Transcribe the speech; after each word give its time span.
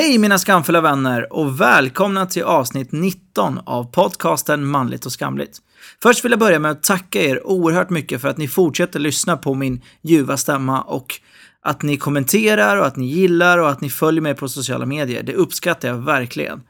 Hej 0.00 0.18
mina 0.18 0.38
skamfulla 0.38 0.80
vänner 0.80 1.32
och 1.32 1.60
välkomna 1.60 2.26
till 2.26 2.42
avsnitt 2.42 2.92
19 2.92 3.60
av 3.66 3.84
podcasten 3.84 4.66
Manligt 4.66 5.06
och 5.06 5.12
skamligt. 5.12 5.58
Först 6.02 6.24
vill 6.24 6.32
jag 6.32 6.38
börja 6.38 6.58
med 6.58 6.70
att 6.70 6.82
tacka 6.82 7.22
er 7.22 7.46
oerhört 7.46 7.90
mycket 7.90 8.20
för 8.20 8.28
att 8.28 8.36
ni 8.36 8.48
fortsätter 8.48 8.98
lyssna 8.98 9.36
på 9.36 9.54
min 9.54 9.82
ljuva 10.02 10.36
stämma 10.36 10.82
och 10.82 11.20
att 11.62 11.82
ni 11.82 11.96
kommenterar 11.96 12.76
och 12.76 12.86
att 12.86 12.96
ni 12.96 13.06
gillar 13.06 13.58
och 13.58 13.70
att 13.70 13.80
ni 13.80 13.90
följer 13.90 14.22
mig 14.22 14.34
på 14.34 14.48
sociala 14.48 14.86
medier. 14.86 15.22
Det 15.22 15.34
uppskattar 15.34 15.88
jag 15.88 15.96
verkligen. 15.96 16.62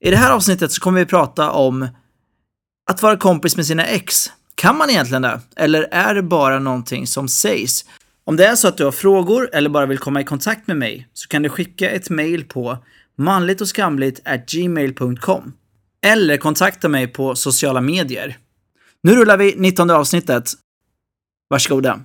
I 0.00 0.10
det 0.10 0.16
här 0.16 0.30
avsnittet 0.30 0.72
så 0.72 0.80
kommer 0.80 1.00
vi 1.00 1.06
prata 1.06 1.50
om 1.50 1.88
att 2.90 3.02
vara 3.02 3.16
kompis 3.16 3.56
med 3.56 3.66
sina 3.66 3.86
ex. 3.86 4.26
Kan 4.54 4.78
man 4.78 4.90
egentligen 4.90 5.22
det? 5.22 5.40
Eller 5.56 5.82
är 5.90 6.14
det 6.14 6.22
bara 6.22 6.58
någonting 6.58 7.06
som 7.06 7.28
sägs? 7.28 7.84
Om 8.26 8.36
det 8.36 8.46
är 8.46 8.56
så 8.56 8.68
att 8.68 8.76
du 8.76 8.84
har 8.84 8.92
frågor 8.92 9.50
eller 9.52 9.70
bara 9.70 9.86
vill 9.86 9.98
komma 9.98 10.20
i 10.20 10.24
kontakt 10.24 10.66
med 10.66 10.76
mig 10.76 11.08
så 11.12 11.28
kan 11.28 11.42
du 11.42 11.48
skicka 11.48 11.90
ett 11.90 12.10
mail 12.10 12.44
på 12.44 12.78
manligtoskamligt@gmail.com 13.16 15.52
eller 16.06 16.36
kontakta 16.36 16.88
mig 16.88 17.06
på 17.06 17.34
sociala 17.34 17.80
medier. 17.80 18.38
Nu 19.02 19.14
rullar 19.14 19.36
vi 19.36 19.54
19 19.56 19.90
avsnittet. 19.90 20.52
Varsågoda. 21.50 22.00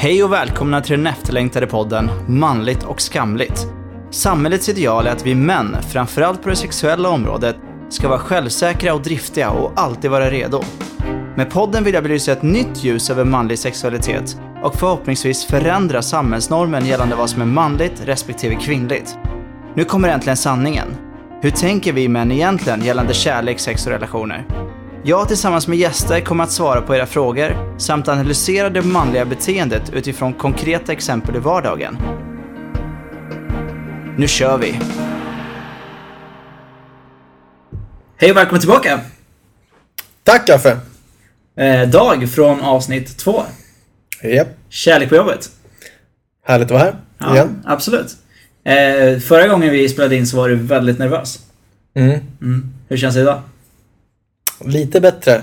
Hej 0.00 0.24
och 0.24 0.32
välkomna 0.32 0.80
till 0.80 0.96
den 0.96 1.06
efterlängtade 1.06 1.66
podden 1.66 2.10
Manligt 2.28 2.82
och 2.82 3.00
skamligt. 3.00 3.66
Samhällets 4.10 4.68
ideal 4.68 5.06
är 5.06 5.10
att 5.10 5.26
vi 5.26 5.34
män, 5.34 5.76
framförallt 5.88 6.42
på 6.42 6.48
det 6.48 6.56
sexuella 6.56 7.08
området, 7.08 7.56
ska 7.88 8.08
vara 8.08 8.18
självsäkra 8.18 8.94
och 8.94 9.02
driftiga 9.02 9.50
och 9.50 9.72
alltid 9.76 10.10
vara 10.10 10.30
redo. 10.30 10.62
Med 11.36 11.50
podden 11.50 11.84
vill 11.84 11.94
jag 11.94 12.02
belysa 12.02 12.32
ett 12.32 12.42
nytt 12.42 12.84
ljus 12.84 13.10
över 13.10 13.24
manlig 13.24 13.58
sexualitet 13.58 14.40
och 14.62 14.74
förhoppningsvis 14.74 15.44
förändra 15.46 16.02
samhällsnormen 16.02 16.86
gällande 16.86 17.16
vad 17.16 17.30
som 17.30 17.42
är 17.42 17.46
manligt 17.46 18.02
respektive 18.04 18.54
kvinnligt. 18.54 19.18
Nu 19.74 19.84
kommer 19.84 20.08
äntligen 20.08 20.36
sanningen. 20.36 20.88
Hur 21.42 21.50
tänker 21.50 21.92
vi 21.92 22.08
män 22.08 22.32
egentligen 22.32 22.84
gällande 22.84 23.14
kärlek, 23.14 23.60
sex 23.60 23.86
och 23.86 23.92
relationer? 23.92 24.46
Jag 25.08 25.28
tillsammans 25.28 25.68
med 25.68 25.78
gäster 25.78 26.20
kommer 26.20 26.44
att 26.44 26.50
svara 26.52 26.80
på 26.80 26.96
era 26.96 27.06
frågor 27.06 27.78
samt 27.78 28.08
analysera 28.08 28.70
det 28.70 28.82
manliga 28.82 29.24
beteendet 29.24 29.90
utifrån 29.92 30.32
konkreta 30.32 30.92
exempel 30.92 31.36
i 31.36 31.38
vardagen. 31.38 31.98
Nu 34.18 34.28
kör 34.28 34.58
vi! 34.58 34.80
Hej 38.16 38.30
och 38.30 38.36
välkommen 38.36 38.60
tillbaka! 38.60 39.00
Tack 40.24 40.46
Kaffe! 40.46 40.78
Eh, 41.56 41.88
Dag 41.88 42.28
från 42.30 42.60
avsnitt 42.60 43.18
två. 43.18 43.42
Japp, 44.22 44.48
Kärlek 44.68 45.08
på 45.08 45.16
jobbet. 45.16 45.50
härligt 46.44 46.64
att 46.66 46.70
vara 46.70 46.82
här 46.82 46.94
Ja, 47.18 47.34
igen. 47.34 47.62
absolut. 47.66 48.16
Eh, 48.64 49.18
förra 49.18 49.48
gången 49.48 49.70
vi 49.70 49.88
spelade 49.88 50.16
in 50.16 50.26
så 50.26 50.36
var 50.36 50.48
du 50.48 50.56
väldigt 50.56 50.98
nervös. 50.98 51.38
Mm. 51.94 52.20
Mm. 52.42 52.74
Hur 52.88 52.96
känns 52.96 53.14
det 53.14 53.20
idag? 53.20 53.42
Lite 54.64 55.00
bättre. 55.00 55.42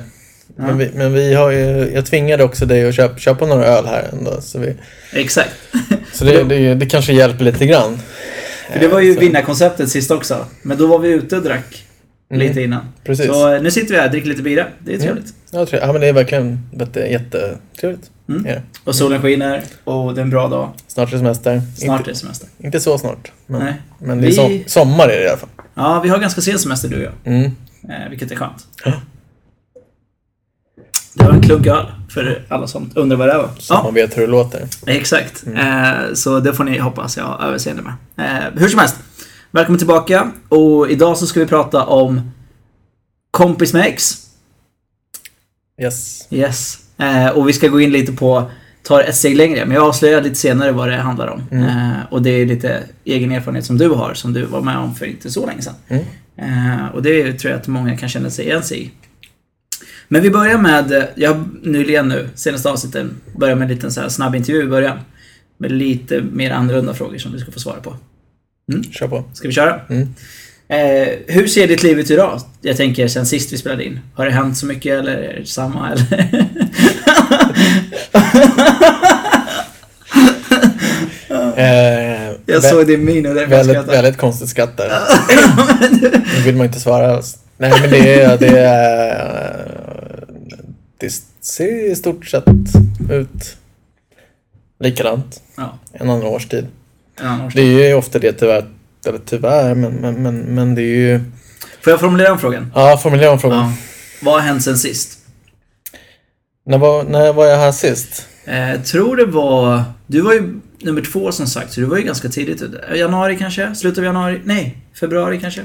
Ja. 0.57 0.63
Men, 0.63 0.77
vi, 0.77 0.91
men 0.93 1.13
vi 1.13 1.33
har 1.33 1.51
ju, 1.51 1.91
jag 1.93 2.05
tvingade 2.05 2.43
också 2.43 2.65
dig 2.65 2.87
att 2.87 2.95
köpa, 2.95 3.17
köpa 3.17 3.45
några 3.45 3.65
öl 3.65 3.85
här 3.85 4.09
ändå. 4.13 4.41
Så, 4.41 4.59
vi, 4.59 4.73
Exakt. 5.13 5.51
så 6.13 6.25
det, 6.25 6.43
det, 6.43 6.75
det 6.75 6.85
kanske 6.85 7.13
hjälper 7.13 7.43
lite 7.45 7.65
grann. 7.65 7.97
För 8.71 8.79
det 8.79 8.87
var 8.87 8.99
ju 8.99 9.13
Så- 9.13 9.19
vinnarkonceptet 9.19 9.89
sist 9.89 10.11
också. 10.11 10.45
Men 10.61 10.77
då 10.77 10.87
var 10.87 10.99
vi 10.99 11.09
ute 11.09 11.37
och 11.37 11.43
drack 11.43 11.81
Mm. 12.29 12.47
lite 12.47 12.61
innan. 12.61 12.85
Precis. 13.03 13.25
Så 13.25 13.53
eh, 13.53 13.61
nu 13.61 13.71
sitter 13.71 13.93
vi 13.93 13.99
här 13.99 14.05
och 14.05 14.11
dricker 14.11 14.27
lite 14.29 14.41
bira. 14.41 14.65
Det 14.79 14.93
är 14.93 14.97
trevligt. 14.99 15.33
Tror, 15.51 15.67
ja 15.71 15.91
men 15.91 16.01
det 16.01 16.07
är 16.07 16.13
verkligen 16.13 16.59
jätte, 16.79 16.99
jättetrevligt. 16.99 18.09
Mm. 18.29 18.45
Ja. 18.47 18.55
Och 18.83 18.95
solen 18.95 19.21
skiner 19.21 19.61
och 19.83 20.13
det 20.15 20.21
är 20.21 20.23
en 20.23 20.29
bra 20.29 20.47
dag. 20.47 20.69
Snart 20.87 21.13
är 21.13 21.17
semester. 21.17 21.61
Snart 21.77 21.95
är 21.95 21.97
inte, 21.99 22.11
det 22.11 22.15
semester. 22.15 22.49
inte 22.59 22.79
så 22.79 22.97
snart. 22.97 23.31
Men, 23.47 23.61
Nej. 23.63 23.73
men 23.99 24.21
det 24.21 24.27
är 24.27 24.29
Vi- 24.29 24.35
som, 24.35 24.63
sommar 24.67 25.03
är 25.09 25.17
det 25.19 25.23
i 25.25 25.27
alla 25.27 25.37
fall. 25.37 25.49
Ja, 25.75 26.01
vi 26.03 26.09
har 26.09 26.17
ganska 26.19 26.41
sen 26.41 26.59
semester 26.59 26.89
du 26.89 26.95
och 26.95 27.03
jag. 27.23 27.33
Mm. 27.33 27.51
Eh, 27.89 28.09
vilket 28.09 28.31
är 28.31 28.35
skönt. 28.35 28.67
Ja. 28.85 28.91
Det 31.13 31.23
var 31.23 31.31
en 31.33 31.41
klunk 31.41 31.67
öl 31.67 31.85
för 32.09 32.45
alla 32.49 32.67
som 32.67 32.89
undrar 32.95 33.17
vad 33.17 33.27
det 33.27 33.37
var. 33.37 33.49
Så 33.57 33.73
Ja, 33.73 33.83
man 33.83 33.93
vet 33.93 34.17
hur 34.17 34.21
det 34.21 34.27
låter. 34.27 34.67
exakt. 34.85 35.45
Mm. 35.45 35.57
Eh, 36.07 36.13
så 36.13 36.39
det 36.39 36.53
får 36.53 36.63
ni 36.63 36.77
hoppas 36.79 37.17
jag 37.17 37.23
har 37.23 37.47
överseende 37.47 37.81
med. 37.81 37.93
Eh, 38.17 38.59
hur 38.61 38.67
som 38.69 38.79
helst. 38.79 38.95
Välkommen 39.51 39.77
tillbaka. 39.77 40.31
Och 40.49 40.89
idag 40.91 41.17
så 41.17 41.27
ska 41.27 41.39
vi 41.39 41.45
prata 41.45 41.85
om 41.85 42.31
kompis 43.31 43.73
med 43.73 43.85
ex. 43.85 44.21
Yes. 45.81 46.27
Yes. 46.31 46.77
Eh, 46.97 47.27
och 47.29 47.49
vi 47.49 47.53
ska 47.53 47.67
gå 47.67 47.81
in 47.81 47.91
lite 47.91 48.11
på, 48.11 48.51
ta 48.83 49.01
ett 49.01 49.15
steg 49.15 49.35
längre, 49.37 49.65
men 49.65 49.75
jag 49.75 49.83
avslöjar 49.87 50.21
lite 50.21 50.35
senare 50.35 50.71
vad 50.71 50.89
det 50.89 50.95
handlar 50.95 51.27
om. 51.27 51.41
Mm. 51.51 51.63
Eh, 51.63 51.97
och 52.09 52.21
det 52.21 52.29
är 52.29 52.45
lite 52.45 52.83
egen 53.03 53.31
erfarenhet 53.31 53.65
som 53.65 53.77
du 53.77 53.89
har, 53.89 54.13
som 54.13 54.33
du 54.33 54.45
var 54.45 54.61
med 54.61 54.77
om 54.77 54.95
för 54.95 55.05
inte 55.05 55.31
så 55.31 55.45
länge 55.45 55.61
sedan. 55.61 55.73
Mm. 55.87 56.05
Eh, 56.37 56.85
och 56.93 57.01
det 57.03 57.33
tror 57.33 57.51
jag 57.51 57.61
att 57.61 57.67
många 57.67 57.97
kan 57.97 58.09
känna 58.09 58.29
sig 58.29 58.45
igen 58.45 58.63
sig 58.63 58.83
i. 58.83 58.91
Men 60.07 60.21
vi 60.21 60.29
börjar 60.29 60.57
med, 60.57 61.07
jag 61.15 61.33
har 61.33 61.45
nyligen 61.61 62.07
nu, 62.07 62.29
senaste 62.35 62.69
avsnittet, 62.69 63.07
börjat 63.37 63.57
med 63.57 63.65
en 63.65 63.75
liten 63.75 63.91
så 63.91 64.01
här 64.01 64.09
snabb 64.09 64.35
intervju 64.35 64.63
i 64.63 64.67
början. 64.67 64.99
Med 65.57 65.71
lite 65.71 66.21
mer 66.21 66.51
annorlunda 66.51 66.93
frågor 66.93 67.17
som 67.17 67.31
du 67.31 67.39
ska 67.39 67.51
få 67.51 67.59
svara 67.59 67.79
på. 67.79 67.97
Kör 68.91 69.07
på. 69.07 69.23
Ska 69.33 69.47
vi 69.47 69.53
köra? 69.53 69.81
Mm. 69.89 70.07
Eh, 70.67 71.07
hur 71.27 71.47
ser 71.47 71.67
ditt 71.67 71.83
liv 71.83 71.99
ut 71.99 72.11
idag? 72.11 72.41
Jag 72.61 72.77
tänker 72.77 73.07
sen 73.07 73.25
sist 73.25 73.53
vi 73.53 73.57
spelade 73.57 73.83
in. 73.83 73.99
Har 74.13 74.25
det 74.25 74.31
hänt 74.31 74.57
så 74.57 74.65
mycket 74.65 74.99
eller 74.99 75.17
är 75.17 75.39
det 75.39 75.45
samma 75.45 75.91
eller? 75.91 76.25
Eh, 81.57 81.94
Jag 82.45 82.59
vä- 82.59 82.69
såg 82.69 82.87
din 82.87 83.05
min 83.05 83.25
och 83.25 83.35
det 83.35 83.45
Väldigt, 83.45 83.77
väldigt 83.87 84.17
konstigt 84.17 84.49
skratt 84.49 84.77
där. 84.77 84.91
Nu 86.35 86.41
vill 86.45 86.55
man 86.55 86.65
inte 86.65 86.79
svara 86.79 87.15
alls. 87.15 87.37
Nej, 87.57 87.73
men 87.81 87.89
det 87.89 88.21
är... 88.23 88.37
Det, 88.37 88.59
är, 88.59 90.25
det 90.97 91.13
ser 91.41 91.91
i 91.91 91.95
stort 91.95 92.25
sett 92.25 92.43
ut 93.11 93.57
likadant. 94.79 95.41
Ja, 95.57 95.77
En 95.93 96.09
annan 96.09 96.23
årstid. 96.23 96.67
annan 97.21 97.51
Det 97.55 97.61
är 97.61 97.87
ju 97.87 97.93
ofta 97.93 98.19
det 98.19 98.33
tyvärr. 98.33 98.65
Eller 99.07 99.19
tyvärr, 99.25 99.75
men, 99.75 99.93
men, 99.93 100.23
men, 100.23 100.39
men 100.39 100.75
det 100.75 100.81
är 100.81 100.95
ju... 100.95 101.19
Får 101.81 101.91
jag 101.91 101.99
formulera 101.99 102.31
om 102.31 102.39
frågan? 102.39 102.71
Ja, 102.75 102.97
formulera 102.97 103.31
om 103.31 103.39
frågan. 103.39 103.57
Ja. 103.59 103.73
Vad 104.21 104.33
har 104.33 104.41
hänt 104.41 104.63
sen 104.63 104.77
sist? 104.77 105.19
När, 106.65 106.77
var, 106.77 107.03
när 107.03 107.33
var 107.33 107.45
jag 107.45 107.57
här 107.57 107.71
sist? 107.71 108.27
Eh, 108.45 108.81
tror 108.81 109.15
det 109.15 109.25
var... 109.25 109.83
Du 110.07 110.21
var 110.21 110.33
ju 110.33 110.59
nummer 110.81 111.01
två 111.01 111.31
som 111.31 111.47
sagt, 111.47 111.73
så 111.73 111.81
du 111.81 111.85
var 111.87 111.97
ju 111.97 112.03
ganska 112.03 112.29
tidigt. 112.29 112.61
Eh, 112.61 112.97
Januari 112.97 113.37
kanske? 113.37 113.75
Slutet 113.75 113.97
av 113.97 114.03
januari? 114.03 114.41
Nej, 114.43 114.77
februari 114.99 115.39
kanske? 115.39 115.61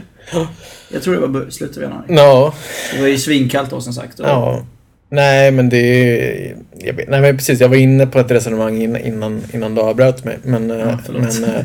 Jag 0.89 1.03
tror 1.03 1.15
det 1.15 1.27
var 1.27 1.51
slutet 1.51 1.77
av 1.77 1.83
januari. 1.83 2.05
Ja, 2.09 2.55
Det 2.95 3.01
var 3.01 3.09
ju 3.09 3.19
svinkallt 3.19 3.71
då 3.71 3.81
som 3.81 3.93
sagt. 3.93 4.21
Och, 4.21 4.27
ja. 4.27 4.67
Nej, 5.09 5.51
men 5.51 5.69
det 5.69 5.77
är... 5.79 6.57
Jag 6.79 7.05
nej, 7.09 7.21
men 7.21 7.37
precis. 7.37 7.61
Jag 7.61 7.69
var 7.69 7.77
inne 7.77 8.07
på 8.07 8.19
ett 8.19 8.31
resonemang 8.31 8.83
innan, 8.83 9.43
innan, 9.53 9.75
du 9.75 9.81
avbröt 9.81 10.25
mig. 10.25 10.39
Men, 10.43 10.71
eh, 10.71 10.99
förlåt. 11.07 11.41
men, 11.41 11.55
eh, 11.55 11.65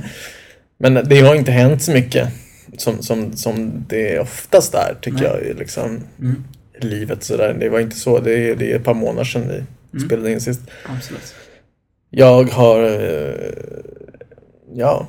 men 0.77 0.93
det 1.09 1.19
har 1.19 1.35
inte 1.35 1.51
hänt 1.51 1.83
så 1.83 1.91
mycket 1.91 2.29
som, 2.77 3.01
som, 3.03 3.37
som 3.37 3.85
det 3.89 4.19
oftast 4.19 4.73
är, 4.73 4.95
tycker 5.01 5.17
Nej. 5.33 5.47
jag. 5.47 5.57
Liksom, 5.59 5.99
Mm, 6.19 6.43
livet 6.79 7.23
sådär. 7.23 7.55
Det 7.59 7.69
var 7.69 7.79
inte 7.79 7.95
så. 7.95 8.19
Det 8.19 8.49
är, 8.49 8.55
det 8.55 8.71
är 8.71 8.75
ett 8.75 8.83
par 8.83 8.93
månader 8.93 9.23
sedan 9.25 9.47
vi 9.47 9.63
Mm. 9.93 10.07
spelade 10.07 10.31
in 10.31 10.41
sist. 10.41 10.61
absolut. 10.85 11.35
Jag 12.17 12.43
har... 12.49 12.83
eh, 12.83 13.35
Ja, 14.77 15.07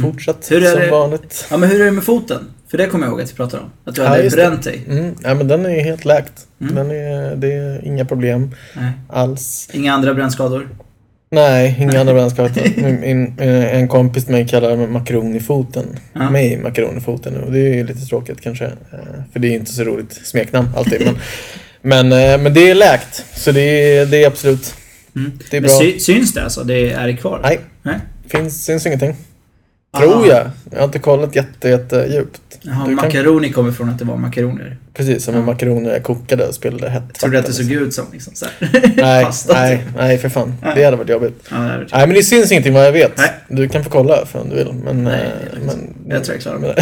fortsatt 0.00 0.50
Mm. 0.50 0.62
Hur 0.62 0.68
är 0.68 0.72
som 0.72 0.80
det- 0.80 0.90
vanligt. 0.90 1.46
Ja, 1.50 1.56
men 1.56 1.68
hur 1.68 1.80
är 1.80 1.84
det 1.84 1.90
med 1.90 2.04
foten? 2.04 2.38
För 2.70 2.78
det 2.78 2.86
kommer 2.86 3.06
jag 3.06 3.12
ihåg 3.12 3.20
att 3.22 3.30
vi 3.32 3.34
pratade 3.36 3.62
om. 3.62 3.70
Att 3.84 3.94
du 3.94 4.02
Ja, 4.02 4.08
hade 4.08 4.22
det. 4.22 4.30
bränt 4.36 4.62
dig. 4.62 4.84
Mm, 4.88 5.14
ja, 5.22 5.34
men 5.34 5.48
den 5.48 5.66
är 5.66 5.80
helt 5.84 6.04
läkt. 6.04 6.32
Mm. 6.60 6.74
Den 6.74 6.90
är, 6.90 7.36
det 7.36 7.52
är 7.52 7.84
inga 7.84 8.04
problem 8.04 8.54
Nej. 8.76 8.92
alls. 9.08 9.68
Inga 9.72 9.92
andra 9.94 10.14
brännskador? 10.14 10.68
Nej, 11.30 11.76
inga 11.80 12.00
andra 12.00 12.14
min, 13.00 13.38
eh, 13.38 13.74
en 13.76 13.88
kompis 13.88 14.24
till 14.24 14.32
mig 14.34 14.48
kallar 14.48 14.76
mig 14.76 14.86
makaronfoten. 14.86 15.86
Ja. 16.12 16.30
Mig 16.30 16.56
makaronfoten. 16.62 17.36
Och 17.36 17.52
det 17.52 17.58
är 17.58 17.74
ju 17.74 17.86
lite 17.86 18.00
tråkigt 18.06 18.40
kanske. 18.40 18.64
eh, 18.64 18.98
För 19.32 19.40
det 19.40 19.48
är 19.48 19.52
inte 19.54 19.72
så 19.72 19.84
roligt 19.84 20.12
smeknamn 20.26 20.68
alltid. 20.76 21.02
Men, 21.04 21.14
men, 22.08 22.42
men 22.42 22.54
det 22.54 22.70
är 22.70 22.74
läkt. 22.74 23.24
Så 23.34 23.52
det 23.52 23.60
är, 23.60 24.06
det 24.06 24.22
är 24.22 24.26
absolut. 24.26 24.74
Mm. 25.16 25.32
Det 25.50 25.56
är 25.56 25.60
Men 25.60 25.68
bra. 25.68 25.78
sy- 25.78 25.98
syns 26.00 26.32
det 26.32 26.42
alltså? 26.44 26.64
Det 26.64 26.90
är 26.90 27.16
kvar? 27.16 27.40
Nej, 27.42 27.60
Nej? 27.82 27.98
finns, 28.28 28.64
syns 28.64 28.86
ingenting. 28.86 29.16
Ah. 29.90 30.00
Tror 30.00 30.26
jag. 30.26 30.50
Jag 30.70 30.78
har 30.78 30.84
inte 30.84 30.98
kollat 30.98 31.36
jätte, 31.36 31.68
jätte 31.68 31.96
djupt. 32.12 32.40
Jaha, 32.62 32.86
Du 32.86 32.96
kan- 32.96 33.06
makaroni 33.06 33.52
kommer 33.52 33.72
från 33.72 33.88
att 33.88 33.98
det 33.98 34.04
var 34.04 34.16
makaroner. 34.16 34.76
Precis 35.00 35.24
som 35.24 35.34
Ja. 35.34 35.40
en 35.40 35.46
makaroner 35.46 35.90
jag 35.90 36.02
kokade 36.02 36.46
och 36.46 36.54
spillde 36.54 36.90
hett 36.90 37.14
Tror 37.14 37.30
du 37.30 37.38
att 37.38 37.46
det 37.46 37.52
såg 37.52 37.66
liksom. 37.66 37.86
ut 37.86 37.94
som 37.94 38.04
liksom 38.12 38.34
så? 38.34 38.46
Nej, 38.96 39.26
nej, 39.48 39.84
nej 39.96 40.18
för 40.18 40.28
fan. 40.28 40.54
Nej. 40.62 40.72
Det 40.76 40.84
hade 40.84 40.96
varit 40.96 41.10
jobbigt. 41.10 41.46
Ja, 41.50 41.56
det 41.56 41.78
det. 41.78 41.86
Nej 41.92 42.06
men 42.06 42.16
det 42.16 42.22
syns 42.22 42.52
ingenting 42.52 42.72
vad 42.74 42.86
jag 42.86 42.92
vet. 42.92 43.12
Nej. 43.18 43.30
Du 43.48 43.68
kan 43.68 43.84
få 43.84 43.90
kolla 43.90 44.26
för 44.26 44.40
om 44.40 44.48
du 44.50 44.56
vill. 44.56 44.72
Men, 44.84 45.04
Nej, 45.04 45.14
eh, 45.14 45.30
jag, 45.52 45.66
men, 45.66 45.94
jag 46.08 46.24
tror 46.24 46.34
jag 46.34 46.42
klarar 46.42 46.58
mig. 46.58 46.74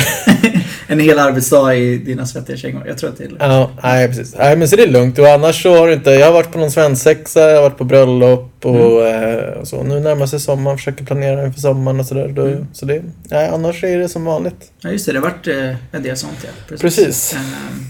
en 0.86 1.00
hel 1.00 1.18
arbetsdag 1.18 1.74
i 1.74 1.98
dina 1.98 2.26
svettiga 2.26 2.56
kängor. 2.56 2.84
Jag 2.86 2.98
tror 2.98 3.10
att 3.10 3.18
det 3.18 3.24
är 3.24 3.28
lugnt. 3.28 3.42
Ja, 3.42 3.70
nej 3.82 4.08
precis. 4.08 4.34
Nej 4.38 4.56
men 4.56 4.68
så 4.68 4.76
det 4.76 4.82
är 4.82 4.88
lugnt. 4.90 5.18
Och 5.18 5.26
annars 5.26 5.62
så 5.62 5.76
har 5.76 5.88
det 5.88 5.94
inte, 5.94 6.10
jag 6.10 6.26
har 6.26 6.32
varit 6.32 6.52
på 6.52 6.58
någon 6.58 6.70
svensexa, 6.70 7.40
jag 7.40 7.54
har 7.56 7.62
varit 7.62 7.78
på 7.78 7.84
bröllop 7.84 8.52
och, 8.62 9.06
eh, 9.06 9.52
och 9.52 9.68
så. 9.68 9.82
Nu 9.82 10.00
närmar 10.00 10.26
sig 10.26 10.40
sommaren, 10.40 10.78
försöker 10.78 11.04
planera 11.04 11.44
inför 11.44 11.60
sommaren 11.60 12.00
och 12.00 12.06
sådär. 12.06 12.24
Mm. 12.28 12.66
Så 12.72 12.86
det, 12.86 13.02
nej 13.30 13.48
annars 13.48 13.84
är 13.84 13.98
det 13.98 14.08
som 14.08 14.24
vanligt. 14.24 14.72
Ja, 14.80 14.90
just 14.90 15.06
det. 15.06 15.12
Det 15.12 15.18
har 15.18 15.24
varit 15.24 15.46
eh, 15.46 15.96
en 15.96 16.02
del 16.02 16.16
sånt, 16.16 16.38
ja. 16.42 16.76
Precis. 16.80 17.32
Eh, 17.34 17.38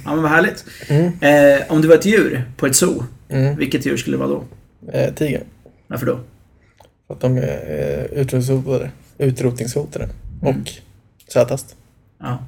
ja, 0.05 0.17
men 0.19 0.23
vad 0.23 0.31
härligt. 0.33 0.65
Mm. 0.89 1.13
Eh, 1.21 1.73
om 1.73 1.83
du 1.83 1.89
var 1.89 1.95
ett 1.95 2.07
djur 2.07 2.45
på 2.57 2.67
ett 2.67 2.77
zoo, 2.77 3.05
Mm. 3.31 3.57
vilket 3.57 3.87
djur 3.87 3.97
skulle 3.97 4.17
det 4.17 4.21
vara 4.25 4.29
då? 4.29 4.45
Eh, 4.93 5.15
tiger. 5.15 5.43
Varför 5.87 6.07
då? 6.07 6.21
För 7.07 7.15
att 7.15 7.21
de 7.21 7.37
är 7.37 7.43
eh, 7.43 8.19
utrotningshotade. 8.21 8.91
Utrotningshotade. 9.19 10.09
Och 10.43 10.49
Mm. 10.51 10.65
sötast. 11.33 11.77
Ja. 12.21 12.39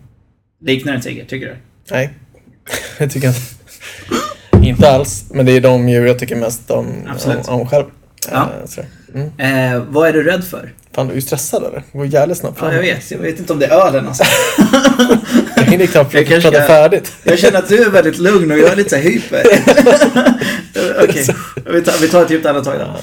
Liknar 0.61 0.95
en 0.95 1.01
tiger, 1.01 1.25
tycker 1.25 1.47
du? 1.47 1.57
Nej, 1.91 2.11
det 2.99 3.09
tycker 3.09 3.27
jag 3.29 3.35
inte. 3.37 4.69
inte 4.69 4.91
alls. 4.91 5.25
Men 5.31 5.47
det 5.47 5.53
är 5.53 5.61
de 5.61 5.89
djur 5.89 6.07
jag 6.07 6.19
tycker 6.19 6.37
mest 6.37 6.71
om, 6.71 6.79
om, 6.87 6.95
Absolut. 7.09 7.49
om 7.49 7.67
själv. 7.67 7.85
Ja. 8.31 8.51
Eh. 8.79 8.85
Mm. 9.15 9.75
Eh, 9.75 9.85
vad 9.89 10.09
är 10.09 10.13
du 10.13 10.23
rädd 10.23 10.45
för? 10.45 10.73
Fan, 10.93 11.07
du 11.07 11.13
är 11.13 11.17
ju 11.17 11.21
stressad 11.23 11.63
eller? 11.65 11.83
Det 11.93 11.99
går 11.99 12.07
jävligt 12.07 12.39
snabbt 12.39 12.57
Ja, 12.61 12.65
fram. 12.65 12.75
jag 12.75 12.83
vet. 12.83 13.11
Jag 13.11 13.19
vet 13.19 13.39
inte 13.39 13.53
om 13.53 13.59
det 13.59 13.67
är 13.67 13.87
ölen 13.87 14.07
alltså. 14.09 14.25
Jag 15.65 15.71
hinner 15.71 15.87
knappt 15.87 16.15
Jag 16.15 16.27
prata 16.27 16.41
ska- 16.51 16.67
färdigt. 16.67 17.13
Jag 17.25 17.39
känner 17.39 17.59
att 17.59 17.69
du 17.69 17.83
är 17.85 17.91
väldigt 17.91 18.19
lugn 18.19 18.51
och 18.51 18.59
jag 18.59 18.73
är 18.73 18.77
lite 18.77 18.91
så 18.91 18.97
hyper. 18.97 19.43
Okej, 21.05 21.27
vi, 21.73 21.83
tar, 21.83 22.01
vi 22.01 22.09
tar 22.09 22.23
ett 22.25 22.31
djupt 22.31 22.47
andetag 22.47 22.79
då. 22.79 22.97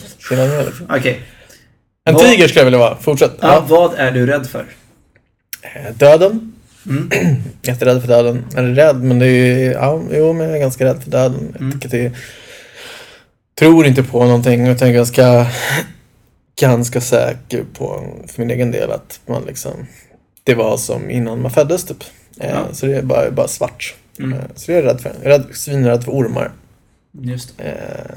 Liksom. 0.65 0.87
Okej. 0.89 1.21
En 2.05 2.13
Vad- 2.13 2.23
tiger 2.25 2.47
skulle 2.47 2.59
jag 2.59 2.65
vilja 2.65 2.79
vara. 2.79 2.97
Fortsätt. 3.01 3.31
Ja, 3.41 3.47
Ja. 3.53 3.65
vad 3.67 3.93
är 3.97 4.11
du 4.11 4.25
rädd 4.25 4.47
för? 4.49 4.65
Eh, 5.61 5.93
Döden. 5.97 6.53
Mm. 6.89 7.09
Jätterädd 7.61 8.01
för 8.01 8.07
döden. 8.07 8.45
Eller 8.55 8.75
rädd, 8.75 9.03
men 9.03 9.19
det 9.19 9.27
är 9.27 9.71
ja, 9.71 10.01
jo, 10.13 10.33
men 10.33 10.47
jag 10.47 10.55
är 10.55 10.59
ganska 10.61 10.85
rädd 10.85 11.03
för 11.03 11.11
döden. 11.11 11.47
Jag 11.53 11.61
Mm. 11.61 11.79
det 11.91 12.05
är, 12.05 12.11
tror 13.59 13.85
inte 13.85 14.03
på 14.03 14.25
någonting 14.25 14.67
utan 14.67 14.87
är 14.87 14.93
ganska, 14.93 15.47
ganska 16.61 17.01
säker 17.01 17.63
på, 17.77 18.03
för 18.27 18.39
min 18.41 18.51
egen 18.51 18.71
del, 18.71 18.91
att 18.91 19.19
man 19.27 19.43
liksom, 19.47 19.87
det 20.43 20.55
var 20.55 20.77
som 20.77 21.09
innan 21.09 21.41
man 21.41 21.51
föddes 21.51 21.83
typ. 21.83 22.03
Eh, 22.39 22.49
Ja. 22.49 22.67
Så 22.73 22.85
det 22.85 22.97
är 22.97 23.01
bara, 23.01 23.31
bara 23.31 23.47
svart. 23.47 23.95
Mm. 24.19 24.33
Eh, 24.33 24.39
Så 24.55 24.71
det 24.71 24.77
är 24.77 24.81
jag 24.83 24.89
rädd 24.93 25.01
för. 25.01 25.11
Jag 25.23 25.33
är 25.33 25.39
rädd, 25.39 25.45
svinrädd 25.51 26.03
för 26.03 26.11
ormar. 26.11 26.51
Just 27.21 27.57
det. 27.57 27.63
Eh, 27.63 28.15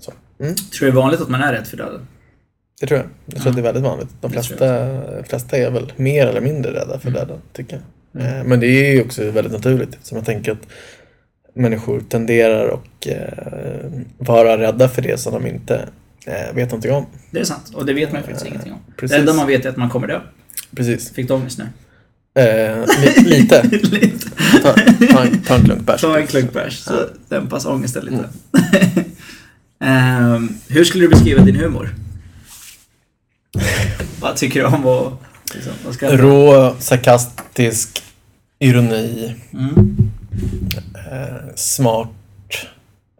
Så. 0.00 0.12
Mm. 0.40 0.54
Tror 0.54 0.86
du 0.86 0.86
det 0.86 0.92
är 0.98 1.02
vanligt 1.02 1.20
att 1.20 1.28
man 1.28 1.40
är 1.42 1.52
rädd 1.52 1.66
för 1.66 1.76
döden? 1.76 2.06
Det 2.80 2.86
tror 2.86 2.98
jag. 3.00 3.06
Jag 3.26 3.34
tror 3.34 3.46
Ja. 3.46 3.50
att 3.50 3.56
det 3.56 3.60
är 3.60 3.72
väldigt 3.72 3.82
vanligt. 3.84 4.08
De 4.20 4.30
flesta, 4.30 4.88
flesta 5.28 5.56
är 5.56 5.70
väl 5.70 5.92
mer 5.96 6.26
eller 6.26 6.40
mindre 6.40 6.72
rädda 6.72 6.98
för 6.98 7.08
Mm. 7.08 7.20
döden, 7.20 7.38
tycker 7.52 7.80
jag. 8.12 8.22
Mm. 8.22 8.36
Eh, 8.38 8.44
Men 8.44 8.60
det 8.60 8.66
är 8.66 8.92
ju 8.94 9.02
också 9.02 9.30
väldigt 9.30 9.52
naturligt. 9.52 9.98
Så 10.02 10.14
jag 10.14 10.24
tänker 10.24 10.52
att 10.52 10.66
människor 11.54 12.00
tenderar 12.08 12.68
att 12.68 13.06
eh, 13.06 13.90
vara 14.18 14.58
rädda 14.58 14.88
för 14.88 15.02
det 15.02 15.20
som 15.20 15.32
de 15.32 15.46
inte 15.46 15.88
eh, 16.26 16.54
vet 16.54 16.70
någonting 16.70 16.92
om. 16.92 17.06
Det 17.30 17.40
är 17.40 17.44
sant. 17.44 17.70
Och 17.74 17.86
det 17.86 17.92
vet 17.92 18.12
man 18.12 18.20
ju 18.20 18.26
faktiskt 18.26 18.46
ingenting 18.46 18.72
om. 18.72 18.78
Precis. 18.96 19.14
Det 19.16 19.20
enda 19.20 19.32
man 19.32 19.46
vet 19.46 19.64
är 19.64 19.68
att 19.68 19.76
man 19.76 19.90
kommer 19.90 20.06
dö. 20.06 20.20
Precis. 20.76 21.10
Fick 21.12 21.28
du 21.28 21.34
ångest 21.34 21.58
nu? 21.58 21.64
Eh, 22.34 22.84
li, 23.00 23.22
lite. 23.24 23.62
Lite. 23.82 24.30
Ta, 24.62 24.74
ta, 25.12 25.24
en, 25.24 25.42
ta 25.42 25.54
en 25.54 25.64
klunk 25.64 25.82
bärs. 25.82 26.00
Ta 26.00 26.18
en 26.18 26.26
klunk 26.26 26.52
bärs 26.52 26.78
så 26.78 27.06
dämpas 27.28 27.66
ångesten 27.66 28.04
lite. 28.04 28.28
Ehm, 29.80 30.48
hur 30.68 30.84
skulle 30.84 31.04
du 31.04 31.08
beskriva 31.08 31.42
din 31.42 31.56
humor? 31.56 31.94
vad 34.20 34.36
tycker 34.36 34.60
du 34.60 34.66
om 34.66 34.86
att... 34.86 35.12
Liksom, 35.54 35.72
vad 35.84 35.94
ska 35.94 36.16
Rå, 36.16 36.74
sarkastisk, 36.78 38.02
ironi, 38.58 39.34
mm. 39.52 40.10
eh, 40.94 41.54
smart 41.54 42.08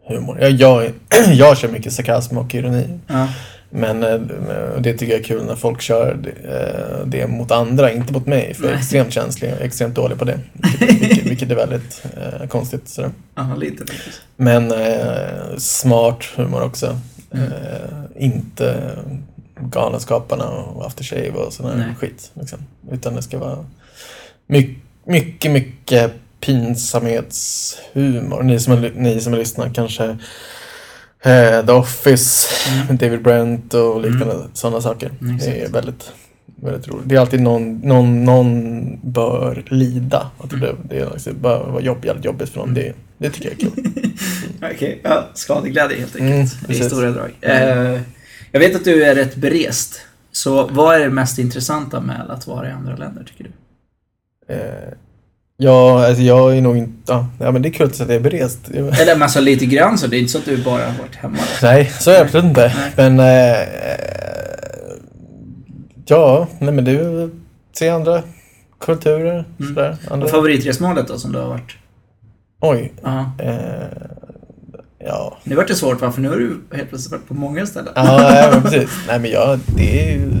humor. 0.07 0.37
Jag, 0.41 0.51
jag, 0.51 0.91
jag 1.33 1.57
kör 1.57 1.67
mycket 1.67 1.93
sarkasm 1.93 2.37
och 2.37 2.55
ironi. 2.55 2.99
ja. 3.07 3.27
Men 3.69 4.03
eh, 4.03 4.19
det 4.79 4.93
tycker 4.93 5.13
jag 5.13 5.19
är 5.19 5.23
kul 5.23 5.45
när 5.45 5.55
folk 5.55 5.81
kör 5.81 6.17
det, 6.23 6.29
eh, 6.29 7.05
det 7.05 7.27
mot 7.27 7.51
andra, 7.51 7.91
inte 7.91 8.13
mot 8.13 8.25
mig. 8.25 8.53
För 8.53 8.63
jag 8.63 8.73
är 8.73 8.77
extremt 8.77 9.13
känslig 9.13 9.53
och 9.53 9.61
extremt 9.61 9.95
dålig 9.95 10.17
på 10.17 10.25
det. 10.25 10.39
Vilket, 10.79 11.25
vilket, 11.25 11.51
är 11.51 11.55
väldigt 11.55 12.05
eh, 12.17 12.47
konstigt. 12.47 12.89
Sådär. 12.89 13.11
ja, 13.35 13.55
lite 13.55 13.77
faktiskt. 13.77 14.21
Men 14.35 14.73
smart 15.57 16.25
humor 16.35 16.63
också. 16.63 16.99
Mm. 17.31 17.49
Inte 18.15 18.95
Galenskaparna 19.59 20.47
och 20.47 20.85
After 20.85 21.03
Shave 21.03 21.31
och 21.31 21.53
sån 21.53 21.65
här 21.65 21.95
skit. 21.99 22.31
Liksom. 22.33 22.59
Utan 22.91 23.15
det 23.15 23.21
ska 23.21 23.39
vara 23.39 23.65
mycket, 24.47 24.77
mycket, 25.05 25.51
mycket 25.51 26.13
pinsamhetshumor. 26.39 28.43
Ni 28.43 28.59
som, 28.59 28.73
är, 28.73 28.91
ni 28.95 29.21
som 29.21 29.33
lyssnar 29.33 29.69
kanske 29.69 30.17
eh, 31.25 31.65
The 31.65 31.71
Office 31.71 32.47
Mm. 32.71 32.97
David 32.97 33.21
Brent 33.21 33.73
och 33.73 34.01
liknande 34.01 34.35
sådana 34.53 34.81
saker. 34.81 35.11
Mm, 35.21 35.37
det 35.37 35.61
är 35.61 35.69
väldigt, 35.69 36.11
väldigt 36.61 36.87
roligt. 36.87 37.09
Det 37.09 37.15
är 37.15 37.19
alltid 37.19 37.41
någon, 37.41 37.77
någon, 37.79 38.23
någon 38.25 38.99
bör 39.11 39.63
lida. 39.67 40.31
Att 40.39 40.49
det, 40.49 40.55
Mm. 40.55 40.75
det 40.83 41.09
liksom 41.13 41.33
bara 41.41 41.63
vara 41.63 41.81
jobb, 41.81 42.05
jävligt 42.05 42.25
jobbigt 42.25 42.49
för 42.49 42.59
någon. 42.59 42.73
Det, 42.73 42.93
det 43.17 43.29
tycker 43.29 43.49
jag 43.49 43.53
är 43.53 43.71
kul. 43.75 43.91
Okej, 44.75 44.99
ja, 45.03 45.27
skadeglädje 45.33 45.97
helt 45.97 46.15
enkelt. 46.15 46.63
Mm, 46.69 46.81
I 46.81 46.83
stora 46.83 47.11
drag. 47.11 47.31
Eh, 47.41 47.99
jag 48.51 48.59
vet 48.59 48.75
att 48.75 48.83
du 48.85 49.03
är 49.03 49.15
rätt 49.15 49.35
berest. 49.35 50.01
Så 50.31 50.67
vad 50.67 50.95
är 50.95 50.99
det 50.99 51.09
mest 51.09 51.39
intressanta 51.39 51.99
med 52.01 52.21
att 52.29 52.47
vara 52.47 52.69
i 52.69 52.71
andra 52.71 52.95
länder, 52.95 53.23
tycker 53.23 53.43
du? 53.43 54.53
Eh, 54.53 54.93
ja, 55.57 56.05
alltså 56.07 56.23
jag 56.23 56.57
är 56.57 56.61
nog 56.61 56.77
inte... 56.77 57.25
Ja, 57.39 57.51
men 57.51 57.61
det 57.61 57.69
är 57.69 57.73
kul 57.73 57.87
att 57.87 57.99
jag 57.99 58.09
är 58.09 58.19
berest. 58.19 58.59
Eller 58.69 59.13
men 59.13 59.21
alltså 59.23 59.39
lite 59.39 59.65
grann 59.65 59.97
så, 59.97 60.07
det 60.07 60.17
är 60.17 60.19
inte 60.19 60.31
så 60.31 60.37
att 60.37 60.45
du 60.45 60.63
bara 60.63 60.85
har 60.85 60.97
varit 60.99 61.15
hemma. 61.15 61.37
Nej, 61.61 61.91
så 61.99 62.11
är 62.11 62.15
det 62.15 62.21
absolut 62.21 62.45
inte. 62.45 62.73
Nej. 62.75 62.91
Men... 62.95 63.19
Eh, 63.19 63.67
ja, 66.05 66.47
nej 66.59 66.73
men 66.73 66.85
det 66.85 66.91
ju... 66.91 67.29
Se 67.73 67.89
andra 67.89 68.23
kulturer. 68.79 69.45
Mm. 69.59 69.75
Sådär. 69.75 69.97
Andra, 70.11 70.25
Och 70.25 70.31
favoritresmålet 70.31 71.07
då, 71.07 71.17
som 71.17 71.31
du 71.31 71.39
har 71.39 71.47
varit? 71.47 71.75
oj. 72.59 72.93
Ja. 73.03 73.31
Eh, 73.39 73.53
ja. 75.05 75.37
Nu 75.43 75.55
vart 75.55 75.67
det 75.67 75.75
svårt 75.75 76.01
va, 76.01 76.11
för 76.11 76.21
nu 76.21 76.29
har 76.29 76.35
du 76.35 76.57
helt 76.77 76.89
plötsligt 76.89 77.11
varit 77.11 77.27
på 77.27 77.33
många 77.33 77.65
ställen. 77.65 77.93
Ja, 77.95 78.17
nej, 78.31 78.49
men 78.51 78.61
precis. 78.61 78.89
Nej 79.07 79.19
men 79.19 79.31
jag... 79.31 79.59
Det 79.75 80.03
är 80.03 80.13
ju... 80.13 80.31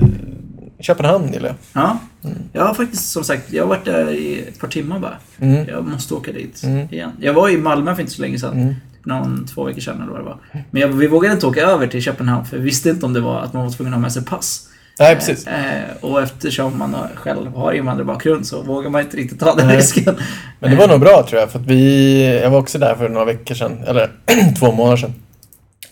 Köpenhamn 0.79 1.33
gillar 1.33 1.47
jag. 1.47 1.55
Ja. 1.83 1.97
Mm. 2.23 2.37
Jag 2.53 2.65
har 2.65 2.73
faktiskt, 2.73 3.11
som 3.11 3.23
sagt, 3.23 3.53
jag 3.53 3.63
har 3.63 3.67
varit 3.69 3.85
där 3.85 4.11
i 4.11 4.39
ett 4.47 4.59
par 4.59 4.67
timmar 4.67 4.99
bara. 4.99 5.17
Mm. 5.39 5.67
Jag 5.69 5.87
måste 5.87 6.13
åka 6.13 6.31
dit 6.31 6.63
Mm. 6.63 6.87
igen. 6.91 7.11
Jag 7.19 7.33
var 7.33 7.49
i 7.49 7.57
Malmö 7.57 7.95
för 7.95 8.01
inte 8.01 8.13
så 8.13 8.21
länge 8.21 8.39
sedan. 8.39 8.53
Mm. 8.61 8.75
Någon, 9.03 9.47
två 9.47 9.63
veckor 9.63 9.81
sedan 9.81 10.01
eller 10.01 10.11
vad 10.11 10.19
det 10.19 10.25
var. 10.25 10.37
Men 10.71 10.81
jag, 10.81 10.87
vi 10.87 11.07
vågade 11.07 11.33
inte 11.33 11.47
åka 11.47 11.61
över 11.61 11.87
till 11.87 12.01
Köpenhamn 12.01 12.45
för 12.45 12.57
vi 12.57 12.63
visste 12.63 12.89
inte 12.89 13.05
om 13.05 13.13
det 13.13 13.19
var 13.21 13.39
att 13.39 13.53
man 13.53 13.63
var 13.63 13.71
tvungen 13.71 13.93
att 13.93 13.97
ha 13.97 14.01
med 14.01 14.11
sig 14.11 14.25
pass. 14.25 14.67
Nej, 14.99 15.15
precis. 15.15 15.47
Eh, 15.47 15.81
och 16.01 16.21
eftersom 16.21 16.77
man 16.77 16.93
har- 16.93 17.11
själv 17.15 17.55
har 17.55 17.73
invandrarbakgrund 17.73 18.47
så 18.47 18.61
vågar 18.61 18.89
man 18.89 19.01
inte 19.01 19.17
riktigt 19.17 19.39
ta 19.39 19.55
den 19.55 19.67
Nej. 19.67 19.77
risken. 19.77 20.15
Men 20.59 20.71
det 20.71 20.77
var 20.77 20.87
nog 20.87 20.99
bra 20.99 21.25
tror 21.29 21.39
jag, 21.41 21.51
för 21.51 21.59
att 21.59 21.65
vi... 21.65 22.39
Jag 22.43 22.49
var 22.49 22.59
också 22.59 22.77
där 22.79 22.95
för 22.95 23.09
några 23.09 23.25
veckor 23.25 23.55
sedan, 23.55 23.83
eller 23.87 24.11
två 24.59 24.71
månader 24.71 24.97
sedan. 24.97 25.13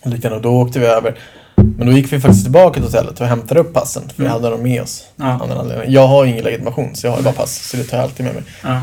Likadant, 0.04 0.36
och 0.36 0.42
då 0.52 0.60
åkte 0.60 0.78
vi 0.78 0.86
över. 0.86 1.18
Men 1.78 1.86
då 1.86 1.92
gick 1.92 2.12
vi 2.12 2.20
faktiskt 2.20 2.42
tillbaka 2.44 2.74
till 2.74 2.82
hotellet 2.82 3.20
och 3.20 3.26
hämtade 3.26 3.60
upp 3.60 3.72
passen, 3.72 4.02
för 4.08 4.16
vi 4.16 4.24
Mm. 4.24 4.32
hade 4.32 4.50
dem 4.50 4.62
med 4.62 4.82
oss. 4.82 5.04
Ja. 5.16 5.48
Jag 5.86 6.06
har 6.06 6.24
ingen 6.24 6.44
legitimation, 6.44 6.94
så 6.96 7.06
jag 7.06 7.10
har 7.12 7.18
ju 7.18 7.24
bara 7.24 7.34
pass, 7.34 7.68
så 7.70 7.76
det 7.76 7.84
tar 7.84 7.96
jag 7.96 8.04
alltid 8.04 8.26
med 8.26 8.34
mig. 8.34 8.44
Ja, 8.62 8.80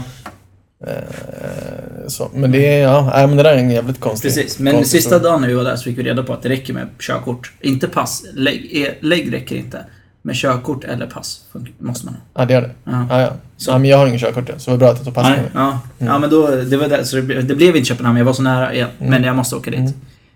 Eh, 0.88 2.08
så. 2.08 2.30
Men 2.34 2.52
det 2.52 2.74
är, 2.74 2.82
ja, 2.82 3.12
nej, 3.16 3.28
men 3.28 3.38
det 3.38 3.44
där 3.44 3.54
är 3.54 3.58
en 3.58 3.72
jävligt 3.72 4.00
konstig... 4.00 4.30
precis. 4.36 4.60
Men 4.60 4.74
konstig 4.74 5.02
sista 5.02 5.20
dagen 5.20 5.42
när 5.42 5.48
vi 5.48 5.54
var 5.54 5.64
där 5.64 5.76
så 5.76 5.84
fick 5.84 5.98
vi 5.98 6.04
reda 6.04 6.24
på 6.24 6.34
att 6.34 6.42
det 6.42 6.50
räcker 6.50 6.74
med 6.74 6.88
körkort. 7.00 7.52
Inte 7.62 7.88
pass. 7.88 8.24
Lägg, 8.34 8.84
eh, 8.88 8.94
lägg 9.08 9.34
räcker 9.34 9.56
inte. 9.56 9.86
Men 10.22 10.36
körkort 10.36 10.84
eller 10.84 11.08
pass 11.08 11.42
måste 11.80 12.06
man 12.06 12.14
ha. 12.16 12.22
Ja, 12.42 12.46
det 12.46 12.54
gör 12.54 12.62
det. 12.62 12.70
Ja. 12.84 13.06
Ja, 13.10 13.22
ja. 13.22 13.32
Så. 13.58 13.72
ja 13.72 13.78
men 13.78 13.90
jag 13.90 13.98
har 13.98 14.08
ingen 14.08 14.20
körkort 14.20 14.50
så 14.58 14.72
det 14.72 14.72
var 14.72 14.78
bra 14.78 14.90
att 14.90 14.98
jag 14.98 15.06
tog 15.06 15.14
pass 15.16 15.24
med 15.30 15.32
Nej, 15.38 15.42
mig. 15.42 15.50
ja. 15.54 15.80
Mm. 16.00 16.14
ja, 16.14 16.20
men 16.20 16.30
då, 16.30 16.48
det 16.48 16.78
var 16.78 16.88
där, 16.88 17.04
så 17.04 17.16
det, 17.16 17.42
det 17.42 17.56
blev 17.56 17.76
inte 17.76 17.88
Köpenhamn, 17.88 18.18
jag 18.18 18.26
var 18.26 18.34
så 18.34 18.42
nära 18.42 18.74
igen. 18.74 18.90
Mm. 19.00 19.10
Men 19.12 19.24
jag 19.24 19.36
måste 19.36 19.56
åka 19.56 19.72
dit. 19.72 19.80
Mm. 19.80 19.94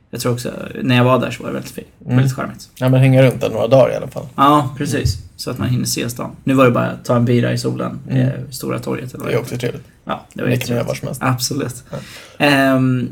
Jag 0.10 0.22
tror 0.22 0.34
också, 0.34 0.54
när 0.84 0.96
jag 0.96 1.04
var 1.04 1.20
där 1.20 1.32
så 1.32 1.44
var 1.44 1.50
det 1.50 1.54
väldigt 1.54 1.72
fint. 1.72 1.88
Mm. 2.06 2.18
Väldigt 2.18 2.36
charmigt. 2.36 2.70
Ja, 2.76 2.90
men 2.90 3.00
hänga 3.00 3.24
runt 3.24 3.42
där 3.42 3.50
några 3.50 3.68
dagar 3.68 3.94
i 3.94 3.96
alla 3.96 4.08
fall. 4.08 4.28
Ja, 4.36 4.76
precis. 4.78 5.18
Så 5.36 5.52
att 5.52 5.58
man 5.58 5.70
hinner 5.70 5.86
se 5.86 6.10
stan. 6.10 6.36
Nu 6.44 6.54
var 6.54 6.66
det 6.66 6.72
bara 6.72 6.86
att 6.88 7.06
ta 7.06 7.16
en 7.16 7.26
bira 7.26 7.54
i 7.54 7.58
solen, 7.58 8.00
Mm. 8.10 8.28
eh, 8.28 8.34
Stora 8.50 8.80
torget 8.80 9.14
eller 9.14 9.26
Det 9.26 9.34
är 9.34 9.40
också 9.40 9.58
trevligt. 9.58 9.84
Ja, 10.06 10.26
det 10.34 10.42
var 10.44 10.50
Det 10.50 10.58
kan 10.58 10.76
man 10.78 10.86
var 10.86 10.96
som 10.96 11.08
helst. 11.08 11.22
Absolut. 11.24 11.84
Ja. 11.92 11.98
Ehm, 12.46 13.10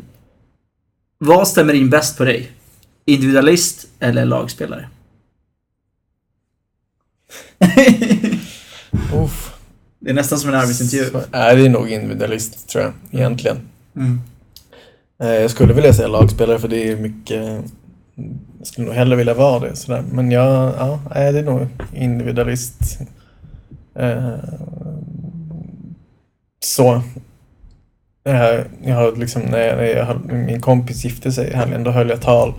vad 1.17 1.47
stämmer 1.47 1.73
in 1.73 1.89
bäst 1.89 2.17
på 2.17 2.25
dig? 2.25 2.51
Individualist 3.05 3.87
eller 3.99 4.25
lagspelare? 4.25 4.89
Det 9.99 10.09
är 10.09 10.13
nästan 10.13 10.39
som 10.39 10.49
en 10.49 10.55
arbetsintervju. 10.55 11.09
Så, 11.11 11.21
nej, 11.31 11.55
det 11.55 11.65
är 11.65 11.69
nog 11.69 11.89
individualist, 11.89 12.69
tror 12.69 12.83
jag. 12.83 12.93
Egentligen. 13.11 13.57
Mm. 13.95 14.21
Eh, 15.21 15.29
jag 15.29 15.51
skulle 15.51 15.73
vilja 15.73 15.93
säga 15.93 16.07
lagspelare 16.07 16.59
för 16.59 16.67
det 16.67 16.91
är 16.91 16.95
mycket... 16.95 17.63
Jag 18.57 18.67
skulle 18.67 18.87
nog 18.87 18.95
hellre 18.95 19.15
vilja 19.15 19.33
vara 19.33 19.59
det. 19.59 19.75
Sådär. 19.75 20.03
Men 20.11 20.31
jag, 20.31 20.73
ja, 20.77 20.99
det 21.13 21.39
är 21.39 21.43
nog 21.43 21.67
individualist. 21.93 22.99
Eh, 23.95 24.33
så. 26.63 27.01
Eh, 28.25 28.59
jag 28.83 28.95
har 28.95 29.15
liksom, 29.15 29.41
när 29.41 29.59
jag, 29.59 29.77
när 29.77 29.83
jag, 29.83 30.33
min 30.33 30.61
kompis 30.61 31.05
gifte 31.05 31.31
sig 31.31 31.47
i 31.47 31.53
helgen, 31.53 31.83
då 31.83 31.91
höll 31.91 32.09
jag 32.09 32.21
tal 32.21 32.53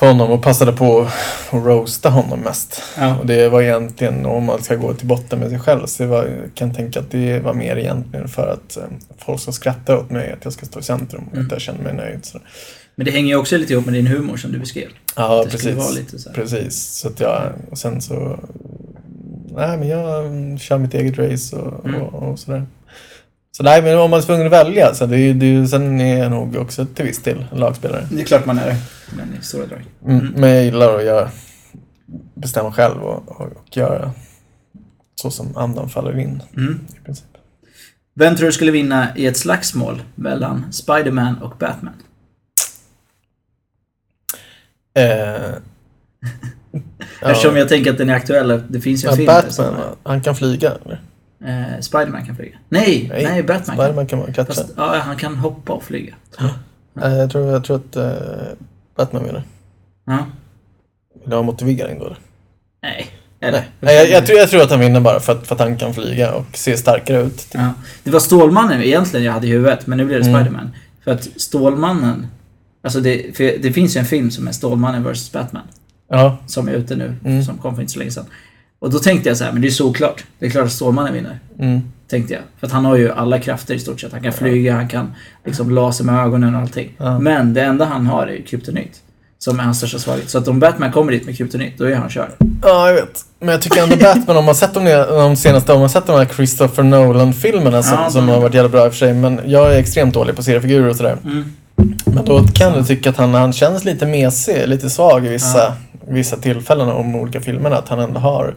för 0.00 0.06
honom 0.06 0.30
och 0.30 0.42
passade 0.42 0.72
på 0.72 1.00
att 1.00 1.52
roasta 1.52 2.10
honom 2.10 2.40
mest. 2.40 2.82
Ja. 2.98 3.16
Och 3.18 3.26
det 3.26 3.48
var 3.48 3.62
egentligen, 3.62 4.26
om 4.26 4.44
man 4.44 4.62
ska 4.62 4.74
gå 4.76 4.94
till 4.94 5.06
botten 5.06 5.38
med 5.38 5.50
sig 5.50 5.58
själv, 5.58 5.86
så 5.86 6.06
var, 6.06 6.24
jag 6.24 6.54
kan 6.54 6.74
tänka 6.74 7.00
att 7.00 7.10
det 7.10 7.38
var 7.40 7.54
mer 7.54 7.76
egentligen 7.76 8.28
för 8.28 8.46
att 8.48 8.76
eh, 8.76 8.82
folk 9.18 9.40
ska 9.40 9.52
skratta 9.52 9.98
åt 9.98 10.10
mig, 10.10 10.32
att 10.32 10.44
jag 10.44 10.52
ska 10.52 10.66
stå 10.66 10.80
i 10.80 10.82
centrum 10.82 11.24
och 11.26 11.32
Mm. 11.34 11.46
att 11.46 11.52
jag 11.52 11.60
känner 11.60 11.82
mig 11.82 11.94
nöjd. 11.94 12.24
Så. 12.24 12.38
Men 12.94 13.04
det 13.04 13.10
hänger 13.12 13.28
ju 13.28 13.36
också 13.36 13.56
lite 13.56 13.72
ihop 13.72 13.84
med 13.84 13.94
din 13.94 14.06
humor 14.06 14.36
som 14.36 14.52
du 14.52 14.58
beskrev. 14.58 14.88
Ja, 15.16 15.44
det 15.44 15.50
precis. 15.50 16.22
så. 16.24 16.30
Precis, 16.32 16.86
så 16.86 17.08
att 17.08 17.20
jag, 17.20 17.42
och 17.70 17.78
sen 17.78 18.00
så, 18.00 18.38
nej 19.56 19.76
men 19.78 19.88
jag 19.88 20.26
mm, 20.26 20.58
kör 20.58 20.78
mitt 20.78 20.94
eget 20.94 21.18
race 21.18 21.56
och, 21.56 21.86
Mm. 21.86 22.02
och, 22.02 22.30
och 22.30 22.38
sådär. 22.38 22.66
Så 23.52 23.62
nej, 23.62 23.82
men 23.82 23.98
om 23.98 24.10
man 24.10 24.18
är 24.20 24.24
tvungen 24.24 24.46
att 24.46 24.52
välja, 24.52 24.94
så 24.94 25.06
det, 25.06 25.18
är 25.18 25.34
det, 25.34 25.46
är 25.46 25.66
sen 25.66 26.00
är 26.00 26.18
jag 26.18 26.30
nog 26.30 26.56
också 26.56 26.86
till 26.86 27.04
viss 27.04 27.22
del 27.22 27.46
en 27.52 27.58
lagspelare. 27.58 28.08
Det 28.10 28.20
är 28.20 28.24
klart 28.24 28.46
man 28.46 28.58
är 28.58 28.66
det. 28.66 28.76
Men 29.16 29.34
i 29.40 29.44
stora 29.44 29.66
drag. 29.66 29.84
Mm. 30.04 30.18
Mm. 30.20 30.32
Men 30.40 30.50
jag 30.50 30.64
gillar 30.64 30.96
att 30.96 31.04
göra, 31.04 31.30
bestämma 32.34 32.72
själv 32.72 33.02
och, 33.02 33.40
och, 33.40 33.40
och 33.40 33.76
göra 33.76 34.12
så 35.14 35.30
som 35.30 35.56
andan 35.56 35.88
faller 35.88 36.18
in 36.18 36.42
Mm. 36.56 36.80
i 37.00 37.04
princip. 37.04 37.26
Vem 38.14 38.36
tror 38.36 38.46
du 38.46 38.52
skulle 38.52 38.70
vinna 38.70 39.16
i 39.16 39.26
ett 39.26 39.36
slagsmål 39.36 40.02
mellan 40.14 40.72
Spider-Man 40.72 41.38
och 41.42 41.54
Batman? 41.58 41.94
Eh, 44.94 45.54
Eftersom 47.20 47.56
jag 47.56 47.68
tänker 47.68 47.90
att 47.90 47.98
den 47.98 48.10
är 48.10 48.14
aktuell. 48.14 48.62
Det 48.68 48.80
finns 48.80 49.04
ju 49.04 49.08
en 49.08 49.12
ja, 49.12 49.16
film. 49.16 49.26
Batman, 49.26 49.96
han 50.02 50.20
kan 50.20 50.36
flyga. 50.36 50.72
Eller? 50.84 51.00
Eh, 51.44 51.80
Spiderman 51.80 52.26
kan 52.26 52.36
flyga. 52.36 52.56
Nej, 52.68 53.06
nej, 53.12 53.24
Nej, 53.24 53.42
Batman. 53.42 53.76
Spiderman 53.76 54.06
kan 54.06 54.18
man. 54.18 54.34
Fast, 54.34 54.70
ja, 54.76 54.96
han 55.04 55.16
kan 55.16 55.36
hoppa 55.36 55.72
och 55.72 55.82
flyga. 55.82 56.14
Eh, 57.02 57.14
jag, 57.14 57.30
tror, 57.30 57.46
jag 57.52 57.64
tror 57.64 57.76
att 57.76 57.96
eh, 57.96 58.12
Batman 58.96 59.24
vinner. 59.24 59.42
Ja. 60.06 60.26
Vill 61.20 61.30
du 61.30 61.36
ha 61.36 61.42
motivering 61.42 61.98
då? 61.98 62.04
Eller? 62.06 62.18
Nej. 62.82 63.06
Eller? 63.40 63.58
Nej, 63.58 63.68
Nej 63.80 63.94
jag, 63.96 64.10
jag, 64.10 64.26
tror, 64.26 64.38
jag 64.38 64.50
tror 64.50 64.62
att 64.62 64.70
han 64.70 64.80
vinner 64.80 65.00
bara 65.00 65.20
för 65.20 65.32
att, 65.32 65.46
för 65.46 65.54
att 65.54 65.60
han 65.60 65.76
kan 65.76 65.94
flyga 65.94 66.32
och 66.34 66.46
se 66.56 66.76
starkare 66.76 67.20
ut. 67.22 67.36
Typ. 67.38 67.54
Ja. 67.54 67.72
Det 68.04 68.10
var 68.10 68.20
Stålmannen 68.20 68.82
egentligen 68.82 69.26
jag 69.26 69.32
hade 69.32 69.46
i 69.46 69.50
huvudet, 69.50 69.86
men 69.86 69.98
nu 69.98 70.04
blev 70.04 70.20
det 70.22 70.28
Mm. 70.28 70.40
Spiderman. 70.40 70.70
För 71.04 71.10
att 71.10 71.28
Stålmannen... 71.36 72.26
Alltså 72.82 73.00
det, 73.00 73.36
det 73.62 73.72
finns 73.72 73.96
ju 73.96 73.98
en 73.98 74.04
film 74.06 74.30
som 74.30 74.48
är 74.48 74.52
Stålmannen 74.52 75.12
vs 75.12 75.32
Batman. 75.32 75.62
Ja, 76.08 76.36
Som 76.46 76.68
är 76.68 76.72
ute 76.72 76.96
nu, 76.96 77.16
Mm. 77.24 77.42
som 77.44 77.58
kom 77.58 77.74
för 77.74 77.82
inte 77.82 77.92
så 77.92 77.98
länge 77.98 78.10
sedan. 78.10 78.24
Och 78.80 78.90
då 78.90 78.98
tänkte 78.98 79.28
jag 79.28 79.38
så 79.38 79.44
här, 79.44 79.52
men 79.52 79.62
det 79.62 79.68
är 79.68 79.70
såklart. 79.72 80.24
Det 80.38 80.46
är 80.46 80.50
klart 80.50 80.64
att 80.66 80.72
Stålmannen 80.72 81.14
vinner. 81.14 81.38
mm, 81.58 81.80
Tänkte 82.10 82.34
jag. 82.34 82.42
För 82.60 82.66
att 82.66 82.72
han 82.72 82.84
har 82.84 82.96
ju 82.96 83.12
alla 83.12 83.38
krafter 83.38 83.74
i 83.74 83.78
stort 83.78 84.00
sett. 84.00 84.12
Han 84.12 84.22
kan 84.22 84.32
flyga, 84.32 84.74
han 84.74 84.88
kan 84.88 85.12
liksom 85.46 85.70
laser 85.70 86.04
med 86.04 86.24
ögonen 86.24 86.54
och 86.54 86.60
allting. 86.60 86.92
Ja. 86.98 87.18
Men 87.18 87.54
det 87.54 87.60
enda 87.62 87.84
han 87.84 88.06
har 88.06 88.26
är 88.26 88.32
ju 88.32 88.42
kryptonit. 88.42 89.00
Som 89.38 89.60
är 89.60 89.64
hans 89.64 89.78
största 89.78 89.98
svaghet. 89.98 90.30
Så 90.30 90.38
att 90.38 90.48
om 90.48 90.60
Batman 90.60 90.92
kommer 90.92 91.12
dit 91.12 91.26
med 91.26 91.36
kryptonit, 91.36 91.78
då 91.78 91.84
är 91.84 91.94
han 91.96 92.10
körd. 92.10 92.30
ja, 92.62 92.86
jag 92.88 92.94
vet. 92.94 93.20
Men 93.40 93.48
jag 93.48 93.62
tycker 93.62 93.82
ändå 93.82 93.96
Batman, 93.96 94.36
om 94.36 94.44
man 94.44 94.54
sett 94.54 94.74
de, 94.74 94.84
de 95.08 95.36
senaste, 95.36 95.72
om 95.72 95.80
man 95.80 95.90
sett 95.90 96.06
de 96.06 96.12
här 96.18 96.24
Christopher 96.24 96.82
Nolan-filmerna 96.82 97.82
som, 97.82 97.98
Ja, 98.04 98.10
som 98.10 98.28
har 98.28 98.40
varit 98.40 98.54
jävla 98.54 98.68
bra 98.68 98.84
i 98.86 98.88
och 98.88 98.92
för 98.92 98.98
sig. 98.98 99.14
Men 99.14 99.40
jag 99.46 99.74
är 99.74 99.78
extremt 99.78 100.14
dålig 100.14 100.36
på 100.36 100.42
seriefigurer 100.42 100.88
och 100.88 100.96
sådär. 100.96 101.16
Mm. 101.24 101.44
Men 102.06 102.24
då 102.24 102.42
kan 102.54 102.74
jag 102.74 102.86
tycka 102.86 103.10
att 103.10 103.16
han, 103.16 103.34
han 103.34 103.52
känns 103.52 103.84
lite 103.84 104.06
mesig, 104.06 104.68
lite 104.68 104.90
svag 104.90 105.26
i 105.26 105.28
vissa, 105.28 105.58
Ja. 105.58 105.74
Vissa 106.14 106.36
tillfällen 106.36 106.88
om 106.88 107.12
de 107.12 107.18
olika 107.20 107.40
filmerna. 107.40 107.76
Att 107.76 107.88
han 107.88 107.98
ändå 108.00 108.20
har, 108.20 108.54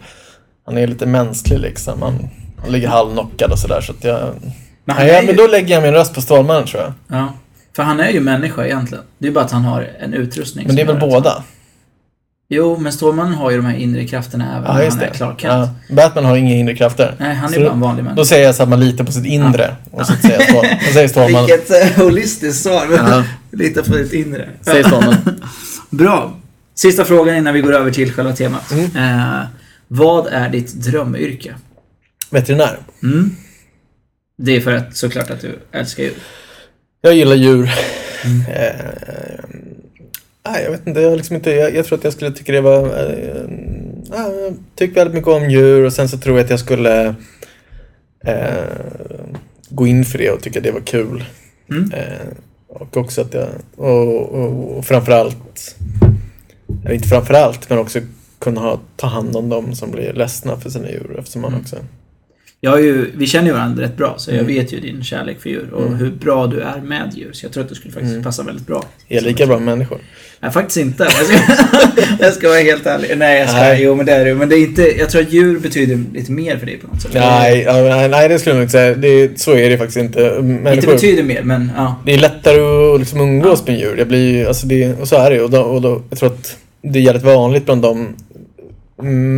han 0.65 0.77
är 0.77 0.87
lite 0.87 1.05
mänsklig 1.05 1.59
liksom. 1.59 2.01
Han, 2.01 2.29
han 2.57 2.71
ligger 2.71 2.87
halvknockad 2.87 3.51
och 3.51 3.59
sådär. 3.59 3.81
Så 3.81 3.91
att 3.91 4.03
jag, 4.03 4.19
Men 4.85 4.95
han 4.95 5.07
ja, 5.07 5.13
är 5.13 5.23
men 5.27 5.35
då 5.35 5.47
lägger 5.47 5.73
jag 5.75 5.83
min 5.83 5.93
röst 5.93 6.13
på 6.13 6.21
Stålmannen 6.21 6.65
tror 6.67 6.83
jag. 6.83 6.93
Ja. 7.19 7.33
För 7.75 7.83
han 7.83 7.99
är 7.99 8.09
ju 8.09 8.19
människa 8.19 8.65
egentligen. 8.65 9.03
Det 9.17 9.27
är 9.27 9.31
bara 9.31 9.43
att 9.45 9.51
han 9.51 9.63
har 9.65 9.89
en 9.99 10.13
utrustning 10.13 10.67
Men 10.67 10.75
det 10.75 10.81
är 10.81 10.85
väl 10.85 10.99
båda? 10.99 11.43
Jo, 12.49 12.77
men 12.77 12.93
Stålmannen 12.93 13.33
har 13.33 13.51
ju 13.51 13.57
de 13.57 13.65
här 13.65 13.75
inre 13.75 14.07
krafterna 14.07 14.45
även 14.51 14.63
Ja, 14.63 14.73
när 14.73 14.89
han 14.89 14.99
är 14.99 15.05
det. 15.05 15.17
Clark 15.17 15.39
Kent. 15.41 15.69
Ja. 15.89 15.95
Batman 15.95 16.25
har 16.25 16.35
inga 16.37 16.55
inre 16.55 16.75
krafter. 16.75 17.15
Nej, 17.19 17.35
han 17.35 17.49
är 17.49 17.53
Så 17.53 17.59
bara 17.59 17.67
då- 17.69 17.73
en 17.73 17.79
vanlig 17.79 18.03
Då 18.03 18.09
människa. 18.09 18.25
säger 18.25 18.45
jag 18.45 18.55
så 18.55 18.63
att 18.63 18.69
man 18.69 18.79
litar 18.79 19.03
på 19.03 19.11
sitt 19.11 19.25
inre. 19.25 19.75
Och 19.91 20.05
så 20.07 20.13
säger 20.13 20.39
jag 20.39 20.49
Stål, 20.49 20.65
och 20.87 20.93
säger 20.93 21.07
Stålmannen. 21.07 21.45
Vilket 21.47 21.97
uh, 21.97 22.03
holistiskt 22.05 22.63
svar. 22.63 22.85
Ja. 22.97 23.23
Lita 23.51 23.83
på 23.83 23.91
ditt 23.97 24.13
inre. 24.13 24.49
Säger 24.61 24.83
Stålmannen. 24.83 25.41
Bra. 25.89 26.33
Sista 26.75 27.05
frågan 27.05 27.35
innan 27.35 27.53
vi 27.53 27.61
går 27.61 27.73
över 27.73 27.91
till 27.91 28.11
själva 28.11 28.33
temat. 28.33 28.71
Mm. 28.71 28.85
Eh, 28.95 29.45
vad 29.87 30.27
är 30.27 30.49
ditt 30.49 30.73
drömyrke? 30.73 31.55
Veterinär. 32.29 32.79
Mm. 33.03 33.35
Det 34.37 34.55
är 34.55 34.61
för 34.61 34.73
att 34.73 34.95
såklart 34.95 35.29
att 35.29 35.41
du 35.41 35.59
älskar 35.71 36.03
djur. 36.03 36.13
Jag 37.01 37.13
gillar 37.13 37.35
djur. 37.35 37.71
Mm. 38.25 38.41
Eh, 38.51 38.85
jag 40.63 40.71
vet 40.71 40.87
inte. 40.87 41.01
Jag, 41.01 41.17
liksom 41.17 41.35
inte 41.35 41.51
jag, 41.51 41.75
jag 41.75 41.85
tror 41.85 41.97
att 41.97 42.03
jag 42.03 42.13
skulle 42.13 42.31
tycka 42.31 42.51
det 42.51 42.61
var... 42.61 42.85
Eh, 42.85 43.43
ja, 44.11 44.31
jag 44.31 44.55
tycker 44.75 44.95
väldigt 44.95 45.13
mycket 45.13 45.27
om 45.27 45.49
djur 45.49 45.85
och 45.85 45.93
sen 45.93 46.09
så 46.09 46.17
tror 46.17 46.37
jag 46.37 46.43
att 46.43 46.49
jag 46.49 46.59
skulle 46.59 47.15
eh, 48.25 48.63
gå 49.69 49.87
in 49.87 50.05
för 50.05 50.17
det 50.17 50.31
och 50.31 50.41
tycka 50.41 50.59
det 50.59 50.71
var 50.71 50.81
kul. 50.81 51.25
Mm. 51.69 51.91
Eh, 51.93 52.27
och 52.67 52.97
också 52.97 53.21
att 53.21 53.33
jag... 53.33 53.47
Och, 53.75 54.29
och, 54.29 54.77
och 54.77 54.85
framförallt... 54.85 55.75
Inte 56.91 57.07
framförallt, 57.07 57.69
men 57.69 57.79
också 57.79 57.99
kunna 58.39 58.61
ha, 58.61 58.79
ta 58.97 59.07
hand 59.07 59.35
om 59.35 59.49
dem 59.49 59.75
som 59.75 59.91
blir 59.91 60.13
ledsna 60.13 60.57
för 60.59 60.69
sina 60.69 60.89
djur 60.89 61.15
eftersom 61.19 61.41
man 61.41 61.51
Mm. 61.51 61.61
också... 61.61 61.75
Jag 62.65 62.81
ju, 62.81 63.11
vi 63.15 63.25
känner 63.27 63.47
ju 63.47 63.53
varandra 63.53 63.83
rätt 63.83 63.97
bra, 63.97 64.13
så 64.17 64.31
jag 64.31 64.39
Mm. 64.39 64.47
vet 64.47 64.73
ju 64.73 64.79
din 64.79 65.03
kärlek 65.03 65.41
för 65.41 65.49
djur 65.49 65.69
och 65.73 65.81
Mm. 65.87 65.93
hur 65.95 66.11
bra 66.11 66.47
du 66.47 66.59
är 66.61 66.81
med 66.81 67.11
djur. 67.15 67.29
Så 67.33 67.45
jag 67.45 67.53
tror 67.53 67.63
att 67.63 67.69
du 67.69 67.75
skulle 67.75 67.93
faktiskt 67.93 68.11
Mm. 68.11 68.23
passa 68.23 68.43
väldigt 68.43 68.67
bra. 68.67 68.83
Är 69.09 69.21
lika 69.21 69.45
bra 69.47 69.59
människor. 69.59 69.97
Nej, 70.39 70.51
faktiskt 70.51 70.77
inte. 70.77 71.03
Jag 71.03 71.25
ska, 71.25 71.37
jag 72.19 72.33
ska 72.33 72.47
vara 72.47 72.59
helt 72.59 72.85
ärlig. 72.85 73.17
Nej, 73.17 73.39
jag 73.39 73.49
ska, 73.49 73.57
Nej. 73.59 73.83
jo 73.83 73.95
men 73.95 74.05
det 74.05 74.11
är 74.11 74.25
det. 74.25 74.35
Men 74.35 74.49
det 74.49 74.55
är 74.55 74.59
inte, 74.59 74.81
jag 74.97 75.09
tror 75.09 75.21
att 75.21 75.33
djur 75.33 75.59
betyder 75.59 76.03
lite 76.13 76.31
mer 76.31 76.57
för 76.57 76.65
dig 76.65 76.77
på 76.77 76.87
något 76.87 77.01
sätt. 77.01 77.11
Nej, 77.13 77.61
ja, 77.61 77.73
nej, 77.73 78.09
nej, 78.09 78.29
det 78.29 78.39
skulle 78.39 78.55
jag 78.55 78.63
inte 78.63 78.71
säga. 78.71 78.95
Det, 78.95 79.39
så 79.39 79.51
är 79.55 79.69
det 79.69 79.77
faktiskt 79.77 79.97
inte. 79.97 80.19
Inte 80.21 80.41
Människor, 80.41 80.93
betyder 80.93 81.23
mer, 81.23 81.43
men 81.43 81.71
ja. 81.75 82.01
det 82.05 82.13
är 82.13 82.17
lättare 82.17 82.59
att 82.93 82.99
liksom 82.99 83.19
umgås 83.21 83.67
med 83.67 83.79
djur. 83.79 83.95
Det 83.95 84.05
blir, 84.05 84.47
alltså 84.47 84.67
det, 84.67 84.93
och 84.93 85.07
så 85.07 85.15
är 85.15 85.29
det. 85.31 85.41
Och, 85.41 85.49
då, 85.49 85.61
och 85.61 85.81
då, 85.81 86.01
jag 86.09 86.19
tror 86.19 86.29
att 86.29 86.57
det 86.83 86.99
är 86.99 87.03
jävligt 87.03 87.23
vanligt 87.23 87.65
bland 87.65 87.81
de 87.81 88.15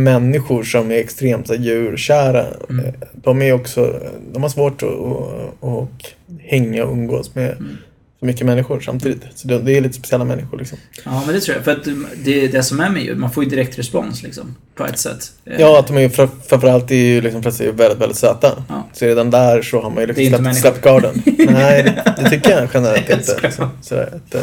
människor 0.04 0.62
som 0.62 0.90
är 0.90 0.94
extremt 0.96 1.46
så 1.46 1.54
djurkära. 1.54 2.44
Mm. 2.70 2.86
De 3.14 3.42
är 3.42 3.52
också, 3.52 4.00
de 4.32 4.42
har 4.42 4.50
svårt 4.50 4.82
att, 4.82 4.88
att, 4.88 5.64
att 5.68 6.40
hänga 6.40 6.84
och 6.84 6.92
umgås 6.92 7.34
med 7.34 7.50
Mm. 7.52 7.76
så 8.20 8.26
mycket 8.26 8.46
människor 8.46 8.80
samtidigt. 8.80 9.20
Så 9.34 9.48
det, 9.48 9.58
det 9.58 9.76
är 9.76 9.80
lite 9.80 9.94
speciella 9.94 10.24
människor 10.24 10.58
liksom. 10.58 10.78
Ja, 11.04 11.22
men 11.26 11.34
det 11.34 11.40
tror 11.40 11.56
jag. 11.56 11.64
För 11.64 11.72
att 11.72 11.84
det 12.24 12.44
är 12.44 12.48
det 12.48 12.62
som 12.62 12.80
är 12.80 12.90
med 12.90 13.02
djur. 13.02 13.14
Man 13.14 13.30
får 13.30 13.44
ju 13.44 13.50
direkt 13.50 13.78
respons 13.78 14.22
liksom. 14.22 14.54
På 14.74 14.86
ett 14.86 14.98
sätt. 14.98 15.32
Eh, 15.44 15.60
Ja, 15.60 15.78
att 15.78 15.86
de 15.86 15.96
är 15.98 16.08
fra- 16.08 16.30
framförallt 16.46 16.90
är 16.90 16.94
ju 16.94 17.20
liksom 17.20 17.42
plötsligt 17.42 17.74
väldigt, 17.74 17.98
väldigt 17.98 18.18
söta. 18.18 18.64
Ja. 18.68 18.86
Så 18.92 19.04
redan 19.06 19.30
där 19.30 19.62
så 19.62 19.80
har 19.82 19.90
man 19.90 20.00
ju 20.00 20.06
Det 20.06 20.12
är 20.12 20.16
liksom 20.30 20.44
släppt, 20.44 20.58
släppt 20.60 20.84
garden. 20.84 21.22
Nej, 21.52 21.82
det, 21.82 22.14
det 22.22 22.30
tycker 22.30 22.50
jag 22.50 22.68
generellt 22.74 23.10
inte. 23.10 23.38
Liksom. 23.42 23.68
Sådär, 23.82 24.12
att, 24.16 24.34
eh, 24.34 24.40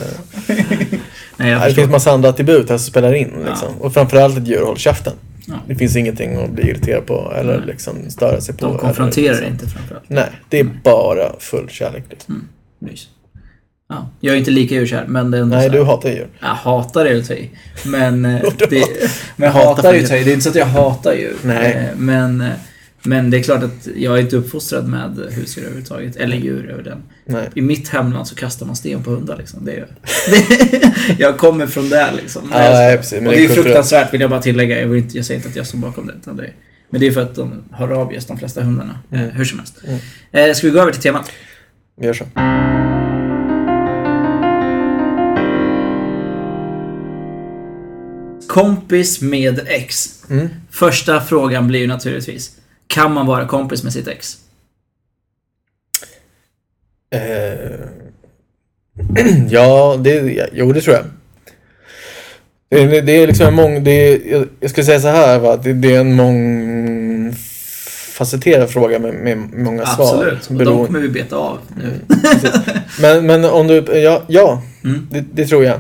Nej, 1.38 1.50
jag 1.50 1.60
nej, 1.60 1.60
det 1.60 1.66
förstår. 1.66 1.82
finns 1.82 1.92
massa 1.92 2.12
andra 2.12 2.30
attribut 2.30 2.70
här 2.70 2.78
som 2.78 2.86
spelar 2.86 3.14
in. 3.14 3.32
Ja. 3.44 3.50
Liksom. 3.50 3.68
Och 3.80 3.94
framförallt 3.94 4.38
ett 4.38 4.48
djur 4.48 4.66
håller 4.66 4.80
käften. 4.80 5.14
Ja. 5.48 5.54
Det 5.68 5.76
finns 5.76 5.96
ingenting 5.96 6.36
att 6.36 6.50
bli 6.50 6.70
irriterad 6.70 7.06
på 7.06 7.34
eller 7.36 7.58
Nej. 7.58 7.68
liksom 7.68 8.10
störa 8.10 8.42
sig 8.42 8.58
på. 8.58 8.66
De 8.66 8.78
konfronterar 8.78 9.26
eller, 9.26 9.42
liksom. 9.42 9.54
inte 9.54 9.68
framförallt. 9.68 10.10
Nej, 10.10 10.30
det 10.50 10.60
är 10.60 10.64
bara 10.84 11.40
full 11.40 11.70
kärlek. 11.70 12.04
Liksom. 12.10 12.50
Mys. 12.80 13.08
Ja. 13.90 14.10
Jag 14.20 14.36
är 14.36 14.40
inte 14.40 14.52
lika 14.52 14.76
djurkär, 14.76 15.06
men 15.08 15.32
det 15.32 15.38
är 15.38 15.42
ändå 15.42 15.56
Nej, 15.56 15.70
du 15.70 15.84
hatar 15.84 16.10
djur. 16.10 16.28
Jag 16.40 16.48
hatar 16.48 17.22
ta 17.22 17.34
i. 17.34 17.50
Men, 17.86 18.26
eh, 18.36 18.42
det, 18.70 18.86
men 19.36 19.52
hatar 19.52 19.68
hatar 19.68 19.94
i. 19.94 20.02
Det 20.02 20.32
är 20.32 20.34
inte 20.34 20.42
så 20.42 20.50
att 20.50 20.56
jag 20.56 20.66
hatar 20.66 21.14
djur. 21.14 21.36
Nej. 21.44 21.74
Eh, 21.74 21.98
Men, 21.98 22.42
eh, 22.42 22.52
men 23.06 23.30
det 23.30 23.38
är 23.38 23.44
klart 23.44 23.64
att 23.64 23.88
jag 23.96 24.18
är 24.18 24.22
inte 24.22 24.36
uppfostrad 24.38 24.88
med 24.88 25.28
husdjur 25.32 25.64
överhuvudtaget. 25.64 26.16
Eller 26.16 26.38
djur 26.38 26.70
över 26.70 26.84
den. 26.84 27.04
Nej. 27.26 27.50
I 27.56 27.62
mitt 27.62 27.90
hemland 27.90 28.28
så 28.28 28.36
kastar 28.36 28.66
man 28.66 28.76
sten 28.76 29.04
på 29.04 29.10
hundar 29.12 29.38
liksom. 29.38 29.66
Det 29.66 29.72
är, 29.74 29.88
jag 31.18 31.38
kommer 31.38 31.68
från 31.68 31.90
där 31.90 32.12
liksom. 32.22 32.42
Ja, 32.52 32.58
nej, 32.58 32.98
precis, 32.98 33.18
och 33.18 33.24
det 33.24 33.30
är 33.30 33.32
det 33.32 33.36
är 33.38 33.40
kulturellt. 33.48 33.64
fruktansvärt 33.66 34.14
vill 34.14 34.22
jag 34.22 34.30
bara 34.30 34.42
tillägga. 34.42 34.82
Jag, 34.82 34.98
inte, 34.98 35.18
jag 35.18 35.26
säger 35.26 35.38
inte 35.40 35.50
att 35.50 35.56
jag 35.56 35.68
står 35.68 35.78
bakom 35.78 36.08
det. 36.08 36.14
Utan 36.22 36.38
det 36.38 36.44
är, 36.44 36.54
men 36.90 37.02
det 37.02 37.08
är 37.08 37.12
för 37.12 37.22
att 37.22 37.36
de 37.36 37.64
har 37.72 37.88
rabies, 37.88 38.26
de 38.26 38.38
flesta 38.38 38.62
hundarna. 38.64 39.00
Eh, 39.12 39.20
Mm. 39.22 39.36
hur 39.36 39.46
som 39.46 39.60
helst. 39.60 39.82
Mm. 39.88 40.50
Eh, 40.50 40.54
ska 40.56 40.68
vi 40.68 40.74
gå 40.74 40.80
över 40.80 40.92
till 40.92 41.02
temat? 41.02 41.32
Vi 42.00 42.06
gör 42.06 42.14
så. 42.14 42.26
Kompis 48.48 49.22
med 49.22 49.60
ex. 49.68 50.10
Mm. 50.30 50.50
Första 50.72 51.22
frågan 51.22 51.68
blir 51.68 51.80
ju 51.80 51.88
naturligtvis. 51.88 52.52
Kan 52.94 53.14
man 53.14 53.26
vara 53.26 53.48
kompis 53.48 53.84
med 53.84 53.94
sitt 53.94 54.08
ex? 54.08 54.38
Eh, 57.10 57.80
ja, 59.50 59.98
det, 60.00 60.50
jo 60.54 60.72
det 60.72 60.82
tror 60.82 60.96
jag. 60.96 61.06
Det, 62.70 63.02
det, 63.02 63.12
är 63.12 63.28
liksom 63.28 63.48
en 63.48 63.54
mång... 63.54 63.84
Det 63.84 64.18
jag, 64.18 64.48
jag 64.60 64.70
skulle 64.70 64.86
säga 64.86 65.00
så 65.00 65.08
här 65.08 65.40
va, 65.40 65.58
det, 65.58 65.74
det 65.74 65.96
är 65.96 66.00
en 66.00 66.14
mång... 66.14 67.34
fråga 68.68 69.00
med, 69.00 69.14
med 69.14 69.38
många 69.38 69.86
svar. 69.86 70.26
Absolut. 70.26 70.50
Och 70.50 70.66
de 70.66 70.86
kommer 70.86 71.00
vi 71.00 71.10
beta 71.10 71.36
av 71.36 71.60
nu. 71.78 72.00
Men, 73.02 73.26
men 73.26 73.46
om 73.46 73.68
du, 73.68 73.86
ja, 73.94 74.24
ja 74.28 74.64
Mm. 74.84 75.08
det, 75.12 75.26
det 75.34 75.46
tror 75.48 75.64
jag. 75.66 75.80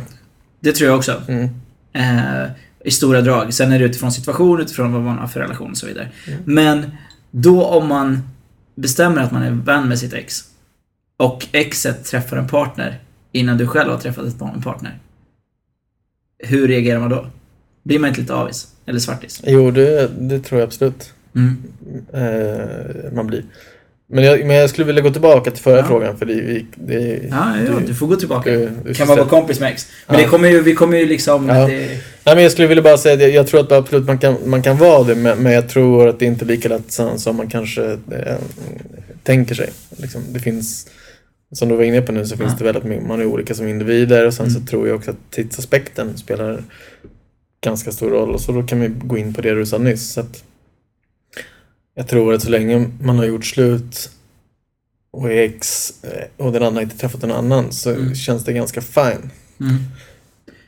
Det 0.59 0.71
tror 0.71 0.89
jag 0.89 0.97
också. 0.97 1.21
Mm. 1.27 1.49
Eh, 1.93 2.49
I 2.83 2.91
stora 2.91 3.21
drag. 3.21 3.53
Sen 3.53 3.71
är 3.71 3.79
det 3.79 3.85
utifrån 3.85 4.11
situation, 4.11 4.61
utifrån 4.61 4.91
vad 4.93 5.01
man 5.01 5.17
har 5.17 5.27
för 5.27 5.39
relation 5.39 5.71
och 5.71 5.77
så 5.77 5.87
vidare. 5.87 6.09
Mm. 6.27 6.39
Men 6.45 6.91
då 7.31 7.65
om 7.65 7.87
man 7.87 8.21
bestämmer 8.75 9.21
att 9.21 9.31
man 9.31 9.43
är 9.43 9.51
vän 9.51 9.87
med 9.87 9.99
sitt 9.99 10.13
ex 10.13 10.43
och 11.17 11.47
exet 11.51 12.05
träffar 12.05 12.37
en 12.37 12.47
partner 12.47 12.99
innan 13.31 13.57
du 13.57 13.67
själv 13.67 13.91
har 13.91 13.97
träffat 13.97 14.41
en 14.41 14.61
partner. 14.61 14.99
Hur 16.39 16.67
reagerar 16.67 16.99
man 16.99 17.09
då? 17.09 17.27
Blir 17.83 17.99
man 17.99 18.09
inte 18.09 18.21
lite 18.21 18.33
avis? 18.33 18.67
Eller 18.85 18.99
svartis? 18.99 19.41
Jo, 19.45 19.71
det, 19.71 20.11
det 20.19 20.39
tror 20.39 20.59
jag 20.59 20.67
absolut 20.67 21.13
Mm. 21.35 21.63
eh, 22.13 23.13
man 23.13 23.27
blir. 23.27 23.43
Men 24.13 24.23
jag, 24.23 24.45
men 24.45 24.55
jag 24.55 24.69
skulle 24.69 24.87
vilja 24.87 25.01
gå 25.01 25.09
tillbaka 25.11 25.51
till 25.51 25.63
förra 25.63 25.77
Ja. 25.77 25.85
frågan 25.87 26.17
för 26.17 26.25
det, 26.25 26.33
vi- 26.33 26.65
det, 26.75 27.19
Ja, 27.29 27.53
ja, 27.67 27.73
du- 27.87 27.93
får 27.93 28.07
gå 28.07 28.15
tillbaka. 28.15 28.51
du- 28.51 28.69
du 28.85 28.93
kan 28.93 29.07
man 29.07 29.17
vara 29.17 29.27
kompis 29.27 29.59
med 29.59 29.71
ex. 29.71 29.87
Men 30.07 30.15
Ja. 30.19 30.23
det 30.23 30.29
kommer 30.29 30.49
ju, 30.49 30.61
vi 30.61 30.73
kommer 30.73 30.97
ju 30.97 31.05
liksom... 31.05 31.49
Ja. 31.49 31.67
Det, 31.67 31.87
Nej, 32.25 32.35
men 32.35 32.43
jag 32.43 32.51
skulle 32.51 32.67
vilja 32.67 32.83
bara 32.83 32.97
säga 32.97 33.27
att 33.27 33.33
jag, 33.33 33.47
tror 33.47 33.59
att 33.59 33.71
absolut 33.71 34.05
man 34.05 34.17
kan, 34.17 34.35
man 34.45 34.61
kan 34.61 34.77
vara 34.77 35.03
det, 35.03 35.15
men, 35.15 35.37
men 35.43 35.51
jag 35.53 35.69
tror 35.69 36.07
att 36.07 36.19
det 36.19 36.25
inte 36.25 36.45
är 36.45 36.47
lika 36.47 36.69
lätt 36.69 36.91
som, 36.91 37.19
som 37.19 37.35
man 37.35 37.47
kanske 37.47 37.83
eh, 37.91 38.35
tänker 39.23 39.55
sig. 39.55 39.69
Liksom, 39.97 40.21
det 40.29 40.39
finns, 40.39 40.87
som 41.51 41.69
du 41.69 41.75
var 41.75 41.83
inne 41.83 42.01
på 42.01 42.11
nu, 42.11 42.25
så 42.25 42.37
finns 42.37 42.57
det 42.57 42.63
väldigt 42.63 42.83
mycket, 42.83 43.07
man 43.07 43.21
är 43.21 43.25
olika 43.25 43.53
som 43.55 43.67
individer 43.67 44.25
och 44.27 44.33
sen 44.33 44.45
Mm. 44.47 44.61
så 44.61 44.67
tror 44.67 44.87
jag 44.87 44.95
också 44.95 45.11
att 45.11 45.31
tidsaspekten 45.31 46.17
spelar 46.17 46.63
ganska 47.63 47.91
stor 47.91 48.09
roll 48.09 48.29
och 48.33 48.41
så 48.41 48.51
då 48.51 48.63
kan 48.63 48.79
vi 48.79 48.87
gå 48.87 49.17
in 49.17 49.33
på 49.33 49.41
det 49.41 49.53
du 49.55 49.65
sa 49.65 49.77
nyss. 49.77 50.13
Så 50.13 50.19
att 50.19 50.43
jag 51.95 52.07
tror 52.07 52.33
att 52.33 52.41
så 52.41 52.49
länge 52.49 52.89
man 53.01 53.17
har 53.17 53.25
gjort 53.25 53.45
slut 53.45 54.09
och 55.11 55.31
är 55.31 55.41
ex 55.41 55.93
eh, 56.03 56.45
och 56.45 56.51
den 56.51 56.63
andra 56.63 56.81
inte 56.81 56.97
träffat 56.97 57.21
någon 57.21 57.31
annan 57.31 57.71
så 57.71 57.89
Mm. 57.91 58.15
känns 58.15 58.43
det 58.43 58.53
ganska 58.53 58.81
fine. 58.81 59.29
mm. 59.59 59.75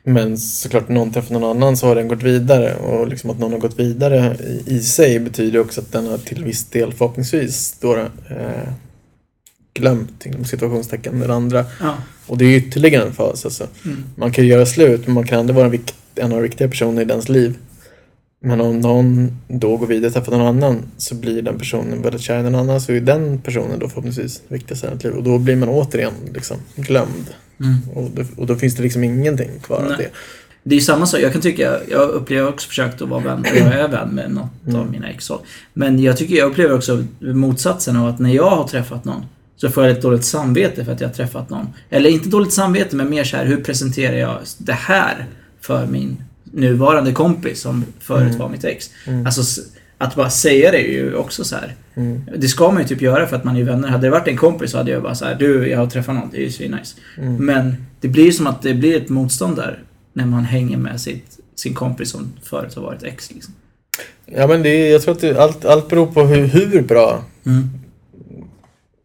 Men 0.07 0.37
såklart 0.37 0.89
någon 0.89 1.13
träffar 1.13 1.33
någon 1.33 1.57
annan 1.57 1.77
så 1.77 1.87
har 1.87 1.95
den 1.95 2.07
gått 2.07 2.23
vidare 2.23 2.75
och 2.75 3.07
liksom 3.07 3.29
att 3.29 3.39
någon 3.39 3.51
har 3.51 3.59
gått 3.59 3.79
vidare 3.79 4.37
i, 4.43 4.63
i 4.75 4.79
sig 4.81 5.19
betyder 5.19 5.59
också 5.59 5.81
att 5.81 5.91
den 5.91 6.07
har 6.07 6.17
till 6.17 6.43
viss 6.43 6.65
del 6.65 6.93
förhoppningsvis 6.93 7.77
då 7.81 7.95
eh, 7.95 8.69
glömt 9.73 10.25
inom 10.25 10.45
situationstecken 10.45 11.19
den 11.19 11.31
andra. 11.31 11.65
Ja. 11.81 11.95
Och 12.27 12.37
det 12.37 12.45
är 12.45 12.57
ytterligare 12.57 13.03
en 13.07 13.13
fas 13.13 13.45
alltså. 13.45 13.67
Mm. 13.85 14.03
Man 14.15 14.31
kan 14.31 14.47
göra 14.47 14.65
slut 14.65 15.05
men 15.05 15.13
man 15.13 15.27
kan 15.27 15.39
ändå 15.39 15.53
vara 15.53 15.65
en, 15.65 15.71
vikt, 15.71 15.95
en 16.15 16.23
av 16.31 16.37
de 16.37 16.41
viktiga 16.43 16.67
personerna 16.69 17.01
i 17.01 17.05
dens 17.05 17.29
liv. 17.29 17.57
Men 18.45 18.61
om 18.61 18.79
någon 18.79 19.31
då 19.47 19.77
går 19.77 19.87
vidare 19.87 20.07
och 20.07 20.13
träffar 20.13 20.31
någon 20.31 20.47
annan 20.47 20.83
så 20.97 21.15
blir 21.15 21.41
den 21.41 21.57
personen 21.59 22.01
väldigt 22.01 22.21
kär 22.21 22.39
i 22.39 22.43
någon 22.43 22.55
annan 22.55 22.81
så 22.81 22.91
är 22.91 22.99
den 23.01 23.41
personen 23.41 23.79
då 23.79 23.89
förhoppningsvis 23.89 24.41
viktigast 24.47 24.83
i 24.83 24.87
ens 24.87 25.03
liv. 25.03 25.13
Och 25.13 25.23
då 25.23 25.37
blir 25.37 25.55
man 25.55 25.69
återigen 25.69 26.13
liksom 26.33 26.57
glömd. 26.75 27.25
Mm. 27.59 27.75
Och 27.93 28.09
då, 28.11 28.23
och 28.37 28.47
då 28.47 28.55
finns 28.55 28.75
det 28.75 28.83
liksom 28.83 29.03
ingenting 29.03 29.49
kvar 29.63 29.77
av 29.77 29.83
Nej. 29.87 29.97
det. 29.97 30.09
Det 30.63 30.75
är 30.75 30.79
samma 30.79 31.05
sak. 31.05 31.21
Jag 31.21 31.31
kan 31.31 31.41
tycka, 31.41 31.77
jag 31.89 32.09
upplever 32.09 32.49
också 32.49 32.67
försökt 32.67 33.01
att 33.01 33.09
vara 33.09 33.19
vän, 33.19 33.39
och 33.39 33.57
jag 33.57 33.73
är 33.73 33.87
vän 33.87 34.09
med 34.09 34.31
något 34.31 34.49
Mm. 34.67 34.79
av 34.81 34.91
mina 34.91 35.09
ex. 35.09 35.31
Men 35.73 35.99
jag 35.99 36.17
tycker 36.17 36.35
jag 36.35 36.51
upplever 36.51 36.75
också 36.75 37.03
motsatsen 37.19 37.95
av 37.95 38.07
att 38.07 38.19
när 38.19 38.33
jag 38.33 38.49
har 38.49 38.67
träffat 38.67 39.05
någon 39.05 39.25
så 39.55 39.69
får 39.69 39.83
jag 39.83 39.91
ett 39.91 40.01
dåligt 40.01 40.25
samvete 40.25 40.85
för 40.85 40.91
att 40.91 41.01
jag 41.01 41.07
har 41.07 41.13
träffat 41.13 41.49
någon. 41.49 41.67
Eller 41.89 42.09
inte 42.09 42.29
dåligt 42.29 42.53
samvete, 42.53 42.95
men 42.95 43.09
mer 43.09 43.23
så 43.23 43.37
här, 43.37 43.45
hur 43.45 43.57
presenterar 43.57 44.17
jag 44.17 44.37
det 44.57 44.73
här 44.73 45.25
för 45.61 45.87
min 45.87 46.17
nuvarande 46.55 47.11
kompis 47.11 47.61
som 47.61 47.85
förut 47.99 48.21
Mm. 48.27 48.37
var 48.39 48.49
mitt 48.49 48.63
ex? 48.63 48.89
Mm. 49.07 49.25
Alltså, 49.25 49.61
att 49.97 50.15
bara 50.15 50.29
säga 50.29 50.71
det 50.71 50.77
är 50.77 50.91
ju 50.93 51.15
också 51.15 51.43
så 51.43 51.55
här. 51.55 51.75
Mm. 51.95 52.21
Det 52.37 52.47
ska 52.47 52.71
man 52.71 52.81
ju 52.81 52.87
typ 52.87 53.01
göra 53.01 53.27
för 53.27 53.35
att 53.35 53.43
man 53.43 53.55
är 53.57 53.63
vänner. 53.63 53.87
Hade 53.87 54.07
det 54.07 54.11
varit 54.11 54.27
en 54.27 54.37
kompis 54.37 54.71
så 54.71 54.77
hade 54.77 54.91
jag 54.91 55.03
bara 55.03 55.15
så 55.15 55.25
här, 55.25 55.35
du, 55.35 55.67
jag 55.69 55.77
har 55.77 55.87
träffat 55.87 56.15
någon, 56.15 56.29
det 56.31 56.37
är 56.37 56.41
ju 56.41 56.51
svinnice. 56.51 56.95
Mm. 57.17 57.45
Men 57.45 57.85
det 58.01 58.07
blir 58.07 58.25
ju 58.25 58.31
som 58.31 58.47
att 58.47 58.61
det 58.61 58.73
blir 58.73 58.97
ett 59.01 59.09
motstånd 59.09 59.55
där 59.55 59.83
när 60.13 60.25
man 60.25 60.43
hänger 60.43 60.77
med 60.77 61.01
sitt, 61.01 61.39
sin 61.55 61.73
kompis 61.73 62.09
som 62.09 62.33
förut 62.43 62.75
har 62.75 62.81
varit 62.81 63.03
ex. 63.03 63.31
Liksom. 63.31 63.53
Ja 64.25 64.47
men 64.47 64.63
det 64.63 64.69
är, 64.69 64.91
jag 64.91 65.01
tror 65.01 65.13
att 65.15 65.21
det, 65.21 65.37
allt, 65.39 65.65
allt 65.65 65.89
beror 65.89 66.05
på 66.07 66.21
hur, 66.23 66.45
hur 66.47 66.81
bra 66.81 67.23
Mm. 67.45 67.69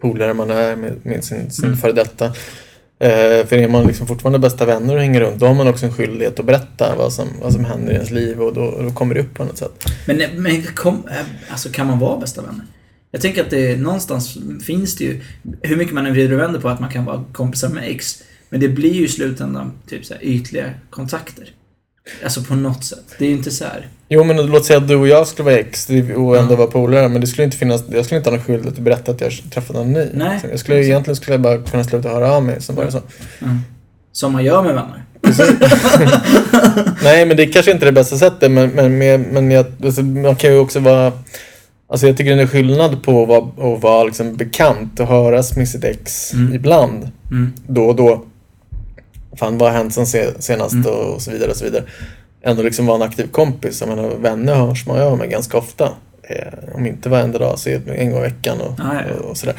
polare 0.00 0.34
man 0.34 0.50
är 0.50 0.76
med, 0.76 0.92
med 1.02 1.24
sin, 1.24 1.50
sin 1.50 1.64
Mm. 1.64 1.76
före 1.76 1.92
detta. 1.92 2.32
Eh, 3.02 3.46
för 3.46 3.52
är 3.52 3.68
man 3.68 3.86
liksom 3.86 4.06
fortfarande 4.06 4.38
bästa 4.38 4.66
vänner 4.66 4.94
och 4.94 5.00
hänger 5.00 5.20
runt, 5.20 5.40
då 5.40 5.46
har 5.46 5.54
man 5.54 5.68
också 5.68 5.86
en 5.86 5.92
skyldighet 5.92 6.40
att 6.40 6.46
berätta 6.46 6.94
vad 6.96 7.12
som, 7.12 7.28
vad 7.42 7.52
som 7.52 7.64
händer 7.64 7.92
i 7.92 7.94
ens 7.94 8.10
liv 8.10 8.40
och 8.40 8.54
då, 8.54 8.82
då 8.82 8.90
kommer 8.90 9.14
det 9.14 9.20
upp 9.20 9.34
på 9.34 9.44
något 9.44 9.58
sätt. 9.58 9.84
Men, 10.06 10.42
men 10.42 10.62
kom, 10.62 11.08
eh, 11.10 11.16
alltså, 11.50 11.68
kan 11.68 11.86
man 11.86 11.98
vara 11.98 12.20
bästa 12.20 12.42
vänner? 12.42 12.64
Jag 13.10 13.20
tänker 13.20 13.44
att 13.44 13.50
det 13.50 13.76
någonstans 13.76 14.38
finns 14.66 14.96
det 14.96 15.04
ju, 15.04 15.20
hur 15.62 15.76
mycket 15.76 15.94
man 15.94 16.06
än 16.06 16.12
vrider 16.12 16.32
och 16.32 16.40
vänder 16.40 16.60
på 16.60 16.68
att 16.68 16.80
man 16.80 16.90
kan 16.90 17.04
vara 17.04 17.24
kompisar 17.32 17.68
med 17.68 17.90
ex, 17.90 18.22
men 18.48 18.60
det 18.60 18.68
blir 18.68 18.92
ju 18.92 19.04
i 19.04 19.08
slutändan 19.08 19.72
typ 19.88 20.04
så 20.04 20.14
här, 20.14 20.24
ytliga 20.24 20.70
kontakter. 20.90 21.50
Alltså 22.24 22.42
på 22.42 22.54
något 22.54 22.84
sätt. 22.84 23.04
Det 23.18 23.24
är 23.24 23.28
ju 23.28 23.34
inte 23.36 23.50
så 23.50 23.64
här. 23.64 23.88
Jo 24.08 24.24
men 24.24 24.46
låt 24.46 24.64
säga 24.64 24.76
att 24.78 24.88
du 24.88 24.96
och 24.96 25.08
jag 25.08 25.26
skulle 25.26 25.44
vara 25.50 25.58
ex 25.58 25.86
det- 25.86 26.14
och 26.14 26.36
ändå 26.36 26.56
vara 26.56 26.66
polare, 26.66 27.08
men 27.08 27.20
det 27.20 27.26
skulle 27.26 27.44
inte 27.44 27.56
finnas, 27.56 27.84
jag 27.90 28.04
skulle 28.04 28.18
inte 28.18 28.30
ha 28.30 28.36
någon 28.36 28.44
skyldighet 28.44 28.74
att 28.74 28.84
berätta 28.84 29.12
att 29.12 29.20
jag 29.20 29.32
träffat 29.54 29.76
någon 29.76 29.92
ny. 29.92 30.06
Nej. 30.14 30.40
Så 30.40 30.46
Jag 30.50 30.58
skulle, 30.60 30.84
egentligen 30.84 31.16
skulle 31.16 31.34
jag 31.34 31.40
bara 31.40 31.58
kunna 31.58 31.84
sluta 31.84 32.08
höra 32.08 32.32
av 32.32 32.42
mig, 32.42 32.62
som 32.62 32.74
bara 32.74 32.90
så. 32.90 33.00
Mm. 33.42 33.58
Som 34.12 34.32
man 34.32 34.44
gör 34.44 34.62
med 34.62 34.74
vänner. 34.74 35.04
Nej, 37.02 37.26
men 37.26 37.36
det 37.36 37.42
är 37.42 37.52
kanske 37.52 37.72
inte 37.72 37.84
det 37.84 37.92
bästa 37.92 38.16
sättet, 38.16 38.50
men, 38.50 38.70
men, 38.70 38.98
men, 38.98 39.22
men 39.22 39.50
jag, 39.50 39.66
alltså, 39.84 40.02
man 40.02 40.36
kan 40.36 40.52
ju 40.52 40.58
också 40.58 40.80
vara... 40.80 41.12
Alltså 41.88 42.06
jag 42.06 42.16
tycker 42.16 42.36
det 42.36 42.42
är 42.42 42.46
skillnad 42.46 43.02
på 43.02 43.22
att 43.22 43.28
vara, 43.28 43.74
att 43.74 43.82
vara 43.82 44.04
liksom 44.04 44.36
bekant 44.36 45.00
och 45.00 45.06
höras 45.06 45.56
med 45.56 45.68
sitt 45.68 45.84
ex 45.84 46.32
Mm. 46.34 46.54
ibland, 46.54 47.08
Mm. 47.30 47.52
då 47.66 47.84
och 47.84 47.96
då. 47.96 48.24
Fan, 49.36 49.58
vad 49.58 49.70
har 49.70 49.78
hänt 49.78 49.94
sen 49.94 50.06
se- 50.06 50.42
senast 50.42 50.74
Mm. 50.74 50.86
och 50.86 51.22
så 51.22 51.30
vidare 51.30 51.50
och 51.50 51.56
så 51.56 51.64
vidare. 51.64 51.84
Ändå 52.42 52.62
liksom 52.62 52.86
vara 52.86 52.96
en 52.96 53.02
aktiv 53.02 53.26
kompis. 53.30 53.80
Jag 53.80 53.88
menar, 53.88 54.08
vänner 54.16 54.54
hörs 54.54 54.86
man 54.86 54.96
ju 54.96 55.02
av 55.02 55.18
med 55.18 55.30
ganska 55.30 55.58
ofta. 55.58 55.92
Eh, 56.22 56.74
om 56.74 56.86
inte 56.86 57.08
varenda 57.08 57.38
dag, 57.38 57.58
så 57.58 57.70
en 57.70 58.10
gång 58.10 58.18
i 58.20 58.22
veckan 58.22 58.60
och, 58.60 58.74
Ja, 58.78 59.02
ja. 59.08 59.14
och, 59.14 59.30
och 59.30 59.36
sådär. 59.36 59.54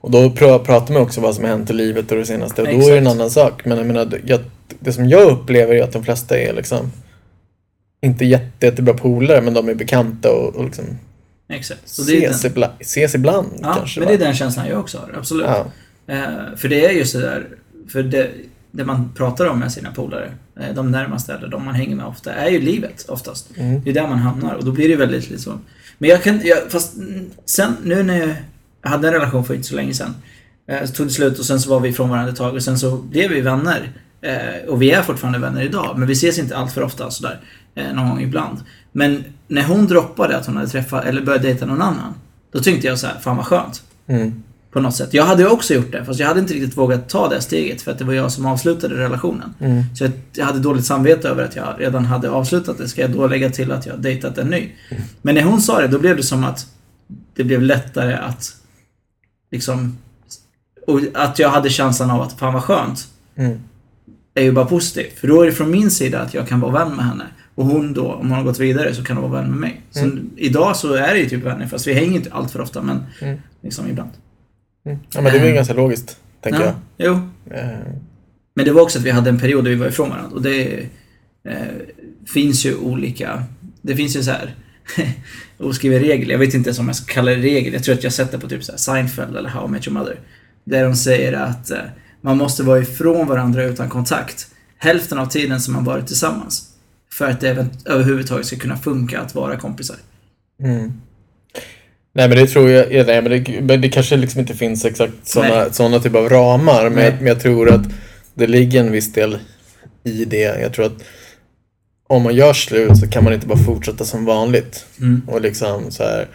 Och 0.00 0.10
då 0.10 0.18
pr- 0.18 0.58
pratar 0.58 0.94
man 0.94 1.02
också 1.02 1.20
vad 1.20 1.34
som 1.34 1.44
har 1.44 1.50
hänt 1.50 1.70
i 1.70 1.72
livet 1.72 2.10
och 2.12 2.18
det 2.18 2.24
senaste. 2.26 2.62
Och 2.62 2.68
då 2.68 2.74
är 2.74 2.78
det 2.78 2.96
en 2.96 3.02
Exakt. 3.02 3.14
annan 3.16 3.30
sak. 3.30 3.64
Men 3.64 3.78
jag 3.78 3.86
menar, 3.86 4.20
jag, 4.24 4.40
det 4.80 4.92
som 4.92 5.08
jag 5.08 5.30
upplever 5.30 5.74
är 5.74 5.82
att 5.82 5.92
de 5.92 6.04
flesta 6.04 6.38
är 6.38 6.52
liksom 6.52 6.92
inte 8.02 8.24
jätte, 8.24 8.66
jättebra 8.66 8.94
polare, 8.94 9.40
men 9.40 9.54
de 9.54 9.68
är 9.68 9.74
bekanta 9.74 10.32
och, 10.32 10.56
och 10.56 10.64
liksom 10.64 10.84
Exakt. 11.48 11.88
Så 11.88 12.02
det 12.02 12.16
ses, 12.24 12.42
den, 12.42 12.50
ibland, 12.50 12.72
ses 12.80 13.14
ibland 13.14 13.48
ja, 13.62 13.74
kanske. 13.78 14.00
men 14.00 14.08
det 14.08 14.14
är 14.14 14.18
va? 14.18 14.24
den 14.24 14.34
känslan 14.34 14.68
jag 14.68 14.80
också 14.80 14.98
har. 14.98 15.14
Absolut. 15.18 15.46
ja. 15.46 15.66
Eh, 16.14 16.56
för 16.56 16.68
det 16.68 16.84
är 16.86 16.90
ju 16.92 17.04
sådär, 17.04 17.46
för 17.92 18.02
det, 18.02 18.28
det 18.70 18.84
man 18.84 19.12
pratar 19.14 19.46
om 19.46 19.58
med 19.58 19.72
sina 19.72 19.90
polare, 19.90 20.32
eh, 20.60 20.74
de 20.74 20.90
närmaste 20.90 21.34
eller 21.34 21.48
de 21.48 21.64
man 21.64 21.74
hänger 21.74 21.96
med 21.96 22.06
ofta, 22.06 22.32
är 22.32 22.50
ju 22.50 22.60
livet 22.60 23.04
oftast. 23.08 23.50
Mm. 23.56 23.82
Det 23.84 23.90
är 23.90 23.94
där 23.94 24.08
man 24.08 24.18
hamnar 24.18 24.54
och 24.54 24.64
då 24.64 24.72
blir 24.72 24.88
det 24.88 24.96
väldigt 24.96 25.30
liksom... 25.30 25.60
Men 25.98 26.10
jag 26.10 26.22
kan, 26.22 26.40
jag, 26.44 26.58
fast 26.70 26.94
sen, 27.44 27.76
nu 27.84 28.02
när 28.02 28.18
jag 28.18 28.90
hade 28.90 29.08
en 29.08 29.14
relation 29.14 29.44
för 29.44 29.54
inte 29.54 29.68
så 29.68 29.74
länge 29.74 29.94
sedan, 29.94 30.14
eh, 30.66 30.84
så 30.84 30.94
tog 30.94 31.06
det 31.06 31.12
slut 31.12 31.38
och 31.38 31.44
sen 31.44 31.60
så 31.60 31.70
var 31.70 31.80
vi 31.80 31.88
ifrån 31.88 32.10
varandra 32.10 32.32
ett 32.32 32.38
tag 32.38 32.54
och 32.54 32.62
sen 32.62 32.78
så 32.78 32.96
blev 32.96 33.30
vi 33.30 33.40
vänner. 33.40 33.92
Eh, 34.20 34.68
och 34.68 34.82
vi 34.82 34.90
är 34.90 35.02
fortfarande 35.02 35.38
vänner 35.38 35.62
idag, 35.62 35.98
men 35.98 36.08
vi 36.08 36.12
ses 36.12 36.38
inte 36.38 36.56
allt 36.56 36.72
för 36.72 36.82
ofta 36.82 37.10
sådär. 37.10 37.40
Eh, 37.74 37.92
någon 37.92 38.08
gång 38.08 38.20
ibland. 38.20 38.58
Men 38.92 39.24
när 39.48 39.62
hon 39.62 39.86
droppade 39.86 40.36
att 40.36 40.46
hon 40.46 40.56
hade 40.56 40.68
träffat, 40.68 41.04
eller 41.04 41.22
börjat 41.22 41.42
dejta 41.42 41.66
någon 41.66 41.82
annan, 41.82 42.14
då 42.52 42.58
tänkte 42.58 42.86
jag 42.86 42.98
så 42.98 43.06
här, 43.06 43.18
fan 43.20 43.36
vad 43.36 43.46
skönt 43.46 43.82
Mm. 44.10 44.42
På 44.72 44.80
något 44.80 44.94
sätt. 44.94 45.14
Jag 45.14 45.24
hade 45.24 45.42
ju 45.42 45.48
också 45.48 45.74
gjort 45.74 45.92
det, 45.92 46.04
fast 46.04 46.20
jag 46.20 46.26
hade 46.28 46.40
inte 46.40 46.54
riktigt 46.54 46.76
vågat 46.76 47.08
ta 47.08 47.28
det 47.28 47.40
steget 47.40 47.82
för 47.82 47.90
att 47.92 47.98
det 47.98 48.04
var 48.04 48.12
jag 48.14 48.32
som 48.32 48.46
avslutade 48.46 48.94
relationen. 48.96 49.54
Mm. 49.60 49.82
Så 49.94 50.04
jag, 50.04 50.12
jag 50.32 50.44
hade 50.46 50.58
dåligt 50.58 50.84
samvete 50.86 51.28
över 51.28 51.44
att 51.44 51.56
jag 51.56 51.74
redan 51.78 52.04
hade 52.04 52.30
avslutat 52.30 52.78
det. 52.78 52.88
Ska 52.88 53.00
jag 53.00 53.10
då 53.10 53.26
lägga 53.26 53.50
till 53.50 53.72
att 53.72 53.86
jag 53.86 53.98
dejtat 54.00 54.38
en 54.38 54.46
ny? 54.46 54.68
Men 55.22 55.34
när 55.34 55.42
hon 55.42 55.60
sa 55.60 55.80
det, 55.80 55.88
då 55.88 55.98
blev 55.98 56.16
det 56.16 56.22
som 56.22 56.44
att 56.44 56.66
det 57.34 57.44
blev 57.44 57.62
lättare 57.62 58.14
att 58.14 58.56
liksom... 59.50 59.98
Och 60.86 61.00
att 61.14 61.38
jag 61.38 61.48
hade 61.48 61.70
känslan 61.70 62.10
av 62.10 62.22
att 62.22 62.32
fan 62.38 62.54
vad 62.54 62.62
skönt. 62.64 63.08
Mm. 63.36 63.58
är 64.34 64.42
ju 64.42 64.52
bara 64.52 64.64
positivt. 64.66 65.18
För 65.18 65.28
då 65.28 65.42
är 65.42 65.46
det 65.46 65.52
från 65.52 65.70
min 65.70 65.90
sida 65.90 66.20
att 66.20 66.34
jag 66.34 66.48
kan 66.48 66.60
vara 66.60 66.72
vän 66.84 66.96
med 66.96 67.04
henne. 67.04 67.24
Och 67.54 67.66
hon 67.66 67.92
då, 67.92 68.12
om 68.12 68.28
hon 68.28 68.38
har 68.38 68.44
gått 68.44 68.58
vidare, 68.58 68.94
så 68.94 69.04
kan 69.04 69.16
hon 69.16 69.30
vara 69.30 69.42
vän 69.42 69.50
med 69.50 69.60
mig. 69.60 69.80
Så 69.90 70.00
Mm. 70.00 70.30
idag 70.36 70.76
så 70.76 70.92
är 70.94 71.14
det 71.14 71.18
ju 71.20 71.28
typ 71.28 71.44
vänner, 71.44 71.66
fast 71.66 71.86
vi 71.86 71.92
hänger 71.94 72.12
inte 72.16 72.32
allt 72.32 72.50
för 72.50 72.60
ofta, 72.60 72.82
men 72.82 73.02
Mm. 73.20 73.38
liksom 73.62 73.88
ibland. 73.88 74.10
Mm. 74.86 74.98
Ja, 75.14 75.20
men 75.20 75.32
det 75.32 75.38
är 75.38 75.44
väl 75.44 75.54
ganska 75.54 75.74
logiskt, 75.74 76.16
tänker 76.40 76.60
ja, 76.60 76.74
Jo. 76.98 77.20
jag. 77.44 77.58
Eh, 77.58 77.78
Men 78.54 78.64
det 78.64 78.72
var 78.72 78.82
också 78.82 78.98
att 78.98 79.04
vi 79.04 79.10
hade 79.10 79.30
en 79.30 79.38
period 79.38 79.64
där 79.64 79.70
vi 79.70 79.76
var 79.76 79.86
ifrån 79.88 80.10
varandra. 80.10 80.30
Och 80.34 80.42
det 80.42 80.86
eh, 81.44 81.56
finns 82.26 82.66
ju 82.66 82.76
olika... 82.76 83.44
Det 83.82 83.96
finns 83.96 84.16
ju 84.16 84.22
så 84.22 84.30
här 84.30 84.54
oskriven 85.58 86.00
regel. 86.00 86.30
Jag 86.30 86.38
vet 86.38 86.54
inte 86.54 86.68
ens 86.68 86.78
om 86.78 86.86
jag 86.86 86.96
ska 86.96 87.12
kalla 87.14 87.30
det 87.30 87.36
regel. 87.36 87.72
Jag 87.72 87.84
tror 87.84 87.94
att 87.94 88.04
jag 88.04 88.12
sett 88.12 88.30
det 88.32 88.38
på 88.38 88.48
typ 88.48 88.64
så 88.64 88.72
här 88.72 88.78
Seinfeld 88.78 89.36
eller 89.36 89.48
How 89.48 89.66
I 89.68 89.70
Met 89.70 89.86
Your 89.86 89.98
Mother. 89.98 90.20
Där 90.64 90.84
de 90.84 90.94
säger 90.94 91.32
att 91.32 91.70
eh, 91.70 91.78
man 92.20 92.36
måste 92.36 92.62
vara 92.62 92.78
ifrån 92.78 93.26
varandra 93.26 93.64
utan 93.64 93.88
kontakt 93.88 94.46
hälften 94.78 95.18
av 95.18 95.26
tiden 95.26 95.60
som 95.60 95.74
man 95.74 95.84
varit 95.84 96.06
tillsammans. 96.06 96.66
För 97.12 97.30
att 97.30 97.40
det 97.40 97.66
överhuvudtaget 97.84 98.46
ska 98.46 98.56
kunna 98.56 98.76
funka 98.76 99.20
att 99.20 99.34
vara 99.34 99.56
kompisar. 99.56 99.96
Mm. 100.62 100.92
Nej 102.12 102.28
men 102.28 102.38
det 102.38 102.46
tror 102.46 102.70
jag, 102.70 102.92
ja, 102.92 103.04
nej, 103.06 103.22
men 103.22 103.30
det, 103.44 103.60
men 103.62 103.80
det 103.80 103.88
kanske 103.88 104.16
liksom 104.16 104.40
inte 104.40 104.54
finns 104.54 104.84
exakt 104.84 105.12
sådana 105.24 105.72
såna 105.72 105.98
typ 105.98 106.14
av 106.14 106.28
ramar. 106.28 106.90
Men 106.90 107.04
jag, 107.04 107.14
men 107.18 107.26
jag 107.26 107.40
tror 107.40 107.70
att 107.72 107.82
det 108.34 108.46
ligger 108.46 108.80
en 108.80 108.92
viss 108.92 109.12
del 109.12 109.38
i 110.04 110.24
det. 110.24 110.60
Jag 110.60 110.72
tror 110.72 110.86
att 110.86 111.02
om 112.08 112.22
man 112.22 112.34
gör 112.34 112.52
slut 112.52 112.98
så 112.98 113.06
kan 113.08 113.24
man 113.24 113.32
inte 113.32 113.46
bara 113.46 113.58
fortsätta 113.58 114.04
som 114.04 114.24
vanligt. 114.24 114.84
Mm. 115.00 115.22
Och 115.28 115.40
liksom 115.40 115.90
så 115.90 116.02
här. 116.02 116.28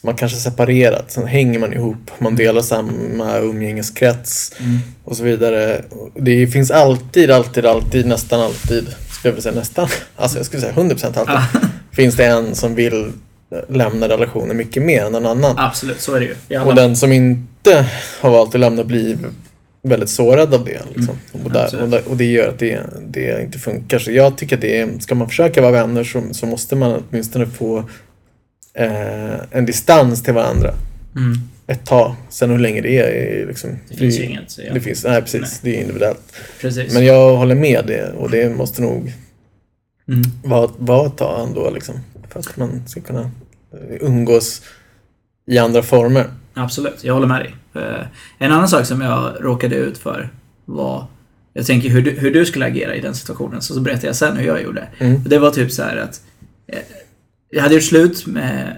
Så 0.00 0.06
man 0.06 0.16
kanske 0.16 0.38
separerat, 0.38 1.10
sen 1.10 1.26
hänger 1.26 1.58
man 1.58 1.72
ihop, 1.72 2.10
man 2.18 2.36
delar 2.36 2.62
samma 2.62 3.38
umgängeskrets 3.38 4.52
Mm. 4.60 4.78
och 5.04 5.16
så 5.16 5.22
vidare. 5.24 5.84
Det 6.14 6.46
finns 6.46 6.70
alltid, 6.70 7.30
alltid, 7.30 7.66
alltid, 7.66 8.06
nästan 8.06 8.40
alltid, 8.40 8.84
skulle 8.84 8.96
jag 9.22 9.30
vilja 9.32 9.42
säga 9.42 9.54
nästan, 9.54 9.88
alltså 10.16 10.36
jag 10.38 10.46
skulle 10.46 10.60
säga 10.62 10.72
100% 10.72 11.04
alltid, 11.18 11.34
Ah. 11.34 11.46
finns 11.92 12.16
det 12.16 12.24
en 12.24 12.54
som 12.54 12.74
vill 12.74 13.12
lämna 13.68 14.08
relationen 14.08 14.56
mycket 14.56 14.82
mer 14.82 15.04
än 15.04 15.14
en 15.14 15.26
annan. 15.26 15.58
Absolut, 15.58 16.00
så 16.00 16.14
är 16.14 16.20
det 16.20 16.26
ju. 16.48 16.56
Alla- 16.56 16.66
Och 16.70 16.74
den 16.74 16.96
som 16.96 17.12
inte 17.12 17.86
har 18.20 18.30
valt 18.30 18.54
att 18.54 18.60
lämna 18.60 18.84
blir 18.84 19.18
väldigt 19.82 20.10
sårad 20.10 20.54
av 20.54 20.64
det. 20.64 20.80
Liksom. 20.94 21.16
och, 21.44 21.50
där, 21.50 21.68
Mm. 21.74 21.84
och, 21.84 21.90
där, 21.90 22.08
och 22.08 22.16
det 22.16 22.24
gör 22.24 22.48
att 22.48 22.58
det, 22.58 22.80
det 23.08 23.42
inte 23.42 23.58
funkar. 23.58 23.98
Så 23.98 24.10
jag 24.12 24.36
tycker 24.38 24.56
att 24.56 24.62
det 24.62 24.78
är, 24.78 24.98
ska 24.98 25.14
man 25.14 25.28
försöka 25.28 25.60
vara 25.60 25.72
vänner 25.72 26.04
så, 26.04 26.22
så 26.32 26.46
måste 26.46 26.76
man 26.76 27.02
åtminstone 27.10 27.46
få 27.46 27.78
eh, 28.74 29.34
en 29.50 29.66
distans 29.66 30.22
till 30.22 30.34
varandra 30.34 30.74
Mm. 31.16 31.34
ett 31.66 31.86
tag. 31.86 32.14
Sen 32.28 32.50
hur 32.50 32.58
länge 32.58 32.80
det 32.80 32.98
är, 32.98 33.04
är 33.42 33.46
liksom... 33.46 33.70
Det 33.88 33.96
finns 33.96 34.18
ju 34.18 34.24
inget. 34.24 34.58
Ja. 34.58 34.74
Det 34.74 34.80
finns, 34.80 35.04
nej 35.04 35.20
precis, 35.22 35.40
Nej. 35.40 35.50
det 35.62 35.76
är 35.76 35.80
individuellt. 35.80 36.32
Precis. 36.60 36.94
Men 36.94 37.04
jag 37.04 37.36
håller 37.36 37.54
med 37.54 37.84
det 37.86 38.12
och 38.12 38.30
det 38.30 38.48
måste 38.56 38.82
nog 38.82 39.12
Mm. 40.08 40.22
vara, 40.44 40.70
vara 40.78 41.06
ett 41.06 41.16
tag 41.16 41.48
ändå 41.48 41.70
liksom. 41.70 41.94
För 42.28 42.40
att 42.40 42.56
man 42.56 42.82
ska 42.86 43.00
kunna 43.00 43.30
umgås 44.00 44.62
i 45.46 45.58
andra 45.58 45.82
former. 45.82 46.26
Absolut, 46.54 47.04
jag 47.04 47.14
håller 47.14 47.26
med 47.26 47.40
dig. 47.40 47.54
Eh, 47.74 48.06
En 48.38 48.52
annan 48.52 48.68
sak 48.68 48.86
som 48.86 49.00
jag 49.00 49.32
råkade 49.40 49.74
ut 49.76 49.98
för 49.98 50.30
var... 50.64 51.06
Jag 51.54 51.66
tänker 51.66 51.88
hur 51.88 52.02
du, 52.02 52.10
hur 52.10 52.30
du 52.34 52.46
skulle 52.46 52.66
agera 52.66 52.94
i 52.96 53.00
den 53.00 53.14
situationen, 53.14 53.62
så, 53.62 53.74
så 53.74 53.80
berättar 53.80 54.06
jag 54.06 54.16
sen 54.16 54.36
hur 54.36 54.46
jag 54.46 54.62
gjorde. 54.62 54.88
Mm. 54.98 55.22
Det 55.26 55.38
var 55.38 55.50
typ 55.50 55.72
så 55.72 55.82
här 55.82 55.96
att... 55.96 56.22
eh, 56.66 56.78
Jag 57.50 57.62
hade 57.62 57.74
gjort 57.74 57.84
slut 57.84 58.26
med 58.26 58.76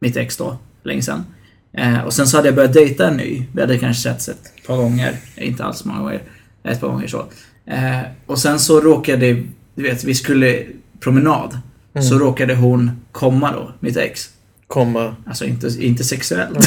mitt 0.00 0.16
ex 0.16 0.36
då, 0.36 0.58
länge 0.84 1.02
sedan. 1.02 1.24
Eh, 1.72 2.00
och 2.04 2.12
sen 2.12 2.26
så 2.26 2.36
hade 2.36 2.48
jag 2.48 2.54
börjat 2.54 2.72
dejta 2.72 3.08
en 3.08 3.16
ny. 3.16 3.46
Vi 3.54 3.60
hade 3.60 3.78
kanske 3.78 4.02
setts 4.02 4.28
ett 4.28 4.52
par 4.66 4.76
gånger. 4.76 5.16
Inte 5.36 5.64
alls 5.64 5.84
många 5.84 6.00
gånger. 6.00 6.22
Ett 6.64 6.80
par 6.80 6.88
gånger 6.88 7.06
så. 7.06 7.26
Eh, 7.66 8.00
och 8.26 8.38
sen 8.38 8.58
så 8.58 8.80
råkade... 8.80 9.42
Du 9.74 9.82
vet, 9.82 10.04
vi 10.04 10.14
skulle 10.14 10.64
promenad. 11.00 11.58
Så 12.00 12.18
råkade 12.18 12.54
hon 12.54 12.90
komma 13.12 13.52
då, 13.52 13.72
mitt 13.80 13.96
ex. 13.96 14.30
Komma... 14.66 15.16
Alltså 15.26 15.44
inte, 15.44 15.68
inte 15.80 16.04
sexuellt. 16.04 16.58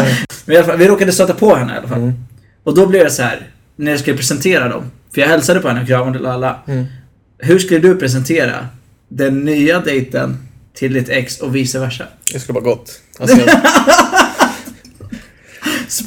Nej. 0.00 0.24
Men 0.44 0.54
i 0.54 0.58
alla 0.58 0.66
fall, 0.66 0.78
vi 0.78 0.88
råkade 0.88 1.12
stöta 1.12 1.34
på 1.34 1.54
henne 1.54 1.74
i 1.74 1.76
alla 1.76 1.88
fall. 1.88 1.98
Mm. 1.98 2.12
Och 2.64 2.74
då 2.74 2.86
blev 2.86 3.04
det 3.04 3.10
så 3.10 3.22
här, 3.22 3.48
när 3.76 3.90
jag 3.90 4.00
skulle 4.00 4.16
presentera 4.16 4.68
dem. 4.68 4.90
För 5.14 5.20
jag 5.20 5.28
hälsade 5.28 5.60
på 5.60 5.68
henne 5.68 5.80
och 5.80 5.86
kramade 5.86 6.32
alla. 6.32 6.58
Mm. 6.66 6.84
Hur 7.38 7.58
skulle 7.58 7.80
du 7.80 7.96
presentera 7.96 8.68
den 9.08 9.44
nya 9.44 9.80
dejten 9.80 10.36
till 10.74 10.92
ditt 10.92 11.08
ex 11.08 11.40
och 11.40 11.56
vice 11.56 11.78
versa? 11.78 12.04
Det 12.32 12.40
skulle 12.40 12.54
vara 12.60 12.64
gott. 12.64 13.00
Alltså, 13.18 13.36
jag, 13.36 13.46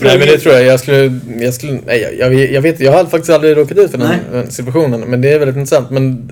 nej 0.01 0.19
men 0.19 0.27
det 0.27 0.37
tror 0.37 0.55
jag. 0.55 0.63
Jag 0.63 0.79
skulle... 0.79 1.19
Jag, 1.39 1.53
skulle, 1.53 1.79
nej, 1.85 2.17
jag, 2.19 2.33
jag, 2.33 2.61
vet- 2.61 2.79
jag 2.79 2.93
Jag 2.93 2.97
har 2.97 3.05
faktiskt 3.05 3.29
aldrig 3.29 3.57
råkat 3.57 3.77
ut 3.77 3.91
för 3.91 3.97
den, 3.97 4.19
Nej. 4.31 4.51
situationen. 4.51 5.01
Men 5.01 5.21
det 5.21 5.31
är 5.31 5.39
väldigt 5.39 5.57
intressant. 5.57 5.89
Men... 5.89 6.31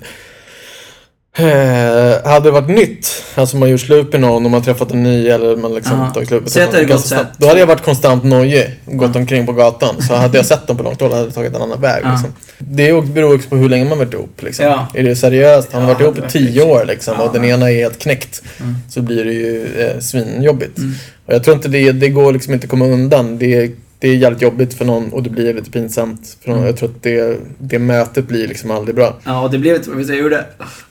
Eh, 1.38 2.30
hade 2.30 2.44
det 2.48 2.50
varit 2.50 2.68
nytt, 2.68 3.22
alltså 3.34 3.56
man 3.56 3.70
gjort 3.70 3.80
slut 3.80 4.12
med 4.12 4.20
någon 4.20 4.44
och 4.44 4.50
man 4.50 4.62
träffat 4.62 4.92
en 4.92 5.02
ny 5.02 5.28
eller 5.28 5.56
man 5.56 5.74
liksom 5.74 5.98
Ja. 5.98 6.10
tagit 6.14 6.28
slut 6.28 6.42
med 6.42 6.50
Säg 6.52 6.66
någon 6.66 6.86
ganska 6.86 7.08
snabbt. 7.08 7.38
Då 7.38 7.46
hade 7.46 7.60
jag 7.60 7.66
varit 7.66 7.84
konstant 7.84 8.24
nojig 8.24 8.70
och 8.84 8.96
gått 8.96 9.16
omkring 9.16 9.46
på 9.46 9.52
gatan. 9.52 10.02
Så 10.02 10.14
hade 10.14 10.36
jag 10.38 10.46
sett 10.46 10.66
dem 10.66 10.76
på 10.76 10.82
långt 10.82 11.00
håll 11.00 11.12
hade 11.12 11.24
jag 11.24 11.34
tagit 11.34 11.54
en 11.54 11.62
annan 11.62 11.80
väg. 11.80 12.00
Ja. 12.04 12.10
Liksom. 12.12 12.32
Det 12.58 13.04
beror 13.06 13.34
också 13.34 13.48
på 13.48 13.56
hur 13.56 13.68
länge 13.68 13.84
man 13.88 13.98
varit 13.98 14.12
ihop. 14.14 14.42
Liksom. 14.42 14.66
Ja. 14.66 14.86
Är 14.94 15.02
det 15.02 15.16
seriöst, 15.16 15.72
har 15.72 15.80
man 15.80 15.88
varit 15.88 16.00
ihop 16.00 16.18
i 16.18 16.22
tio 16.30 16.62
år 16.62 16.84
liksom, 16.88 17.20
och 17.20 17.32
den 17.32 17.44
ena 17.44 17.70
är 17.70 17.74
helt 17.76 17.98
knäckt 17.98 18.42
Mm. 18.60 18.74
så 18.90 19.02
blir 19.02 19.24
det 19.24 19.32
ju 19.32 19.66
eh, 19.80 20.00
svinjobbigt. 20.00 20.78
Mm. 20.78 20.92
Och 21.26 21.34
jag 21.34 21.44
tror 21.44 21.56
inte 21.56 21.68
det, 21.68 21.92
det 21.92 22.08
går 22.08 22.32
liksom 22.32 22.54
inte 22.54 22.64
att 22.64 22.70
komma 22.70 22.84
undan. 22.86 23.38
Det, 23.38 23.70
det 24.06 24.10
är 24.10 24.16
jävligt 24.16 24.42
jobbigt 24.42 24.74
för 24.74 24.84
någon 24.84 25.12
och 25.12 25.22
det 25.22 25.30
blir 25.30 25.54
lite 25.54 25.70
pinsamt 25.70 26.36
för 26.42 26.48
någon. 26.48 26.58
Mm. 26.58 26.66
Jag 26.66 26.76
tror 26.76 26.88
att 26.88 27.02
det, 27.02 27.40
det 27.58 27.78
mötet 27.78 28.28
blir 28.28 28.48
liksom 28.48 28.70
aldrig 28.70 28.94
bra. 28.94 29.16
Ja, 29.24 29.48
det 29.48 29.58
blev 29.58 29.76
inte... 29.76 29.90
Vad 29.90 30.04
jag 30.04 30.16
gjorde? 30.16 30.44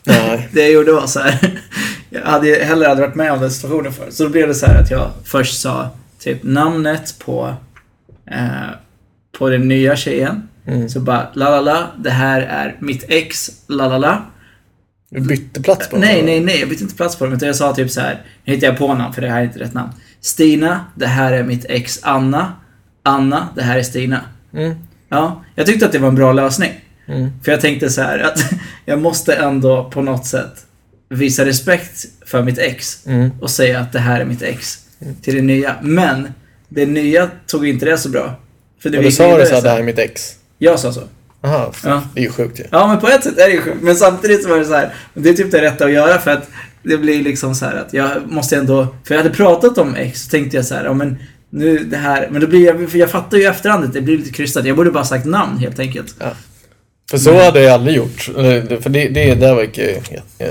Nej. 0.03 0.49
Det 0.53 0.61
jag 0.61 0.71
gjorde 0.71 0.91
var 0.91 1.07
så 1.07 1.19
här. 1.19 1.59
Jag 2.09 2.21
hade 2.21 2.55
heller 2.55 2.85
aldrig 2.85 3.07
varit 3.07 3.15
med 3.15 3.31
om 3.31 3.39
den 3.39 3.51
situationen 3.51 3.93
förut. 3.93 4.13
Så 4.13 4.23
då 4.23 4.29
blev 4.29 4.47
det 4.47 4.55
så 4.55 4.65
här 4.65 4.81
att 4.81 4.91
jag 4.91 5.11
först 5.23 5.61
sa 5.61 5.89
typ 6.19 6.43
namnet 6.43 7.15
på, 7.19 7.53
eh, 8.31 8.69
på 9.37 9.49
den 9.49 9.67
nya 9.67 9.95
tjejen. 9.95 10.47
Mm. 10.67 10.89
Så 10.89 10.99
bara 10.99 11.27
la 11.33 11.49
la 11.49 11.61
la, 11.61 11.87
det 11.97 12.09
här 12.09 12.41
är 12.41 12.75
mitt 12.79 13.05
ex, 13.07 13.51
la 13.67 13.87
la 13.87 13.97
la. 13.97 14.25
Du 15.09 15.21
bytte 15.21 15.61
plats 15.61 15.89
på 15.89 15.97
Nej, 15.97 16.09
honom. 16.09 16.25
nej, 16.25 16.39
nej. 16.39 16.59
Jag 16.59 16.69
bytte 16.69 16.83
inte 16.83 16.95
plats 16.95 17.15
på 17.15 17.25
dem. 17.25 17.33
Utan 17.33 17.47
jag 17.47 17.55
sa 17.55 17.75
typ 17.75 17.91
så 17.91 18.01
här. 18.01 18.21
Nu 18.43 18.53
hittar 18.53 18.67
jag 18.67 18.77
på 18.77 18.93
namn 18.93 19.13
för 19.13 19.21
det 19.21 19.29
här 19.29 19.39
är 19.39 19.45
inte 19.45 19.59
rätt 19.59 19.73
namn. 19.73 19.91
Stina, 20.21 20.85
det 20.95 21.07
här 21.07 21.31
är 21.31 21.43
mitt 21.43 21.65
ex 21.69 21.99
Anna. 22.03 22.53
Anna, 23.05 23.47
det 23.55 23.61
här 23.61 23.77
är 23.79 23.83
Stina. 23.83 24.21
Mm. 24.53 24.75
Ja, 25.09 25.43
jag 25.55 25.65
tyckte 25.65 25.85
att 25.85 25.91
det 25.91 25.99
var 25.99 26.07
en 26.07 26.15
bra 26.15 26.33
lösning. 26.33 26.71
Mm. 27.07 27.29
För 27.43 27.51
jag 27.51 27.61
tänkte 27.61 27.89
så 27.89 28.01
här 28.01 28.19
att 28.19 28.43
jag 28.85 29.01
måste 29.01 29.33
ändå 29.33 29.89
på 29.93 30.01
något 30.01 30.25
sätt 30.25 30.65
visa 31.09 31.45
respekt 31.45 32.05
för 32.25 32.43
mitt 32.43 32.57
ex 32.57 33.05
Mm. 33.05 33.31
och 33.41 33.49
säga 33.49 33.79
att 33.79 33.93
det 33.93 33.99
här 33.99 34.21
är 34.21 34.25
mitt 34.25 34.41
ex 34.41 34.79
till 35.21 35.35
det 35.35 35.41
nya. 35.41 35.75
Men 35.81 36.27
det 36.69 36.85
nya 36.85 37.29
tog 37.47 37.67
inte 37.67 37.85
det 37.85 37.97
så 37.97 38.09
bra. 38.09 38.35
För 38.81 38.89
det 38.89 38.97
då 38.97 39.03
gick 39.03 39.13
sa 39.15 39.37
du 39.37 39.45
så 39.45 39.55
här, 39.55 39.61
det 39.61 39.69
här. 39.69 39.79
är 39.79 39.83
mitt 39.83 39.99
ex. 39.99 40.35
Jag 40.57 40.79
sa 40.79 40.93
så. 40.93 41.01
Aha, 41.41 41.73
Ja. 41.83 42.03
det 42.13 42.19
är 42.19 42.23
ju 42.23 42.31
sjukt 42.31 42.59
ju. 42.59 42.63
Ja, 42.71 42.87
men 42.87 42.99
på 42.99 43.07
ett 43.07 43.23
sätt 43.23 43.37
är 43.37 43.47
det 43.47 43.53
ju 43.53 43.61
sjukt. 43.61 43.77
Men 43.81 43.95
samtidigt 43.95 44.43
så 44.43 44.49
var 44.49 44.57
det 44.57 44.65
så 44.65 44.73
här. 44.73 44.93
Det 45.13 45.29
är 45.29 45.33
typ 45.33 45.51
det 45.51 45.61
rätta 45.61 45.85
att 45.85 45.91
göra 45.91 46.19
för 46.19 46.31
att 46.31 46.49
det 46.83 46.97
blir 46.97 47.23
liksom 47.23 47.55
så 47.55 47.65
här 47.65 47.75
att 47.75 47.93
jag 47.93 48.31
måste 48.31 48.57
ändå... 48.57 48.87
För 49.03 49.15
jag 49.15 49.23
hade 49.23 49.35
pratat 49.35 49.77
om 49.77 49.95
ex 49.95 50.23
så 50.23 50.29
tänkte 50.29 50.57
jag 50.57 50.65
så 50.65 50.75
här, 50.75 50.83
ja 50.85 50.93
men 50.93 51.17
nu 51.55 51.79
det 51.79 51.97
här... 51.97 52.27
Men 52.31 52.41
då 52.41 52.47
blir 52.47 52.65
jag... 52.65 52.91
För 52.91 52.97
jag 52.97 53.11
fattar 53.11 53.37
ju 53.37 53.43
i 53.43 53.45
efterhand 53.45 53.83
att 53.83 53.93
det 53.93 54.01
blir 54.01 54.17
lite 54.17 54.31
krystat. 54.31 54.65
Jag 54.65 54.75
borde 54.75 54.91
bara 54.91 55.05
sagt 55.05 55.25
namn 55.25 55.57
helt 55.57 55.79
enkelt. 55.79 56.15
För 57.09 57.17
så 57.17 57.43
hade 57.43 57.61
jag 57.61 57.73
aldrig 57.73 57.95
gjort. 57.95 58.29
Eller, 58.37 58.81
För 58.81 58.89
det, 58.89 59.07
det 59.07 59.35
där 59.35 59.55
var 59.55 59.63
inte... 59.63 60.01
Ja, 60.09 60.21
ja. 60.37 60.47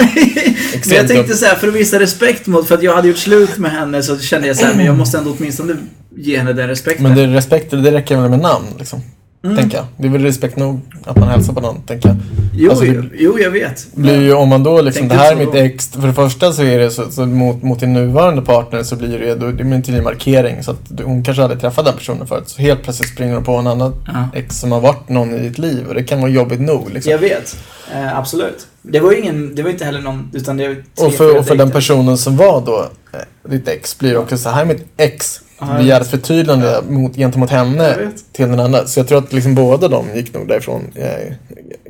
Men 0.87 0.97
jag 0.97 1.09
tänkte 1.09 1.35
så 1.35 1.47
här, 1.47 1.55
för 1.55 1.69
att 1.69 1.75
visa 1.75 2.01
respekt 2.01 2.47
mot... 2.47 2.69
För 2.69 2.75
att 2.75 2.83
jag 2.83 2.95
hade 2.95 3.09
gjort 3.09 3.19
slut 3.19 3.59
med 3.59 3.71
henne 3.71 4.03
så 4.03 4.19
kände 4.19 4.47
jag 4.47 4.57
så 4.57 4.67
här, 4.67 4.75
men 4.75 4.87
jag 4.87 4.97
måste 4.97 5.19
ändå 5.19 5.35
åtminstone 5.38 5.77
ge 6.17 6.38
henne 6.38 6.53
den 6.53 6.69
respekten. 6.69 7.03
Men 7.03 7.17
det, 7.17 7.27
respekt, 7.27 7.71
det 7.71 7.93
räcker 7.93 8.17
väl 8.17 8.31
med 8.31 8.40
namn 8.40 8.67
liksom. 8.79 9.01
Mm. 9.44 9.57
Tänker 9.57 9.76
jag. 9.76 9.87
Det 9.96 10.07
är 10.07 10.11
väl 10.11 10.22
respekt 10.22 10.57
nog 10.57 10.80
att 11.04 11.16
man 11.16 11.28
hälsar 11.28 11.52
på 11.52 11.61
någon, 11.61 11.83
tänker 11.83 12.09
jag. 12.09 12.16
Jo, 12.54 12.70
Alltså, 12.70 12.85
det- 12.85 13.04
jo, 13.14 13.38
jag 13.38 13.50
vet. 13.50 13.87
blir 13.94 14.20
ju, 14.20 14.33
om 14.35 14.48
man 14.48 14.62
då 14.62 14.80
liksom, 14.83 15.09
det 15.09 15.14
här 15.14 15.33
är 15.33 15.37
mitt 15.37 15.54
ex. 15.54 15.88
För 15.88 16.07
det 16.07 16.14
första 16.14 16.52
så 16.52 16.62
är 16.62 16.78
det 16.78 16.90
så, 16.90 17.11
så 17.11 17.26
mot, 17.26 17.62
mot 17.62 17.80
din 17.80 17.92
nuvarande 17.92 18.42
partner 18.42 18.83
så 18.83 18.96
blir 18.96 19.18
det 19.18 19.26
ju, 19.26 19.35
då, 19.35 19.46
det 19.46 19.64
blir 19.64 19.74
en 19.74 19.83
tydlig 19.83 20.02
markering. 20.02 20.62
Så 20.62 20.70
att 20.70 20.76
du, 20.88 21.04
hon 21.04 21.24
kanske 21.24 21.42
aldrig 21.42 21.61
träffat 21.61 21.85
den 21.85 21.94
personen 21.94 22.26
förut. 22.26 22.44
Så 22.48 22.62
helt 22.62 22.83
plötsligt 22.83 23.09
springer 23.09 23.35
hon 23.35 23.44
på 23.44 23.52
en 23.57 23.66
annan 23.66 23.94
Ja. 24.07 24.28
ex 24.35 24.61
som 24.61 24.72
har 24.72 24.80
varit 24.80 25.09
någon 25.09 25.35
i 25.35 25.38
ditt 25.38 25.59
liv. 25.59 25.87
Och 25.88 25.94
det 25.94 26.02
kan 26.04 26.20
vara 26.20 26.30
jobbigt 26.30 26.61
nog 26.61 26.90
liksom. 26.90 27.11
Jag 27.12 27.18
vet. 27.18 27.57
Eh, 27.94 28.18
absolut. 28.18 28.66
Det 28.83 29.00
var 29.00 29.12
ju 29.12 29.18
ingen... 29.18 29.54
Det 29.54 29.62
var 29.62 29.70
inte 29.70 29.85
heller 29.85 30.00
någon... 30.00 30.30
Utan 30.33 30.57
det 30.57 30.68
var 30.68 30.74
tre, 30.74 31.07
Och 31.07 31.14
för, 31.14 31.38
och 31.38 31.46
för 31.46 31.57
den 31.57 31.70
personen 31.70 32.18
som 32.18 32.37
var 32.37 32.62
då 32.66 32.87
eh, 33.12 33.50
ditt 33.50 33.68
ex 33.68 33.98
blir 33.98 34.11
det 34.11 34.18
också 34.18 34.38
så 34.38 34.48
här 34.48 34.62
är 34.62 34.66
mitt 34.66 34.85
ex. 34.96 35.40
Jävligt 35.83 36.11
förtydligande 36.11 36.83
mot, 36.88 37.17
gentemot 37.17 37.51
henne 37.51 37.97
till 38.33 38.49
den 38.49 38.61
andra. 38.61 38.87
Så 38.87 39.01
jag 39.01 39.09
tror 39.09 39.19
att 39.19 39.33
liksom 39.33 39.55
båda 39.55 39.88
de 39.88 40.07
gick 40.14 40.35
nog 40.35 40.49
därifrån 40.49 40.83
eh, 40.95 41.05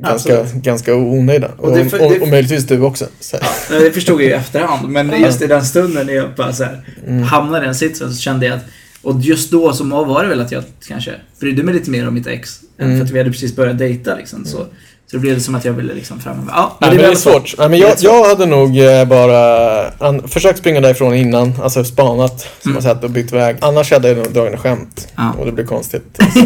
ganska, 0.01 0.39
Absolut. 0.39 0.63
ganska 0.63 0.95
onöjda. 0.95 1.51
Och 1.57 1.63
Och, 1.63 1.75
det 1.77 1.81
och, 1.81 1.91
för- 1.91 1.97
det- 1.97 2.19
och, 2.19 2.27
möjligtvis 2.27 2.65
du 2.67 2.81
också. 2.81 3.05
Så. 3.19 3.37
här. 3.37 3.47
Ja, 3.71 3.79
Det 3.79 3.91
förstod 3.91 4.15
jag 4.15 4.23
ju 4.25 4.29
i 4.29 4.33
efterhand, 4.33 4.89
men 4.89 5.21
just 5.21 5.41
i 5.41 5.47
den 5.47 5.65
stunden 5.65 6.05
när 6.07 6.13
jag 6.13 6.29
bara 6.37 6.53
så 6.53 6.63
här, 6.63 6.81
Mm. 7.07 7.23
hamnade 7.23 7.63
i 7.63 7.65
den 7.65 7.75
sitsen 7.75 8.13
så 8.13 8.17
kände 8.21 8.45
jag 8.45 8.55
att 8.55 8.63
och 9.01 9.19
just 9.21 9.51
då 9.51 9.73
så 9.73 9.83
var 9.83 10.23
det 10.23 10.29
väl 10.29 10.41
att 10.41 10.51
jag 10.51 10.63
kanske 10.87 11.11
brydde 11.39 11.63
mig 11.63 11.73
lite 11.73 11.89
mer 11.91 12.07
om 12.07 12.13
mitt 12.13 12.27
ex. 12.27 12.59
än 12.77 12.85
Mm. 12.85 12.97
För 12.97 13.05
att 13.05 13.11
vi 13.11 13.17
hade 13.17 13.31
precis 13.31 13.55
börjat 13.55 13.77
dejta 13.77 14.15
liksom. 14.15 14.45
Så, 14.45 14.65
så 15.11 15.15
det 15.17 15.19
blev 15.19 15.35
det 15.35 15.41
som 15.41 15.55
att 15.55 15.65
jag 15.65 15.73
ville 15.73 15.93
liksom 15.93 16.19
framöver. 16.19 16.51
Ja, 16.55 16.77
Nej, 16.81 16.89
men 16.89 16.99
det 16.99 17.05
är 17.05 17.15
svårt. 17.15 17.55
Nej, 17.57 17.69
men 17.69 17.79
Det 17.79 17.85
jag, 17.87 17.95
jag 17.99 18.25
hade 18.29 18.45
nog 18.45 18.77
eh, 18.79 19.05
bara 19.05 19.87
an, 19.89 20.27
försökt 20.27 20.59
springa 20.59 20.81
därifrån 20.81 21.13
innan, 21.15 21.53
alltså 21.63 21.83
spanat, 21.83 22.39
som 22.39 22.71
Mm. 22.71 22.73
man 22.73 22.81
sagt, 22.83 23.03
och 23.03 23.09
bytt 23.09 23.31
väg. 23.31 23.57
Annars 23.61 23.91
hade 23.91 24.07
jag 24.07 24.17
nog 24.17 24.33
dragit 24.33 24.59
skämt 24.59 25.07
Ja. 25.15 25.31
och 25.39 25.45
det 25.45 25.51
blir 25.51 25.65
konstigt. 25.65 26.17
Alltså, 26.19 26.39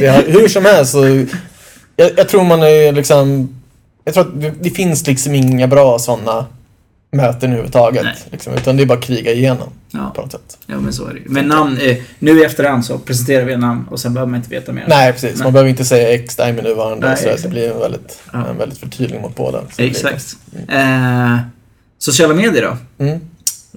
det, 0.00 0.06
har- 0.06 0.22
hur 0.40 0.48
som 0.48 0.64
helst 0.64 0.92
så, 0.92 1.06
jag, 1.96 2.10
jag 2.16 2.28
tror 2.28 2.44
man 2.44 2.62
är 2.62 2.92
liksom, 2.92 3.48
jag 4.04 4.14
tror 4.14 4.24
att 4.24 4.40
det, 4.40 4.52
det 4.60 4.70
finns 4.70 5.06
liksom 5.06 5.34
inga 5.34 5.66
bra 5.66 5.98
sådana 5.98 6.46
möten 7.14 7.50
överhuvudtaget. 7.50 8.02
Nej. 8.04 8.14
Liksom, 8.30 8.54
utan 8.54 8.76
det 8.76 8.82
är 8.82 8.86
bara 8.86 8.98
att 8.98 9.04
kriga 9.04 9.32
igenom 9.32 9.68
Ja, 9.90 10.12
på 10.14 10.22
något 10.22 10.32
sätt. 10.32 10.58
ja, 10.66 10.74
men 10.80 10.92
så 10.92 11.06
är 11.06 11.14
det 11.14 11.18
ju. 11.20 11.24
Men 11.28 11.48
namn, 11.48 11.78
eh, 11.80 11.96
nu 12.18 12.40
i 12.40 12.44
efterhand 12.44 12.84
så 12.84 12.98
presenterar 12.98 13.44
vi 13.44 13.52
en 13.52 13.60
namn 13.60 13.84
och 13.90 14.00
sen 14.00 14.14
behöver 14.14 14.30
man 14.30 14.36
inte 14.40 14.50
veta 14.50 14.72
mer. 14.72 14.84
Nej, 14.88 15.12
precis. 15.12 15.34
Nej. 15.34 15.42
Man 15.44 15.52
behöver 15.52 15.70
inte 15.70 15.84
säga 15.84 16.14
X, 16.14 16.38
min 16.38 16.54
nuvarande. 16.54 17.06
Nej, 17.08 17.16
så 17.16 17.24
exakt. 17.24 17.42
det 17.42 17.48
blir 17.48 17.70
en 17.72 17.78
väldigt, 17.80 18.18
Ja. 18.32 18.46
en 18.50 18.58
väldigt 18.58 18.78
förtydligning 18.78 19.22
mot 19.22 19.36
båda. 19.36 19.60
Blir 19.76 19.86
Exakt. 19.86 20.36
Eh, 20.68 21.36
sociala 21.98 22.34
medier 22.34 22.62
då? 22.62 23.04
Mm. 23.04 23.20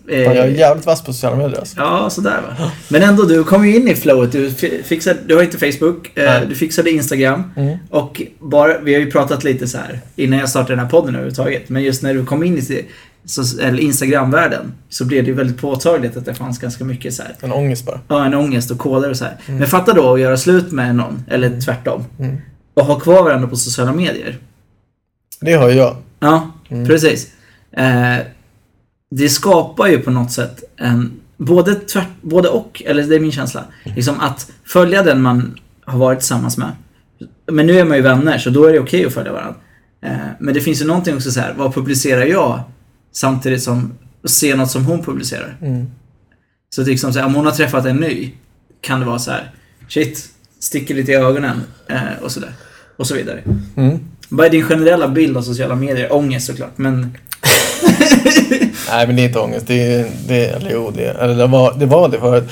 Eh, 0.10 0.22
jag 0.22 0.38
är 0.38 0.48
jävligt 0.48 0.86
vass 0.86 1.02
på 1.04 1.14
sociala 1.14 1.36
medier 1.36 1.60
alltså. 1.60 1.76
Ja, 1.80 2.10
sådär 2.10 2.42
va. 2.60 2.72
Men 2.88 3.04
ändå, 3.04 3.24
du 3.24 3.44
kom 3.44 3.68
ju 3.68 3.76
in 3.76 3.88
i 3.88 3.96
flowet. 3.96 4.32
Du, 4.32 4.52
fi- 4.52 4.82
fixade, 4.86 5.20
du 5.26 5.36
har 5.36 5.44
inte 5.44 5.58
Facebook, 5.74 6.18
eh, 6.18 6.42
du 6.50 6.56
fixade 6.56 6.92
Instagram. 6.92 7.44
Mm. 7.56 7.78
Och 7.90 8.22
bara, 8.40 8.78
vi 8.80 8.94
har 8.94 9.02
ju 9.02 9.12
pratat 9.12 9.44
lite 9.44 9.68
så 9.68 9.78
här 9.78 10.00
innan 10.16 10.40
jag 10.40 10.50
startade 10.50 10.72
den 10.74 10.80
här 10.80 10.90
podden 10.92 11.10
överhuvudtaget. 11.16 11.70
Men 11.70 11.84
just 11.84 12.02
när 12.04 12.14
du 12.14 12.26
kom 12.26 12.44
in 12.44 12.58
i 12.58 12.62
så, 13.28 13.62
eller 13.62 13.80
Instagram-världen 13.80 14.74
så 14.90 15.06
blev 15.06 15.24
det 15.24 15.28
ju 15.30 15.36
väldigt 15.36 15.58
påtagligt 15.62 16.18
att 16.18 16.26
det 16.26 16.34
fanns 16.34 16.60
ganska 16.60 16.84
mycket 16.84 17.14
så 17.14 17.24
här, 17.24 17.36
En 17.40 17.52
ångest 17.52 17.86
bara. 17.86 18.00
ja, 18.08 18.26
en 18.26 18.34
ångest 18.34 18.72
och 18.72 18.78
koder 18.78 19.10
och 19.10 19.18
så 19.18 19.24
här. 19.26 19.38
Men 19.48 19.68
fatta 19.68 19.94
då 19.94 20.14
att 20.14 20.20
göra 20.20 20.38
slut 20.38 20.72
med 20.72 20.96
någon, 20.96 21.24
eller 21.28 21.62
tvärtom. 21.62 22.04
Mm. 22.20 22.38
Och 22.74 22.86
ha 22.86 23.00
kvar 23.00 23.24
varandra 23.24 23.48
på 23.48 23.56
sociala 23.56 23.94
medier. 23.94 24.38
Det 25.42 25.54
har 25.54 25.70
ju 25.70 25.76
jag. 25.76 25.96
Ja, 26.20 26.52
Mm. 26.70 26.86
precis. 26.88 27.28
Eh, 27.72 28.18
det 29.12 29.30
skapar 29.30 29.88
ju 29.88 30.00
på 30.00 30.12
något 30.12 30.32
sätt 30.32 30.64
en, 30.78 31.12
både, 31.38 31.76
tvärt, 31.76 32.08
både 32.22 32.50
och, 32.50 32.84
eller 32.86 33.04
det 33.04 33.16
är 33.16 33.20
min 33.20 33.32
känsla. 33.32 33.64
Liksom 33.84 34.20
att 34.20 34.52
följa 34.66 35.04
den 35.04 35.22
man 35.22 35.60
har 35.86 36.00
varit 36.00 36.20
tillsammans 36.20 36.58
med. 36.58 36.72
Men 37.52 37.68
nu 37.68 37.80
är 37.80 37.86
man 37.86 37.98
ju 37.98 38.04
vänner, 38.04 38.38
så 38.38 38.50
då 38.50 38.66
är 38.66 38.74
det 38.74 38.80
okej 38.80 39.06
att 39.06 39.14
följa 39.14 39.32
varandra. 39.34 39.56
Eh, 40.02 40.12
men 40.40 40.54
det 40.54 40.62
finns 40.62 40.82
ju 40.82 40.86
någonting 40.86 41.16
också 41.16 41.32
så 41.32 41.40
här, 41.40 41.54
vad 41.58 41.74
publicerar 41.74 42.26
jag? 42.26 42.60
Samtidigt 43.12 43.64
som, 43.64 43.94
se 44.26 44.56
något 44.56 44.72
som 44.72 44.86
hon 44.86 45.04
publicerar. 45.04 45.58
Mm. 45.62 45.88
Så 46.70 46.84
liksom 46.84 47.14
så 47.14 47.20
här, 47.20 47.26
om 47.26 47.36
hon 47.36 47.46
har 47.46 47.54
träffat 47.54 47.86
en 47.86 47.96
ny, 47.96 48.32
kan 48.82 49.00
det 49.00 49.06
vara 49.06 49.20
så 49.20 49.32
här, 49.32 49.52
shit, 49.88 50.30
sticker 50.60 50.96
lite 50.96 51.12
i 51.12 51.16
ögonen 51.16 51.62
eh, 51.90 52.24
och 52.24 52.32
sådär. 52.32 52.52
Och 52.98 53.08
så 53.08 53.16
vidare. 53.16 53.44
Mm. 53.76 54.00
Vad 54.30 54.46
är 54.46 54.50
din 54.50 54.64
generella 54.64 55.08
bild 55.08 55.38
av 55.38 55.42
sociala 55.42 55.76
medier? 55.76 56.14
Ångest 56.14 56.48
såklart, 56.48 56.78
men... 56.78 57.02
Nej 58.90 59.08
men 59.08 59.16
det 59.16 59.22
är 59.22 59.28
inte 59.28 59.40
ångest. 59.40 59.68
Det 59.68 59.94
är, 59.94 60.08
det, 60.28 60.46
eller 60.46 60.72
jo, 60.72 60.92
det, 60.96 61.10
eller 61.10 61.36
det, 61.36 61.48
var, 61.48 61.74
det 61.80 61.86
var 61.86 62.10
det 62.10 62.20
förut. 62.20 62.50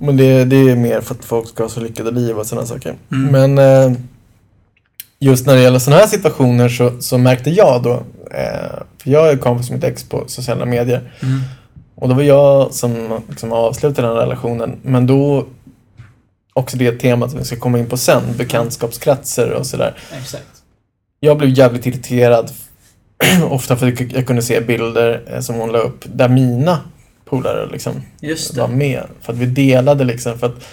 Men 0.00 0.16
det, 0.16 0.44
det 0.44 0.56
är 0.56 0.76
mer 0.76 1.00
för 1.00 1.14
att 1.14 1.24
folk 1.24 1.48
ska 1.48 1.62
ha 1.62 1.70
så 1.70 1.80
lyckade 1.80 2.10
liv 2.10 2.38
och 2.38 2.46
sådana 2.46 2.66
saker. 2.66 2.94
Mm. 3.12 3.32
Men 3.32 3.58
eh, 3.58 3.98
just 5.18 5.46
när 5.46 5.54
det 5.54 5.62
gäller 5.62 5.78
sådana 5.78 6.00
här 6.00 6.08
situationer 6.08 6.68
så, 6.68 6.92
så 7.00 7.18
märkte 7.18 7.50
jag 7.50 7.82
då, 7.82 8.02
för 8.98 9.10
jag 9.10 9.30
är 9.30 9.36
kompis 9.36 9.70
med 9.70 9.78
mitt 9.78 9.84
ex 9.84 10.08
på 10.08 10.24
sociala 10.26 10.64
medier. 10.64 11.12
Mm. 11.22 11.40
Och 11.94 12.08
det 12.08 12.14
var 12.14 12.22
jag 12.22 12.74
som 12.74 13.22
liksom 13.28 13.52
avslutade 13.52 14.08
den 14.08 14.16
relationen. 14.16 14.78
Men 14.82 15.06
då, 15.06 15.46
också 16.52 16.76
det 16.76 16.92
temat 16.92 17.30
som 17.30 17.38
vi 17.38 17.44
ska 17.44 17.56
komma 17.56 17.78
in 17.78 17.86
på 17.86 17.96
sen, 17.96 18.22
bekantskapskretsar 18.38 19.50
och 19.50 19.66
sådär. 19.66 19.94
Exakt. 20.18 20.46
Jag 21.20 21.38
blev 21.38 21.50
jävligt 21.50 21.86
irriterad 21.86 22.50
ofta 23.50 23.76
för 23.76 23.88
att 23.88 24.00
jag 24.12 24.26
kunde 24.26 24.42
se 24.42 24.60
bilder 24.60 25.22
eh, 25.26 25.40
som 25.40 25.56
hon 25.56 25.72
la 25.72 25.78
upp 25.78 26.04
där 26.06 26.28
mina 26.28 26.80
polare 27.24 27.68
liksom 27.72 28.02
var 28.56 28.68
med. 28.68 29.02
För 29.20 29.32
att 29.32 29.38
vi 29.38 29.46
delade 29.46 30.04
liksom 30.04 30.38
för 30.38 30.46
att 30.46 30.64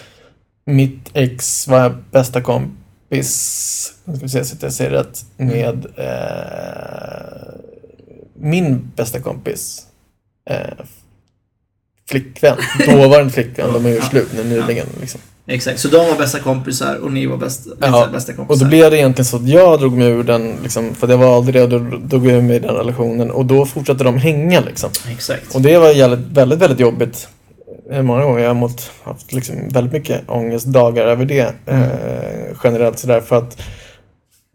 mitt 0.66 1.10
ex 1.14 1.68
var 1.68 1.98
bästa 2.12 2.42
kompis, 2.42 2.81
nu 3.18 3.24
ska 4.16 4.26
vi 4.26 4.30
se 4.30 4.46
så 4.46 4.56
att 4.56 4.64
jag 4.64 4.74
säger 4.74 4.92
rätt, 4.92 5.26
med 5.38 5.86
eh, 5.98 7.54
min 8.36 8.92
bästa 8.96 9.20
kompis 9.20 9.82
eh, 10.50 10.58
flickvän. 12.10 12.58
Dåvarande 12.88 13.34
flickvän, 13.34 13.74
de 13.74 13.86
är 13.86 13.90
ju 13.90 13.96
Ja. 13.96 14.02
slut 14.10 14.30
nu 14.36 14.44
nyligen. 14.44 14.88
Liksom. 15.02 15.22
Exakt. 15.48 15.80
Så 15.80 15.88
de 15.88 15.98
var 15.98 16.18
bästa 16.18 16.40
kompisar 16.40 16.96
och 16.96 17.12
ni 17.12 17.26
var 17.26 17.38
bäst, 17.38 17.68
Ja, 17.82 18.10
bästa 18.14 18.32
Och 18.32 18.38
kompisar. 18.38 18.66
då 18.66 18.70
blev 18.70 18.92
det 18.92 18.98
egentligen 18.98 19.26
så 19.26 19.36
att 19.38 19.48
jag 19.48 19.80
drog 19.80 19.94
mig 19.98 20.08
ur 20.08 20.24
den, 20.24 20.56
liksom, 20.64 20.96
för 20.96 21.08
det 21.08 21.16
var 21.16 21.36
aldrig 21.36 21.56
det, 21.56 21.64
och 21.64 21.70
då 21.70 21.98
drog 21.98 22.26
jag 22.28 22.34
ur 22.38 22.42
mig 22.42 22.56
i 22.56 22.60
den 22.60 22.76
relationen. 22.76 23.32
Och 23.32 23.46
då 23.46 23.66
fortsatte 23.66 24.04
de 24.04 24.18
hänga 24.18 24.60
liksom. 24.62 24.90
Exakt. 25.12 25.56
Och 25.56 25.62
det 25.62 25.78
var 25.78 25.90
jävligt, 25.90 26.28
väldigt, 26.28 26.60
väldigt 26.60 26.80
jobbigt. 26.80 27.28
Eh, 27.92 28.02
Många 28.04 28.24
gånger 28.24 28.40
jag 28.40 28.50
har 28.50 28.54
mått, 28.56 28.92
haft 29.04 29.34
liksom 29.34 29.56
väldigt 29.70 29.94
mycket 29.94 30.22
ångestdagar 30.30 31.06
över 31.06 31.26
det. 31.26 31.54
Mm. 31.66 31.82
Eh, 31.84 31.90
generellt 32.64 33.00
sådär 33.00 33.22
för 33.22 33.36
att 33.38 33.62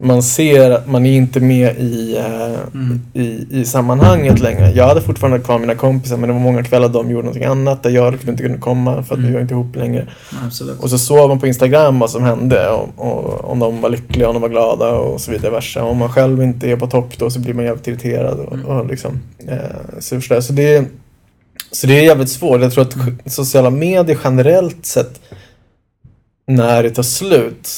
man 0.03 0.23
ser 0.23 0.71
att 0.71 0.87
man 0.87 1.05
är 1.05 1.11
inte 1.17 1.39
med 1.39 1.75
i, 1.77 2.17
eh, 2.17 2.59
Mm. 2.73 3.01
i, 3.13 3.47
i 3.51 3.65
sammanhanget 3.65 4.39
längre. 4.39 4.71
Jag 4.71 4.87
hade 4.87 5.01
fortfarande 5.01 5.39
kvar 5.39 5.59
mina 5.59 5.75
kompisar 5.75 6.17
men 6.17 6.27
det 6.29 6.33
var 6.33 6.39
många 6.41 6.63
kvällar 6.63 6.89
de 6.89 7.09
gjorde 7.11 7.23
någonting 7.23 7.43
annat 7.45 7.83
där 7.83 7.89
jag 7.89 8.11
liksom 8.13 8.29
inte 8.29 8.43
kunde 8.43 8.57
komma 8.57 9.03
för 9.03 9.13
att 9.13 9.19
Mm. 9.19 9.27
vi 9.27 9.33
var 9.33 9.41
inte 9.41 9.53
ihop 9.53 9.75
längre. 9.75 10.07
Absolut. 10.45 10.79
Och 10.79 10.89
så 10.89 10.97
såg 10.97 11.29
man 11.29 11.39
på 11.39 11.47
Instagram 11.47 11.99
vad 11.99 12.09
som 12.09 12.23
hände 12.23 12.69
och, 12.69 12.89
och 12.95 13.51
om 13.51 13.59
de 13.59 13.81
var 13.81 13.89
lyckliga, 13.89 14.27
om 14.27 14.33
de 14.33 14.41
var 14.41 14.49
glada 14.49 14.89
och 14.91 15.21
så 15.21 15.31
vidare. 15.31 15.51
Versa. 15.51 15.83
Om 15.83 15.97
man 15.97 16.09
själv 16.09 16.43
inte 16.43 16.71
är 16.71 16.75
på 16.75 16.87
topp 16.87 17.17
då 17.17 17.29
så 17.29 17.39
blir 17.39 17.53
man 17.53 17.65
jävligt 17.65 17.87
irriterad 17.87 18.39
och, 18.39 18.53
Mm. 18.53 18.65
och 18.65 18.85
liksom 18.85 19.19
eh, 19.47 19.99
sådär. 19.99 20.41
Så 20.41 20.53
det, 20.53 20.85
så 21.71 21.87
det 21.87 21.99
är 21.99 22.03
jävligt 22.03 22.29
svårt. 22.29 22.61
Jag 22.61 22.71
tror 22.73 22.83
att 22.83 22.95
Mm. 22.95 23.17
sociala 23.25 23.69
medier 23.69 24.17
generellt 24.23 24.85
sett 24.85 25.21
när 26.47 26.83
det 26.83 26.89
tar 26.89 27.03
slut 27.03 27.69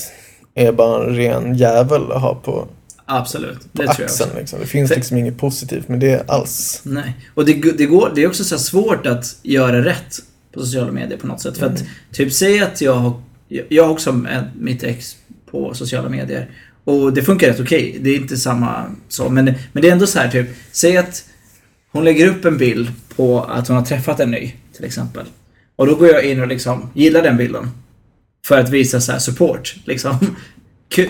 är 0.55 0.71
bara 0.71 1.05
en 1.05 1.15
ren 1.15 1.55
jävel 1.55 2.11
att 2.11 2.21
ha 2.21 2.35
på, 2.35 2.67
Absolut. 3.05 3.57
Det 3.61 3.69
på 3.69 3.77
tror 3.77 3.85
jag 3.85 3.89
också. 4.05 4.23
axeln. 4.23 4.39
Liksom. 4.39 4.59
Det 4.59 4.65
finns 4.65 4.89
För- 4.89 4.95
liksom 4.95 5.17
inget 5.17 5.37
positivt 5.37 5.87
med 5.87 5.99
det 5.99 6.29
alls. 6.29 6.81
Nej. 6.83 7.13
Och 7.35 7.45
det, 7.45 7.53
det, 7.77 7.85
går, 7.85 8.11
det 8.15 8.23
är 8.23 8.27
också 8.27 8.43
så 8.43 8.57
svårt 8.57 9.05
att 9.07 9.35
göra 9.43 9.85
rätt 9.85 10.19
på 10.53 10.59
sociala 10.59 10.91
medier 10.91 11.17
på 11.17 11.27
något 11.27 11.41
sätt. 11.41 11.57
För 11.57 11.65
att, 11.65 11.83
typ 12.11 12.33
säg 12.33 12.59
att 12.59 12.81
jag 12.81 12.93
har, 12.93 13.21
jag 13.69 13.83
har 13.83 13.91
också 13.91 14.25
mitt 14.59 14.83
ex 14.83 15.15
på 15.51 15.73
sociala 15.73 16.09
medier. 16.09 16.49
Och 16.83 17.13
det 17.13 17.21
funkar 17.23 17.47
rätt 17.47 17.59
okej. 17.59 17.97
Det 18.01 18.09
är 18.09 18.15
inte 18.15 18.37
samma 18.37 18.85
så. 19.09 19.29
Men, 19.29 19.45
men 19.45 19.81
det 19.81 19.87
är 19.87 19.91
ändå 19.91 20.07
så 20.07 20.19
här 20.19 20.29
typ, 20.31 20.47
säg 20.71 20.97
att 20.97 21.23
hon 21.91 22.03
lägger 22.03 22.27
upp 22.27 22.45
en 22.45 22.57
bild 22.57 22.91
på 23.15 23.43
att 23.43 23.67
hon 23.67 23.77
har 23.77 23.85
träffat 23.85 24.19
en 24.19 24.31
ny, 24.31 24.53
till 24.75 24.85
exempel. 24.85 25.25
Och 25.75 25.87
då 25.87 25.95
går 25.95 26.07
jag 26.07 26.25
in 26.25 26.41
och 26.41 26.47
liksom 26.47 26.89
gillar 26.93 27.21
den 27.21 27.37
bilden. 27.37 27.71
För 28.47 28.59
att 28.59 28.69
visa 28.69 29.01
så 29.01 29.11
här 29.11 29.19
support, 29.19 29.75
liksom. 29.85 30.15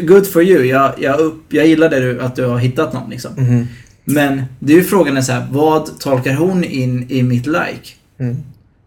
Good 0.02 0.28
for 0.28 0.44
you. 0.44 0.64
Jag, 0.64 0.94
jag, 0.98 1.20
upp, 1.20 1.44
jag 1.50 1.68
gillar 1.68 1.90
det 1.90 2.00
du, 2.00 2.22
att 2.22 2.36
du 2.36 2.46
har 2.46 2.58
hittat 2.58 2.94
någon, 2.94 3.10
liksom. 3.10 3.34
Mhm. 3.38 3.68
Men 4.04 4.44
det 4.60 4.74
är 4.74 4.78
ju 4.78 4.84
frågan 4.84 5.18
är 5.18 5.22
så 5.22 5.32
här, 5.32 5.48
vad 5.52 6.00
tolkar 6.00 6.34
hon 6.34 6.64
in 6.64 7.06
i 7.10 7.24
mitt 7.24 7.46
like? 7.46 7.94
Mm. 8.20 8.36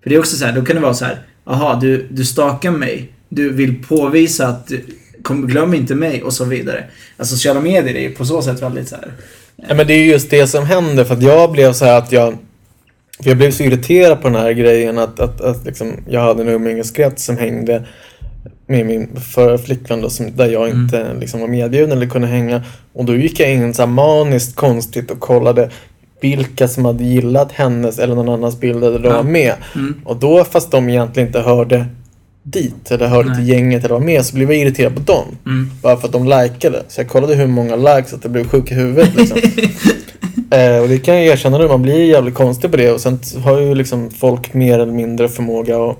För 0.03 0.11
det 0.11 0.17
är 0.17 0.19
också 0.19 0.37
så 0.37 0.45
här, 0.45 0.53
då 0.53 0.65
kan 0.65 0.77
det 0.77 0.83
vara 0.83 0.95
så 0.95 1.05
här, 1.05 1.23
aha, 1.45 1.79
du, 1.81 2.07
du 2.11 2.25
stakar 2.25 2.71
mig, 2.71 3.13
du 3.29 3.53
vill 3.53 3.85
påvisa 3.85 4.49
att 4.49 4.67
du, 4.67 4.85
kom, 5.23 5.47
glöm 5.47 5.75
inte 5.75 5.95
mig 5.95 6.23
och 6.23 6.33
så 6.33 6.45
vidare. 6.45 6.85
Alltså 7.17 7.35
sociala 7.35 7.61
medier 7.61 7.95
är 7.95 8.01
ju 8.01 8.11
på 8.11 8.25
så 8.25 8.43
sätt 8.43 8.63
väldigt 8.63 8.89
så 8.89 8.97
här. 8.97 9.13
Ja, 9.69 9.75
men 9.75 9.87
det 9.87 9.95
är 9.95 10.05
just 10.05 10.31
det 10.31 10.47
som 10.47 10.67
händer 10.67 11.05
för 11.05 11.15
att 11.15 11.23
jag 11.23 11.53
blev 11.53 11.73
så 11.73 11.85
här 11.85 11.99
att 11.99 12.13
jag 12.13 12.37
jag 13.25 13.37
blev 13.37 13.51
så 13.51 13.63
irriterad 13.63 14.23
på 14.23 14.29
den 14.29 14.41
här 14.41 14.53
grejen 14.53 14.99
att, 14.99 15.21
att, 15.21 15.41
att 15.41 15.65
liksom, 15.65 15.97
jag 16.09 16.21
hade 16.21 16.43
en 16.43 16.49
umgängeskrets 16.49 17.25
som 17.25 17.37
hängde 17.37 17.83
med 18.67 18.87
min 18.87 19.17
förra 19.21 19.59
flickvän 19.59 20.01
då, 20.01 20.11
som, 20.11 20.37
där 20.37 20.49
jag 20.49 20.69
Mm. 20.69 20.83
inte 20.83 21.15
liksom, 21.21 21.41
var 21.41 21.49
medbjuden 21.49 21.93
eller 21.93 22.07
kunde 22.07 22.29
hänga. 22.29 22.63
Och 22.93 23.05
då 23.05 23.15
gick 23.17 23.41
jag 23.41 23.53
in 23.53 23.75
så 23.75 23.83
här 23.83 23.87
maniskt 23.87 24.57
konstigt 24.57 25.11
och 25.11 25.21
kollade 25.21 25.71
vilka 26.21 26.69
som 26.69 26.85
hade 26.85 27.05
gillat 27.05 27.53
hennes 27.53 27.99
eller 27.99 28.15
någon 28.15 28.29
annans 28.29 28.61
bilder 28.61 28.91
där 28.91 28.99
de 28.99 29.13
var 29.13 29.23
med. 29.23 29.55
Mm. 29.75 30.01
Och 30.05 30.17
då 30.17 30.45
fast 30.45 30.71
de 30.71 30.89
egentligen 30.89 31.27
inte 31.27 31.41
hörde 31.41 31.87
dit 32.43 32.91
eller 32.91 33.07
hörde 33.07 33.29
Nej. 33.29 33.37
till 33.37 33.49
gänget 33.49 33.85
eller 33.85 33.95
var 33.95 34.01
med 34.01 34.27
så 34.27 34.35
blev 34.35 34.53
jag 34.53 34.61
irriterad 34.61 34.95
på 34.95 35.01
dem. 35.01 35.25
Mm. 35.47 35.71
Bara 35.83 35.97
för 35.97 36.07
att 36.07 36.13
de 36.13 36.25
likade. 36.25 36.83
Så 36.89 37.01
jag 37.01 37.09
kollade 37.09 37.35
hur 37.35 37.47
många 37.47 37.77
likes 37.77 38.13
att 38.13 38.23
det 38.23 38.29
blev 38.29 38.49
sjuk 38.49 38.71
i 38.71 38.75
huvudet 38.75 39.17
liksom. 39.17 39.39
eh, 40.51 40.79
och 40.79 40.89
det 40.89 40.99
kan 40.99 41.15
jag 41.15 41.25
erkänna 41.25 41.59
nu, 41.59 41.69
man 41.69 41.83
blir 41.83 42.05
jävligt 42.05 42.35
konstig 42.35 42.71
på 42.71 42.77
det 42.77 42.91
och 42.91 43.01
sen 43.01 43.19
har 43.45 43.61
ju 43.61 43.75
liksom 43.75 44.11
folk 44.11 44.55
mer 44.55 44.79
eller 44.79 44.93
mindre 44.93 45.29
förmåga 45.29 45.79
och, 45.79 45.99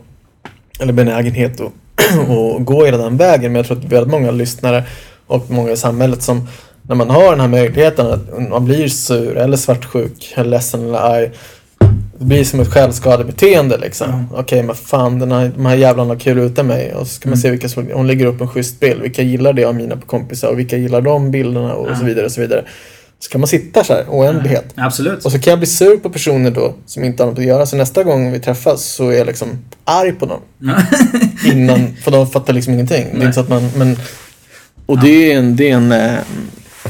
eller 0.81 0.93
benägenhet 0.93 1.61
att 1.61 1.73
och 2.29 2.65
gå 2.65 2.85
hela 2.85 2.99
den 2.99 3.17
vägen. 3.17 3.53
Men 3.53 3.57
jag 3.57 3.67
tror 3.67 3.79
att 3.79 3.85
väldigt 3.85 4.11
många 4.11 4.31
lyssnare 4.31 4.85
och 5.27 5.51
många 5.51 5.71
i 5.71 5.77
samhället 5.77 6.23
som 6.23 6.49
när 6.83 6.95
man 6.95 7.11
har 7.11 7.31
den 7.31 7.41
här 7.41 7.49
möjligheten 7.49 8.07
att 8.07 8.51
man 8.51 8.65
blir 8.65 8.89
sur 8.89 9.37
eller 9.37 9.57
svartsjuk 9.57 10.33
eller 10.37 10.51
ledsen 10.51 10.83
eller 10.83 10.99
arg. 10.99 11.31
Det 12.23 12.27
blir 12.29 12.45
som 12.45 12.61
ett 12.61 12.69
självskadebeteende 12.73 13.79
liksom. 13.79 14.11
Mm. 14.11 14.25
Okej 14.35 14.63
men 14.63 14.75
fan 14.77 15.19
den 15.19 15.33
här, 15.33 15.53
de 15.57 15.67
här 15.67 15.77
jävlarna 15.77 16.09
har 16.15 16.19
kul 16.21 16.39
utan 16.39 16.67
mig. 16.67 16.95
Och 16.95 17.07
så 17.07 17.15
ska 17.15 17.29
man 17.29 17.33
Mm. 17.33 17.43
se 17.43 17.51
vilka 17.51 17.69
som, 17.69 17.89
hon 17.95 18.07
lägger 18.07 18.27
upp 18.27 18.41
en 18.41 18.49
schysst 18.49 18.81
bild. 18.81 19.03
Vilka 19.03 19.23
gillar 19.23 19.53
det 19.53 19.65
av 19.65 19.75
mina 19.75 19.97
kompisar 20.07 20.49
och 20.49 20.59
vilka 20.59 20.77
gillar 20.77 21.01
de 21.01 21.31
bilderna 21.31 21.75
och 21.75 21.91
Ja. 21.91 21.97
så 21.97 22.05
vidare 22.05 22.25
och 22.25 22.33
så 22.33 22.41
vidare. 22.41 22.65
Så 23.19 23.31
kan 23.31 23.41
man 23.41 23.49
sitta 23.49 23.85
så 23.85 23.93
här 23.93 24.05
oändlighet. 24.09 24.65
Absolut. 24.75 25.25
Och 25.25 25.33
så 25.33 25.39
kan 25.39 25.51
jag 25.51 25.59
bli 25.59 25.67
sur 25.67 25.97
på 25.97 26.11
personer 26.11 26.51
då 26.51 26.75
som 26.87 27.05
inte 27.05 27.23
har 27.23 27.31
något 27.31 27.39
att 27.39 27.45
göra. 27.45 27.67
Så 27.67 27.77
nästa 27.77 28.03
gång 28.03 28.33
vi 28.33 28.41
träffas 28.41 28.85
så 28.85 29.09
är 29.09 29.19
jag 29.19 29.27
liksom 29.27 29.49
arg 29.85 30.13
på 30.13 30.27
dem. 30.27 30.41
Ja. 30.59 30.75
Innan, 31.53 31.97
för 32.05 32.11
de 32.11 32.27
fattar 32.31 32.53
liksom 32.53 32.75
ingenting. 32.75 33.05
Det 33.05 33.11
är 33.11 33.19
Nej. 33.19 33.23
inte 33.27 33.35
så 33.35 33.41
att 33.41 33.49
man, 33.49 33.69
men... 33.77 33.97
Och 34.87 34.99
det 35.01 35.33
är 35.33 35.39
en, 35.39 35.57
det 35.57 35.71
är 35.71 35.75
en... 35.77 35.91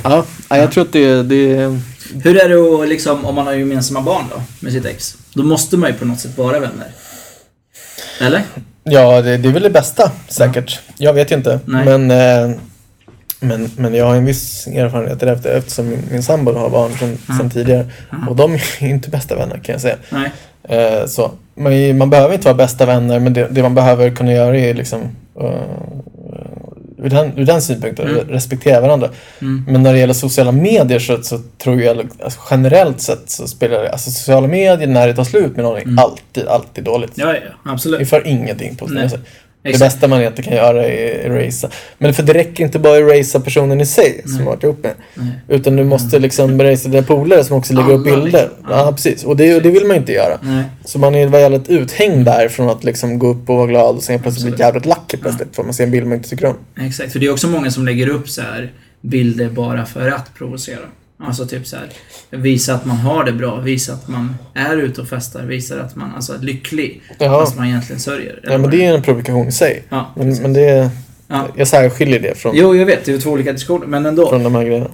Ja, 0.04 0.24
ja, 0.50 0.56
jag 0.56 0.72
tror 0.72 0.84
att 0.84 0.92
det, 0.92 1.22
det 1.22 1.54
är... 1.56 1.80
Hur 2.24 2.36
är 2.44 2.48
det 2.48 2.82
att 2.82 2.88
liksom, 2.88 3.24
om 3.24 3.34
man 3.34 3.46
har 3.46 3.54
gemensamma 3.54 4.00
barn 4.00 4.24
då, 4.30 4.42
med 4.60 4.72
sitt 4.72 4.84
ex? 4.84 5.16
Då 5.34 5.42
måste 5.42 5.76
man 5.76 5.90
ju 5.90 5.96
på 5.96 6.04
något 6.04 6.20
sätt 6.20 6.38
vara 6.38 6.60
vänner. 6.60 6.88
Eller? 8.20 8.42
Ja, 8.84 9.22
det, 9.22 9.36
det 9.36 9.48
är 9.48 9.52
väl 9.52 9.62
det 9.62 9.70
bästa 9.70 10.10
säkert. 10.28 10.80
Jag 10.96 11.12
vet 11.12 11.30
ju 11.30 11.36
inte. 11.36 11.60
Nej. 11.64 11.84
Men... 11.84 12.10
Eh, 12.10 12.56
Men, 13.44 13.70
men 13.76 13.94
jag 13.94 14.06
har 14.06 14.14
en 14.16 14.24
viss 14.24 14.66
erfarenhet 14.66 15.22
efter, 15.22 15.58
eftersom 15.58 15.88
min, 15.88 16.02
min 16.10 16.22
sambo 16.22 16.52
har 16.52 16.70
barn 16.70 16.92
sedan, 16.98 17.18
sedan 17.38 17.50
tidigare. 17.50 17.86
Och 18.28 18.36
de 18.36 18.54
är 18.54 18.84
inte 18.84 19.10
bästa 19.10 19.36
vänner 19.36 19.58
kan 19.58 19.72
jag 19.72 19.80
säga. 19.80 19.96
Nej. 20.10 20.30
Eh, 20.68 21.06
så. 21.06 21.30
Man, 21.54 21.98
man 21.98 22.10
behöver 22.10 22.34
inte 22.34 22.44
vara 22.44 22.54
bästa 22.56 22.86
vänner 22.86 23.18
men 23.20 23.32
det, 23.32 23.48
det 23.50 23.62
man 23.62 23.74
behöver 23.74 24.10
kunna 24.10 24.32
göra 24.32 24.58
är 24.58 24.74
liksom 24.74 25.00
uh, 25.40 25.50
ur, 27.02 27.10
den, 27.10 27.38
ur 27.38 27.44
den 27.44 27.62
synpunkten, 27.62 28.08
Mm. 28.08 28.28
respektera 28.28 28.80
varandra. 28.80 29.08
Mm. 29.40 29.64
Men 29.68 29.82
när 29.82 29.92
det 29.92 29.98
gäller 29.98 30.14
sociala 30.14 30.52
medier 30.52 30.98
så, 30.98 31.22
så 31.22 31.38
tror 31.62 31.80
jag 31.82 32.08
alltså, 32.24 32.40
generellt 32.50 33.00
sett 33.00 33.30
så 33.30 33.46
spelar 33.48 33.82
det, 33.82 33.90
alltså 33.92 34.10
sociala 34.10 34.46
medier 34.48 34.86
när 34.88 35.06
det 35.08 35.14
tar 35.14 35.24
slut 35.24 35.56
med 35.56 35.64
någon 35.64 35.76
är 35.76 35.82
Mm. 35.82 35.98
alltid, 35.98 36.46
alltid 36.48 36.84
dåligt. 36.84 37.12
Ja, 37.14 37.26
ja, 37.34 37.40
Det 37.64 37.70
absolut. 37.70 38.08
för 38.08 38.26
ingenting 38.26 38.76
på 38.76 38.86
Nej. 38.86 39.10
Sig. 39.62 39.72
Det 39.72 39.76
Exakt. 39.76 39.94
bästa 39.94 40.08
man 40.08 40.20
egentligen 40.20 40.48
kan 40.50 40.56
göra 40.58 40.84
är 40.86 41.30
erasa. 41.30 41.68
Men 41.98 42.14
för 42.14 42.22
det 42.22 42.32
räcker 42.34 42.64
inte 42.64 42.78
bara 42.78 42.96
att 42.96 43.00
erasa 43.16 43.40
personen 43.40 43.80
i 43.80 43.86
sig 43.86 44.20
som 44.24 44.32
Nej. 44.34 44.44
har 44.44 44.50
varit 44.52 44.62
ihop 44.64 44.82
med. 44.82 44.92
Nej. 45.14 45.26
Utan 45.48 45.76
du 45.76 45.84
måste 45.84 46.18
liksom 46.18 46.60
erasa 46.60 46.88
dina 46.88 47.02
polare 47.02 47.44
som 47.44 47.56
också 47.56 47.74
lägger 47.74 47.92
upp 47.92 48.06
Alla, 48.06 48.22
bilder. 48.22 48.42
liksom. 48.42 48.66
Ja, 48.68 48.84
Ja. 48.86 48.92
precis. 48.92 49.24
Och 49.24 49.36
det, 49.36 49.54
och 49.56 49.62
det 49.62 49.70
vill 49.70 49.86
man 49.86 49.96
inte 49.96 50.12
göra. 50.12 50.38
Nej. 50.42 50.64
Så 50.84 50.98
man 50.98 51.14
är 51.14 51.26
väldigt 51.26 51.68
uthängd 51.70 52.24
där 52.24 52.48
från 52.48 52.70
att 52.70 52.84
liksom 52.84 53.18
gå 53.18 53.26
upp 53.28 53.50
och 53.50 53.56
vara 53.56 53.66
glad 53.66 53.96
och 53.96 54.02
sen 54.02 54.18
plötsligt 54.22 54.54
bli 54.54 54.64
jävligt 54.64 54.86
lack 54.86 55.14
plötsligt 55.20 55.56
för 55.56 55.62
man 55.62 55.74
ser 55.74 55.84
en 55.84 55.90
bild 55.90 56.06
man 56.06 56.16
inte 56.18 56.28
tycker 56.28 56.46
om. 56.46 56.56
Exakt, 56.86 57.12
för 57.12 57.18
det 57.18 57.26
är 57.26 57.32
också 57.32 57.46
många 57.48 57.70
som 57.70 57.84
lägger 57.84 58.08
upp 58.08 58.28
så 58.28 58.42
här 58.42 58.72
bilder 59.00 59.48
bara 59.48 59.86
för 59.86 60.08
att 60.10 60.34
provocera. 60.38 60.78
Alltså 61.26 61.46
typ 61.46 61.66
så 61.66 61.76
här, 61.76 61.88
visa 62.30 62.74
att 62.74 62.84
man 62.84 62.96
har 62.96 63.24
det 63.24 63.32
bra, 63.32 63.60
visa 63.60 63.92
att 63.92 64.08
man 64.08 64.34
är 64.54 64.76
ute 64.76 65.00
och 65.00 65.08
festar, 65.08 65.42
visa 65.42 65.82
att 65.82 65.96
man 65.96 66.14
alltså 66.14 66.34
är 66.34 66.38
lycklig. 66.38 67.02
Jaha. 67.18 67.40
Fast 67.40 67.56
man 67.56 67.66
egentligen 67.66 68.00
sörjer. 68.00 68.40
Ja, 68.42 68.58
men 68.58 68.70
det 68.70 68.84
är 68.84 68.94
en 68.94 69.02
provokation 69.02 69.48
i 69.48 69.52
sig. 69.52 69.84
Ja, 69.88 70.12
Men, 70.16 70.26
precis. 70.26 70.42
men 70.42 70.52
det, 70.52 70.90
ja. 71.28 71.48
jag 71.56 71.68
särskiljer 71.68 72.20
det 72.20 72.38
från, 72.38 72.56
Jo, 72.56 72.76
jag 72.76 72.86
vet. 72.86 73.04
Det 73.04 73.12
är 73.12 73.18
två 73.18 73.30
olika 73.30 73.52
diskussioner, 73.52 73.86
men 73.86 74.06
ändå. 74.06 74.28
från 74.28 74.42
de 74.42 74.54
här 74.54 74.64
grejerna. 74.64 74.88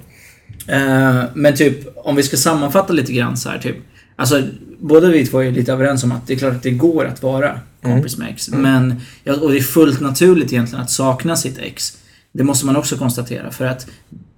Eh, 0.67 1.25
men 1.35 1.57
typ, 1.57 1.97
om 1.97 2.17
vi 2.17 2.23
ska 2.23 2.37
sammanfatta 2.37 2.93
lite 2.93 3.13
grann 3.13 3.37
så 3.37 3.49
här 3.49 3.59
typ. 3.59 3.77
Alltså, 4.17 4.43
båda 4.79 5.09
vi 5.09 5.27
två 5.27 5.43
är 5.43 5.51
lite 5.51 5.73
överens 5.73 6.05
om 6.05 6.13
att 6.13 6.27
det 6.27 6.33
är 6.35 6.39
klart 6.39 6.55
att 6.55 6.63
det 6.63 6.71
går 6.71 7.05
att 7.05 7.23
vara 7.23 7.61
kompis 7.83 8.19
med 8.19 8.29
ex. 8.31 8.49
Men, 8.49 9.01
ja, 9.25 9.35
och 9.35 9.51
det 9.51 9.59
är 9.59 9.63
fullt 9.63 10.01
naturligt 10.01 10.53
egentligen 10.53 10.83
att 10.83 10.91
sakna 10.91 11.37
sitt 11.37 11.59
ex. 11.59 11.99
Det 12.33 12.45
måste 12.45 12.67
man 12.67 12.77
också 12.77 12.97
konstatera, 12.97 13.51
för 13.51 13.65
att 13.65 13.87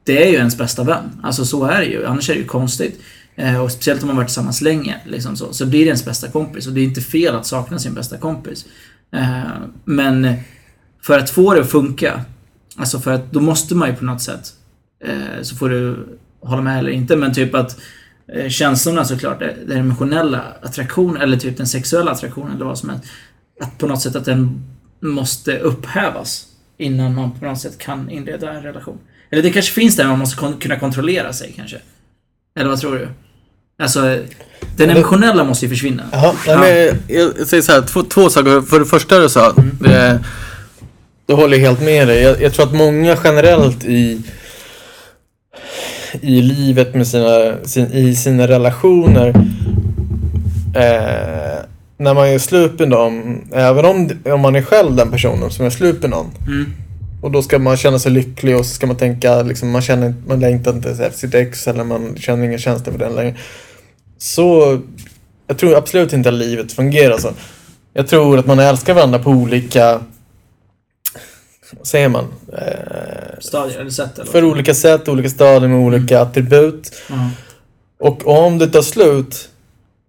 det 0.05 0.25
är 0.25 0.31
ju 0.31 0.37
ens 0.37 0.59
bästa 0.59 0.85
vän. 0.85 1.21
Alltså 1.23 1.45
så 1.45 1.65
är 1.65 1.81
det 1.81 1.87
ju, 1.87 2.07
annars 2.07 2.31
är 2.31 2.35
det 2.35 2.41
ju 2.41 2.47
konstigt. 2.47 3.01
Eh, 3.37 3.63
och 3.63 3.73
speciellt 3.73 4.03
om 4.03 4.07
man 4.07 4.17
varit 4.17 4.29
tillsammans 4.29 4.61
länge, 4.61 4.97
liksom 5.07 5.37
så, 5.37 5.53
så 5.53 5.67
blir 5.67 5.81
det 5.81 5.87
ens 5.87 6.05
bästa 6.05 6.29
kompis. 6.29 6.67
Och 6.67 6.73
det 6.73 6.81
är 6.81 6.85
inte 6.85 7.01
fel 7.01 7.35
att 7.35 7.47
sakna 7.47 7.79
sin 7.79 7.95
bästa 7.95 8.17
kompis. 8.17 8.67
Eh, 9.13 9.43
men 9.85 10.35
för 11.03 11.19
att 11.19 11.31
få 11.31 11.55
det 11.55 11.61
att 11.61 11.71
funka, 11.71 12.25
alltså 12.77 12.99
för 12.99 13.13
att 13.13 13.33
då 13.33 13.41
måste 13.41 13.75
man 13.75 13.89
ju 13.89 13.97
på 13.97 14.05
något 14.05 14.23
sätt, 14.23 14.53
eh, 15.05 15.43
så 15.43 15.57
får 15.57 15.69
du 15.69 16.07
hålla 16.41 16.63
med 16.63 16.79
eller 16.79 16.91
inte, 16.91 17.17
men 17.17 17.35
typ 17.35 17.55
att 17.55 17.81
eh, 18.33 18.49
känslorna 18.49 19.05
såklart, 19.05 19.43
eh, 19.43 19.49
den 19.67 19.79
emotionella 19.79 20.45
attraktionen, 20.63 21.23
eller 21.23 21.37
typ 21.37 21.57
den 21.57 21.67
sexuella 21.67 22.11
attraktionen 22.11 22.57
eller 22.57 22.65
vad 22.65 22.79
som 22.79 22.89
helst, 22.89 23.05
att 23.61 23.79
på 23.79 23.87
något 23.87 24.03
sätt 24.03 24.17
att 24.17 24.25
den 24.25 24.65
måste 25.01 25.59
upphävas 25.59 26.47
innan 26.79 27.15
man 27.15 27.39
på 27.39 27.45
något 27.45 27.61
sätt 27.61 27.79
kan 27.79 28.11
inleda 28.11 28.53
en 28.53 28.63
relation. 28.63 28.99
Eller 29.31 29.43
det 29.43 29.51
kanske 29.51 29.73
finns 29.73 29.97
där, 29.97 30.07
man 30.07 30.19
måste 30.19 30.37
kon- 30.37 30.59
kunna 30.61 30.79
kontrollera 30.79 31.33
sig 31.33 31.53
kanske. 31.57 31.77
Eller 32.59 32.71
vad 32.71 32.81
tror 32.81 32.95
du? 32.95 33.09
Alltså, 33.83 34.01
den 34.77 34.91
emotionella 34.91 35.45
måste 35.45 35.65
ju 35.67 35.69
försvinna. 35.71 36.03
Jaha, 36.13 36.33
nej, 36.47 36.57
men 36.59 36.99
jag, 37.17 37.33
jag 37.39 37.47
säger 37.47 37.63
så 37.63 37.73
här, 37.73 37.83
två, 37.83 38.03
två 38.03 38.31
saker. 38.31 38.61
För 38.63 38.79
det 38.79 38.87
första 38.87 39.19
du 39.19 39.29
sa, 39.29 39.53
det, 39.81 40.25
då 41.27 41.37
håller 41.37 41.57
jag 41.59 41.67
helt 41.67 41.81
med 41.81 42.09
dig. 42.09 42.23
Jag, 42.23 42.43
jag 42.43 42.53
tror 42.55 42.67
att 42.67 42.75
många 42.75 43.17
generellt 43.25 43.85
i, 43.85 44.23
i 46.21 46.43
livet 46.43 46.95
med 46.95 47.07
sina, 47.07 47.57
sin, 47.65 47.93
i 47.93 48.15
sina 48.17 48.49
relationer, 48.49 49.29
eh, 50.75 51.65
när 51.97 52.15
man 52.15 52.31
gör 52.33 52.39
slut 52.39 52.79
med 52.79 52.91
dem, 52.91 53.41
även 53.53 53.85
om, 53.85 54.11
om 54.25 54.41
man 54.41 54.57
är 54.57 54.63
själv 54.63 54.97
den 54.97 55.11
personen 55.11 55.51
som 55.51 55.65
gör 55.65 55.71
slut 55.71 56.01
med 56.01 56.11
någon, 56.11 56.31
Mm. 56.47 56.73
Och 57.21 57.31
då 57.31 57.43
ska 57.43 57.59
man 57.59 57.77
känna 57.77 57.99
sig 57.99 58.13
lycklig 58.13 58.57
och 58.57 58.67
så 58.67 58.75
ska 58.75 58.87
man 58.87 58.97
tänka, 58.97 59.43
liksom, 59.43 59.71
man, 59.71 59.83
känner, 59.83 60.15
man 60.27 60.41
längtar 60.41 60.73
inte 60.73 60.91
efter 60.91 61.19
sitt 61.19 61.35
ex 61.35 61.69
eller 61.69 61.85
man 61.85 62.17
känner 62.17 62.45
ingen 62.45 62.59
känsla 62.59 62.93
för 62.93 62.99
den 62.99 63.15
längre. 63.15 63.37
Så 64.19 64.81
jag 65.47 65.59
tror 65.59 65.77
absolut 65.77 66.13
inte 66.13 66.29
att 66.29 66.35
livet 66.35 66.73
fungerar 66.73 67.19
så. 67.19 67.33
Jag 67.93 68.09
tror 68.09 68.39
att 68.39 68.47
man 68.47 68.59
älskar 68.59 68.95
varandra 68.95 69.19
på 69.19 69.31
olika, 69.31 70.01
vad 71.73 71.87
säger 71.87 72.09
man? 72.09 72.25
Eh, 72.53 73.39
Stadier 73.41 73.81
eller 73.81 73.91
sätt 73.91 74.19
eller 74.19 74.31
för 74.31 74.45
olika 74.45 74.75
sätt, 74.75 75.09
olika 75.09 75.29
stadier 75.29 75.69
med 75.69 75.79
olika 75.79 76.21
attribut. 76.21 76.93
Ja. 77.09 77.31
Och 77.99 78.27
om 78.45 78.59
det 78.59 78.67
tar 78.67 78.83
slut, 78.83 79.49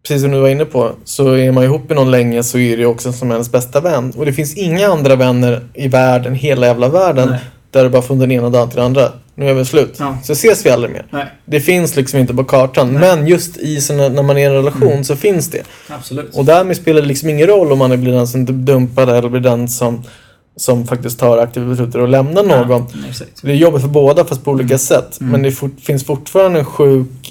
precis 0.07 0.21
som 0.21 0.31
du 0.31 0.39
var 0.39 0.49
inne 0.49 0.65
på, 0.65 0.91
så 1.03 1.33
är 1.33 1.51
man 1.51 1.63
ihop 1.63 1.89
med 1.89 1.95
någon 1.97 2.11
länge 2.11 2.43
så 2.43 2.57
är 2.57 2.77
det 2.77 2.85
också 2.85 3.13
som 3.13 3.31
ens 3.31 3.51
bästa 3.51 3.81
vän. 3.81 4.13
Och 4.17 4.25
det 4.25 4.33
finns 4.33 4.57
inga 4.57 4.87
andra 4.87 5.15
vänner 5.15 5.61
i 5.73 5.87
världen, 5.87 6.35
hela 6.35 6.67
jävla 6.67 6.89
världen, 6.89 7.29
Nej. 7.29 7.39
där 7.71 7.83
det 7.83 7.89
bara 7.89 8.01
från 8.01 8.19
den 8.19 8.31
ena 8.31 8.49
dagen 8.49 8.69
till 8.69 8.75
den 8.77 8.85
andra. 8.85 9.11
Nu 9.35 9.49
är 9.49 9.53
vi 9.53 9.65
slut. 9.65 9.95
Ja. 9.99 10.17
Så 10.23 10.33
ses 10.33 10.65
vi 10.65 10.69
aldrig 10.69 10.93
mer. 10.93 11.05
Nej, 11.09 11.25
Det 11.45 11.59
finns 11.59 11.95
liksom 11.95 12.19
inte 12.19 12.33
på 12.33 12.43
kartan. 12.43 12.93
Men 12.93 13.27
just 13.27 13.57
i 13.57 13.81
såna, 13.81 14.09
när 14.09 14.23
man 14.23 14.37
är 14.37 14.41
i 14.41 14.43
en 14.43 14.53
relation 14.53 15.03
så 15.05 15.15
finns 15.15 15.49
det. 15.49 15.63
absolut. 15.87 16.35
Och 16.35 16.45
därmed 16.45 16.77
spelar 16.77 17.01
det 17.01 17.07
liksom 17.07 17.29
ingen 17.29 17.47
roll 17.47 17.71
om 17.71 17.79
man 17.79 18.01
blir 18.01 18.11
den 18.13 18.27
som 18.27 18.65
dumpar 18.65 19.07
eller 19.07 19.29
blir 19.29 19.41
den 19.41 19.67
som, 19.67 20.03
som 20.55 20.87
faktiskt 20.87 21.19
tar 21.19 21.37
aktiva 21.37 21.65
beslut 21.65 21.95
och 21.95 22.07
lämnar 22.07 22.43
någon. 22.43 22.69
Ja. 22.69 22.87
Det 23.41 23.51
är 23.51 23.55
jobbigt 23.55 23.81
för 23.81 23.89
båda 23.89 24.25
fast 24.25 24.43
på 24.43 24.51
olika 24.51 24.77
sätt. 24.77 25.21
Mm. 25.21 25.31
Men 25.31 25.41
det 25.41 25.51
fort, 25.51 25.79
finns 25.81 26.05
fortfarande 26.05 26.59
en 26.59 26.65
sjuk 26.65 27.30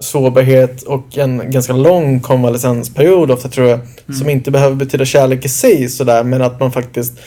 sårbarhet 0.00 0.82
och 0.82 1.18
en 1.18 1.50
ganska 1.50 1.72
lång 1.72 2.20
konvalescensperiod 2.20 3.30
ofta 3.30 3.48
tror 3.48 3.68
jag. 3.68 3.78
Mm. 3.78 4.18
Som 4.18 4.30
inte 4.30 4.50
behöver 4.50 4.76
betyda 4.76 5.04
kärlek 5.04 5.44
i 5.44 5.48
sig 5.48 5.88
sådär 5.88 6.24
men 6.24 6.42
att 6.42 6.60
man 6.60 6.72
faktiskt 6.72 7.18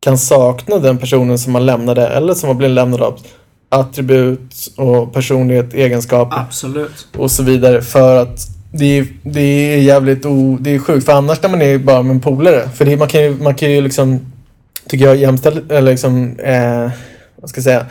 kan 0.00 0.18
sakna 0.18 0.78
den 0.78 0.98
personen 0.98 1.38
som 1.38 1.52
man 1.52 1.66
lämnade 1.66 2.06
eller 2.06 2.34
som 2.34 2.48
har 2.48 2.54
blivit 2.54 2.74
lämnad 2.74 3.02
av 3.02 3.20
attribut 3.68 4.72
och 4.76 5.12
personlighet, 5.12 5.74
egenskaper 5.74 6.38
Absolut. 6.40 7.08
och 7.16 7.30
så 7.30 7.42
vidare 7.42 7.82
för 7.82 8.22
att 8.22 8.40
det 8.72 8.98
är, 8.98 9.06
det 9.22 9.40
är 9.40 9.78
jävligt 9.78 10.26
o, 10.26 10.56
det 10.60 10.74
är 10.74 10.78
sjukt 10.78 11.06
för 11.06 11.12
annars 11.12 11.42
när 11.42 11.50
man 11.50 11.62
är 11.62 11.78
bara 11.78 12.02
med 12.02 12.14
en 12.14 12.20
polare 12.20 12.68
för 12.68 12.84
det, 12.84 12.96
man, 12.96 13.08
kan 13.08 13.22
ju, 13.22 13.36
man 13.42 13.54
kan 13.54 13.70
ju 13.70 13.80
liksom 13.80 14.32
tycker 14.88 15.04
jag 15.04 15.16
jämställa 15.16 15.60
eller 15.68 15.90
liksom 15.90 16.38
eh, 16.38 16.90
vad 17.36 17.50
ska 17.50 17.58
jag 17.58 17.64
säga 17.64 17.86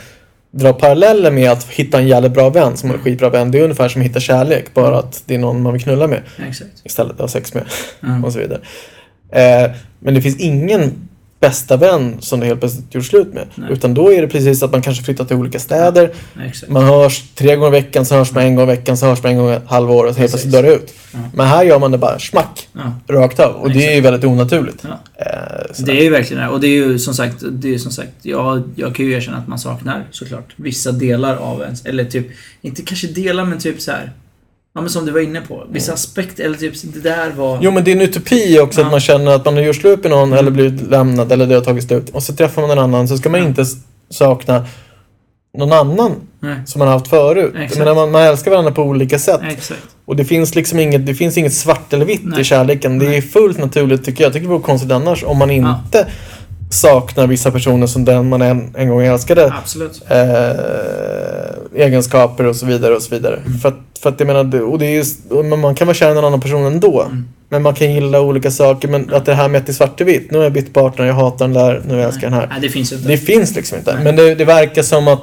dra 0.50 0.72
paralleller 0.72 1.30
med 1.30 1.50
att 1.50 1.64
hitta 1.64 1.98
en 1.98 2.08
jävligt 2.08 2.32
bra 2.32 2.50
vän 2.50 2.76
som 2.76 2.90
är 2.90 2.94
en 2.94 3.00
skitbra 3.00 3.30
vän 3.30 3.50
det 3.50 3.58
är 3.58 3.62
ungefär 3.62 3.88
som 3.88 4.00
att 4.02 4.08
hitta 4.08 4.20
kärlek 4.20 4.74
bara 4.74 4.98
att 4.98 5.22
det 5.26 5.34
är 5.34 5.38
någon 5.38 5.62
man 5.62 5.72
vill 5.72 5.82
knulla 5.82 6.06
med 6.06 6.22
Exakt. 6.48 6.70
istället 6.84 7.16
för 7.16 7.24
att 7.24 7.30
ha 7.30 7.40
sex 7.40 7.54
med 7.54 7.64
Ja. 8.00 8.26
och 8.26 8.32
så 8.32 8.38
vidare 8.38 8.60
eh, 9.32 9.70
men 9.98 10.14
det 10.14 10.22
finns 10.22 10.36
ingen 10.40 11.08
bästa 11.40 11.76
vän 11.76 12.16
som 12.20 12.40
du 12.40 12.46
helt 12.46 12.60
plötsligt 12.60 12.94
gjort 12.94 13.04
slut 13.04 13.34
med 13.34 13.46
Nej. 13.54 13.72
utan 13.72 13.94
då 13.94 14.12
är 14.12 14.22
det 14.22 14.28
precis 14.28 14.62
att 14.62 14.72
man 14.72 14.82
kanske 14.82 15.04
flyttar 15.04 15.24
till 15.24 15.36
olika 15.36 15.58
städer 15.58 16.12
Exakt. 16.46 16.72
man 16.72 16.84
hörs 16.84 17.24
tre 17.34 17.56
gånger 17.56 17.76
i 17.76 17.80
veckan, 17.80 18.06
så 18.06 18.14
hörs 18.14 18.32
man 18.32 18.44
en 18.44 18.54
gång 18.54 18.64
i 18.64 18.66
veckan, 18.66 18.96
så 18.96 19.06
hörs 19.06 19.22
man 19.22 19.32
en 19.32 19.38
gång 19.38 19.50
i 19.50 19.54
ett 19.54 19.62
halvår 19.66 20.04
och 20.04 20.14
så 20.14 20.20
helt 20.20 20.32
plötsligt 20.32 20.52
dör 20.52 20.62
det 20.62 20.74
ut. 20.74 20.94
Ja. 21.12 21.18
Men 21.34 21.46
här 21.46 21.64
gör 21.64 21.78
man 21.78 21.90
det 21.90 21.98
bara 21.98 22.18
smack, 22.18 22.68
Ja. 22.72 23.14
rakt 23.14 23.40
av. 23.40 23.54
Och 23.54 23.70
det 23.70 23.86
är 23.86 23.94
ju 23.94 24.00
väldigt 24.00 24.24
onaturligt. 24.24 24.84
Ja. 24.88 25.00
Eh, 25.26 25.84
Det 25.84 25.92
är 26.00 26.02
ju 26.02 26.10
verkligen 26.10 26.42
det. 26.42 26.48
Och 26.48 26.60
det 26.60 26.66
är 26.66 26.72
ju 26.86 26.98
som 26.98 27.14
sagt, 27.14 27.36
det 27.50 27.74
är 27.74 27.78
som 27.78 27.92
sagt, 27.92 28.12
jag, 28.22 28.62
jag 28.76 28.94
kan 28.94 29.06
ju 29.06 29.12
erkänna 29.12 29.36
att 29.38 29.48
man 29.48 29.58
saknar 29.58 30.04
såklart 30.10 30.52
vissa 30.56 30.92
delar 30.92 31.36
av 31.36 31.62
ens, 31.62 31.84
eller 31.84 32.04
typ, 32.04 32.26
inte 32.62 32.82
kanske 32.82 33.06
delar 33.06 33.44
men 33.44 33.58
typ 33.58 33.80
så 33.80 33.90
här. 33.90 34.12
Ja 34.74 34.80
men 34.80 34.90
som 34.90 35.06
du 35.06 35.12
var 35.12 35.20
inne 35.20 35.40
på, 35.40 35.66
vissa 35.70 35.92
aspekter, 35.92 36.44
eller 36.44 36.56
typ 36.56 36.74
det 36.94 37.00
där 37.00 37.30
var... 37.30 37.58
Jo 37.62 37.70
men 37.70 37.84
det 37.84 37.90
är 37.90 37.96
en 37.96 38.02
utopi 38.02 38.58
också 38.60 38.80
Ja. 38.80 38.86
att 38.86 38.90
man 38.92 39.00
känner 39.00 39.30
att 39.34 39.44
man 39.44 39.54
har 39.54 39.62
gjort 39.62 39.76
slut 39.76 40.02
med 40.02 40.10
någon 40.10 40.32
eller 40.32 40.50
blivit 40.50 40.90
lämnad 40.90 41.32
eller 41.32 41.46
det 41.46 41.54
har 41.54 41.62
tagit 41.62 41.84
slut. 41.84 42.10
Och 42.10 42.22
så 42.22 42.34
träffar 42.34 42.62
man 42.62 42.70
en 42.70 42.78
annan 42.78 43.08
så 43.08 43.16
ska 43.18 43.28
man 43.28 43.40
inte 43.42 43.64
sakna 44.10 44.66
någon 45.58 45.72
annan 45.72 46.12
Nej, 46.40 46.56
som 46.66 46.78
man 46.78 46.88
har 46.88 46.94
haft 46.94 47.08
förut. 47.08 47.52
Exakt. 47.56 47.84
Men 47.84 47.94
man, 47.96 48.10
man 48.10 48.22
älskar 48.22 48.50
varandra 48.50 48.72
på 48.72 48.82
olika 48.82 49.18
sätt. 49.18 49.40
exakt. 49.48 49.80
Och 50.04 50.16
det 50.16 50.24
finns 50.24 50.54
liksom 50.54 50.78
inget, 50.78 51.06
det 51.06 51.14
finns 51.14 51.38
inget 51.38 51.54
svart 51.54 51.92
eller 51.92 52.04
vitt 52.04 52.20
Nej. 52.24 52.40
i 52.40 52.44
kärleken. 52.44 52.98
Det 52.98 53.06
är 53.06 53.10
Nej. 53.10 53.22
fullt 53.22 53.58
naturligt 53.58 54.04
tycker 54.04 54.22
jag. 54.24 54.28
Jag 54.28 54.32
tycker 54.34 54.46
det 54.46 54.52
vore 54.52 54.62
konstigt 54.62 54.90
annars 54.92 55.24
om 55.24 55.38
man 55.38 55.50
Ja. 55.56 55.80
Saknar 56.70 57.26
vissa 57.26 57.50
personer 57.50 57.86
som 57.86 58.04
den 58.04 58.28
man 58.28 58.42
en, 58.42 58.74
en 58.76 58.88
gång 58.88 59.02
älskade. 59.02 59.52
Absolut. 59.62 60.02
eh, 60.08 61.84
egenskaper 61.84 62.44
och 62.44 62.56
så 62.56 62.66
vidare 62.66 62.94
och 62.96 63.02
så 63.02 63.14
vidare. 63.14 63.40
För, 63.62 63.68
att, 63.68 63.78
för 64.02 64.10
att 64.10 64.20
jag 64.20 64.26
menar, 64.26 64.60
och 64.62 64.78
det 64.78 64.86
är 64.86 64.90
just, 64.96 65.18
man 65.60 65.74
kan 65.74 65.86
vara 65.86 65.94
kär 65.94 66.08
i 66.14 66.18
en 66.18 66.24
annan 66.24 66.40
person 66.40 66.64
ändå. 66.66 67.02
Mm. 67.02 67.24
Men 67.48 67.62
man 67.62 67.74
kan 67.74 67.94
gilla 67.94 68.20
olika 68.20 68.50
saker. 68.50 68.88
Men 68.88 69.14
att 69.14 69.24
det 69.26 69.34
här 69.34 69.48
med 69.48 69.58
att 69.58 69.66
det 69.66 69.70
är 69.70 69.74
svart 69.74 70.00
och 70.00 70.08
vitt. 70.08 70.30
Nu 70.30 70.38
har 70.38 70.44
jag 70.44 70.52
bytt 70.52 70.74
partner, 70.74 71.06
jag 71.06 71.14
hatar 71.14 71.44
den 71.48 71.54
där, 71.54 71.82
nu 71.88 72.02
älskar 72.02 72.22
jag 72.22 72.32
den 72.32 72.40
här. 72.40 72.48
Nej, 72.48 72.58
det 72.60 72.68
finns 72.68 72.92
inte. 72.92 73.08
Det 73.08 73.18
finns 73.18 73.54
liksom 73.56 73.78
inte. 73.78 73.94
Nej. 73.94 74.04
Men 74.04 74.16
det, 74.16 74.34
det 74.34 74.44
verkar 74.44 74.82
som 74.82 75.08
att 75.08 75.22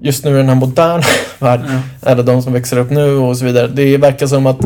just 0.00 0.24
nu 0.24 0.30
i 0.30 0.36
den 0.36 0.48
här 0.48 0.54
moderna 0.54 1.02
världen, 1.38 1.66
Ja. 2.02 2.10
eller 2.10 2.22
de 2.22 2.42
som 2.42 2.52
växer 2.52 2.78
upp 2.78 2.90
nu 2.90 3.16
och 3.16 3.38
så 3.38 3.44
vidare. 3.44 3.66
Det 3.66 3.96
verkar 3.96 4.26
som 4.26 4.46
att 4.46 4.58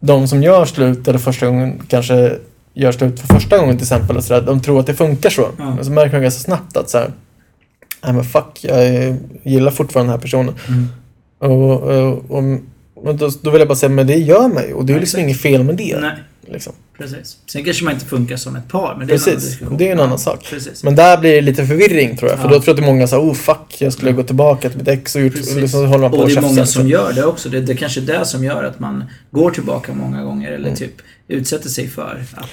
de 0.00 0.28
som 0.28 0.42
gör 0.42 0.64
slut, 0.64 1.08
eller 1.08 1.18
första 1.18 1.46
gången 1.46 1.82
kanske 1.88 2.32
gör 2.74 2.92
slut 2.92 3.20
för 3.20 3.26
första 3.26 3.58
gången 3.58 3.76
till 3.76 3.84
exempel, 3.84 4.16
och 4.16 4.24
så 4.24 4.34
där, 4.34 4.42
de 4.42 4.60
tror 4.60 4.80
att 4.80 4.86
det 4.86 4.94
funkar 4.94 5.30
så. 5.30 5.48
Ja. 5.58 5.74
Men 5.74 5.84
så 5.84 5.90
märker 5.90 6.12
man 6.12 6.22
ganska 6.22 6.40
snabbt 6.40 6.76
att 6.76 6.90
så 6.90 6.98
här, 6.98 7.12
nej 8.04 8.12
men 8.12 8.24
fuck, 8.24 8.58
jag 8.62 9.16
gillar 9.42 9.70
fortfarande 9.70 10.12
den 10.12 10.18
här 10.18 10.22
personen. 10.22 10.54
Mm. 10.68 10.88
Och, 11.38 11.82
och, 11.82 12.30
och, 12.30 12.42
men 13.04 13.16
då, 13.16 13.30
då 13.42 13.50
vill 13.50 13.60
jag 13.60 13.68
bara 13.68 13.74
säga, 13.74 13.90
men 13.90 14.06
det 14.06 14.16
gör 14.16 14.48
man 14.48 14.62
ju. 14.62 14.74
Och 14.74 14.84
det 14.86 14.92
är 14.92 14.94
Nej, 14.94 15.00
liksom 15.00 15.20
inget 15.20 15.40
fel 15.40 15.64
med 15.64 15.76
det. 15.76 15.98
Nej, 16.00 16.12
Liksom. 16.46 16.72
Precis. 17.00 17.36
Sen 17.46 17.64
kanske 17.64 17.84
man 17.84 17.94
inte 17.94 18.06
funkar 18.06 18.36
som 18.36 18.56
ett 18.56 18.68
par, 18.68 18.96
men 18.98 19.06
det 19.06 19.12
är 19.14 19.16
en 19.16 19.20
annan 19.28 19.34
Precis, 19.36 19.58
det 19.78 19.88
är 19.88 19.92
en 19.92 20.00
annan 20.00 20.18
sak. 20.18 20.46
Precis. 20.50 20.84
Men 20.84 20.94
där 20.94 21.18
blir 21.18 21.32
det 21.34 21.40
lite 21.40 21.66
förvirring 21.66 22.16
tror 22.16 22.30
jag. 22.30 22.38
För 22.40 22.48
Ja. 22.48 22.54
då 22.54 22.60
tror 22.60 22.76
jag 22.76 22.84
att 22.84 22.86
många 22.90 23.06
säger, 23.06 23.22
oh 23.22 23.34
fuck, 23.34 23.76
jag 23.78 23.92
skulle 23.92 24.12
gå 24.12 24.22
tillbaka 24.22 24.68
till 24.68 24.78
mitt 24.78 24.88
ex 24.88 25.14
och 25.16 25.22
gjort... 25.22 25.32
Precis. 25.34 25.54
Och 25.54 25.60
liksom 25.60 25.86
håller 25.86 25.98
man 25.98 26.10
på 26.10 26.16
och 26.16 26.28
det 26.28 26.36
är 26.36 26.40
många 26.40 26.66
som 26.66 26.88
gör 26.88 27.12
det 27.12 27.24
också. 27.24 27.48
Det, 27.48 27.60
det 27.60 27.72
är 27.72 27.76
kanske 27.76 28.00
är 28.00 28.04
det 28.04 28.24
som 28.24 28.44
gör 28.44 28.64
att 28.64 28.80
man 28.80 29.04
går 29.30 29.50
tillbaka 29.50 29.92
många 29.94 30.22
gånger 30.24 30.48
eller 30.52 30.66
Mm. 30.66 30.76
typ 30.78 30.94
utsätter 31.28 31.68
sig 31.68 31.88
för 31.88 32.24
att... 32.36 32.48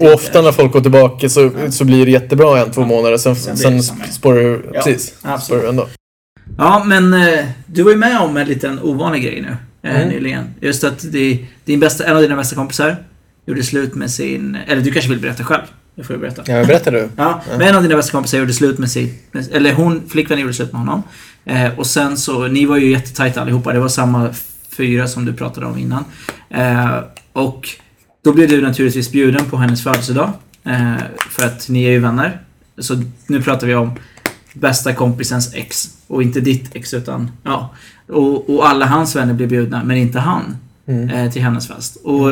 Och 0.00 0.12
ofta 0.14 0.38
är- 0.38 0.42
när 0.42 0.52
folk 0.52 0.72
går 0.72 0.80
tillbaka 0.80 1.28
så, 1.28 1.40
Ja. 1.64 1.70
så 1.70 1.84
blir 1.84 2.04
det 2.06 2.12
jättebra 2.12 2.58
en, 2.60 2.70
två 2.70 2.80
Ja. 2.80 2.86
månader. 2.86 3.16
Sen, 3.16 3.36
Sen 3.36 3.56
sen, 3.82 3.82
spårar 4.10 4.36
du... 4.40 4.70
Ja, 4.74 4.80
Precis. 4.82 5.14
Spårar 5.40 5.68
ändå. 5.68 5.86
Ja, 6.58 6.82
men 6.86 7.14
eh, 7.14 7.44
du 7.66 7.82
var 7.82 7.90
ju 7.90 7.96
med 7.96 8.20
om 8.20 8.36
en 8.36 8.46
liten 8.48 8.78
ovanlig 8.82 9.22
grej 9.22 9.40
nu. 9.40 9.48
Eh, 9.48 9.56
Mm. 9.96 10.08
Nyligen. 10.08 10.44
Just 10.60 10.84
att 10.84 11.12
det, 11.12 11.38
din 11.64 11.80
bästa, 11.80 12.04
en 12.04 12.16
av 12.16 12.22
dina 12.22 12.36
bästa 12.36 12.56
kompisar 12.56 12.96
gjorde 13.50 13.62
slut 13.62 13.94
med 13.94 14.10
sin... 14.10 14.56
Eller 14.66 14.82
du 14.82 14.92
kanske 14.92 15.10
vill 15.10 15.20
berätta 15.20 15.44
själv? 15.44 15.62
Det 15.94 16.04
får 16.04 16.14
du 16.14 16.20
berätta. 16.20 16.42
Ja, 16.46 16.64
berättar 16.64 16.92
du? 16.92 17.08
Ja, 17.16 17.42
men 17.50 17.60
en 17.60 17.74
av 17.74 17.82
dina 17.82 17.96
bästa 17.96 18.12
kompisar 18.12 18.38
gjorde 18.38 18.52
slut 18.52 18.78
med 18.78 18.90
sin... 18.90 19.14
Eller 19.52 19.72
hon, 19.72 20.02
flickvännen 20.08 20.42
gjorde 20.42 20.54
slut 20.54 20.72
med 20.72 20.80
honom. 20.80 21.02
Eh, 21.44 21.78
och 21.78 21.86
sen 21.86 22.16
så, 22.16 22.46
ni 22.46 22.66
var 22.66 22.76
ju 22.76 22.90
jättetajta 22.90 23.40
allihopa. 23.40 23.72
Det 23.72 23.80
var 23.80 23.88
samma 23.88 24.30
fyra 24.76 25.08
som 25.08 25.24
du 25.24 25.32
pratade 25.32 25.66
om 25.66 25.78
innan. 25.78 26.04
Eh, 26.50 26.98
och 27.32 27.68
då 28.24 28.32
blev 28.32 28.48
du 28.48 28.62
naturligtvis 28.62 29.12
bjuden 29.12 29.44
på 29.44 29.56
hennes 29.56 29.82
födelsedag. 29.82 30.32
Eh, 30.64 30.96
för 31.30 31.46
att 31.46 31.68
ni 31.68 31.84
är 31.84 31.90
ju 31.90 31.98
vänner. 31.98 32.40
Så 32.78 33.02
nu 33.26 33.42
pratar 33.42 33.66
vi 33.66 33.74
om 33.74 33.92
bästa 34.54 34.92
kompisens 34.92 35.54
ex. 35.54 35.88
Och 36.06 36.22
inte 36.22 36.40
ditt 36.40 36.76
ex 36.76 36.94
utan, 36.94 37.30
ja. 37.42 37.74
Och, 38.08 38.50
och 38.50 38.68
alla 38.68 38.86
hans 38.86 39.16
vänner 39.16 39.34
blev 39.34 39.48
bjudna, 39.48 39.84
men 39.84 39.96
inte 39.96 40.18
han. 40.18 40.56
Mm. 40.86 41.08
Eh, 41.08 41.32
till 41.32 41.42
hennes 41.42 41.68
fest. 41.68 41.96
Och 42.04 42.30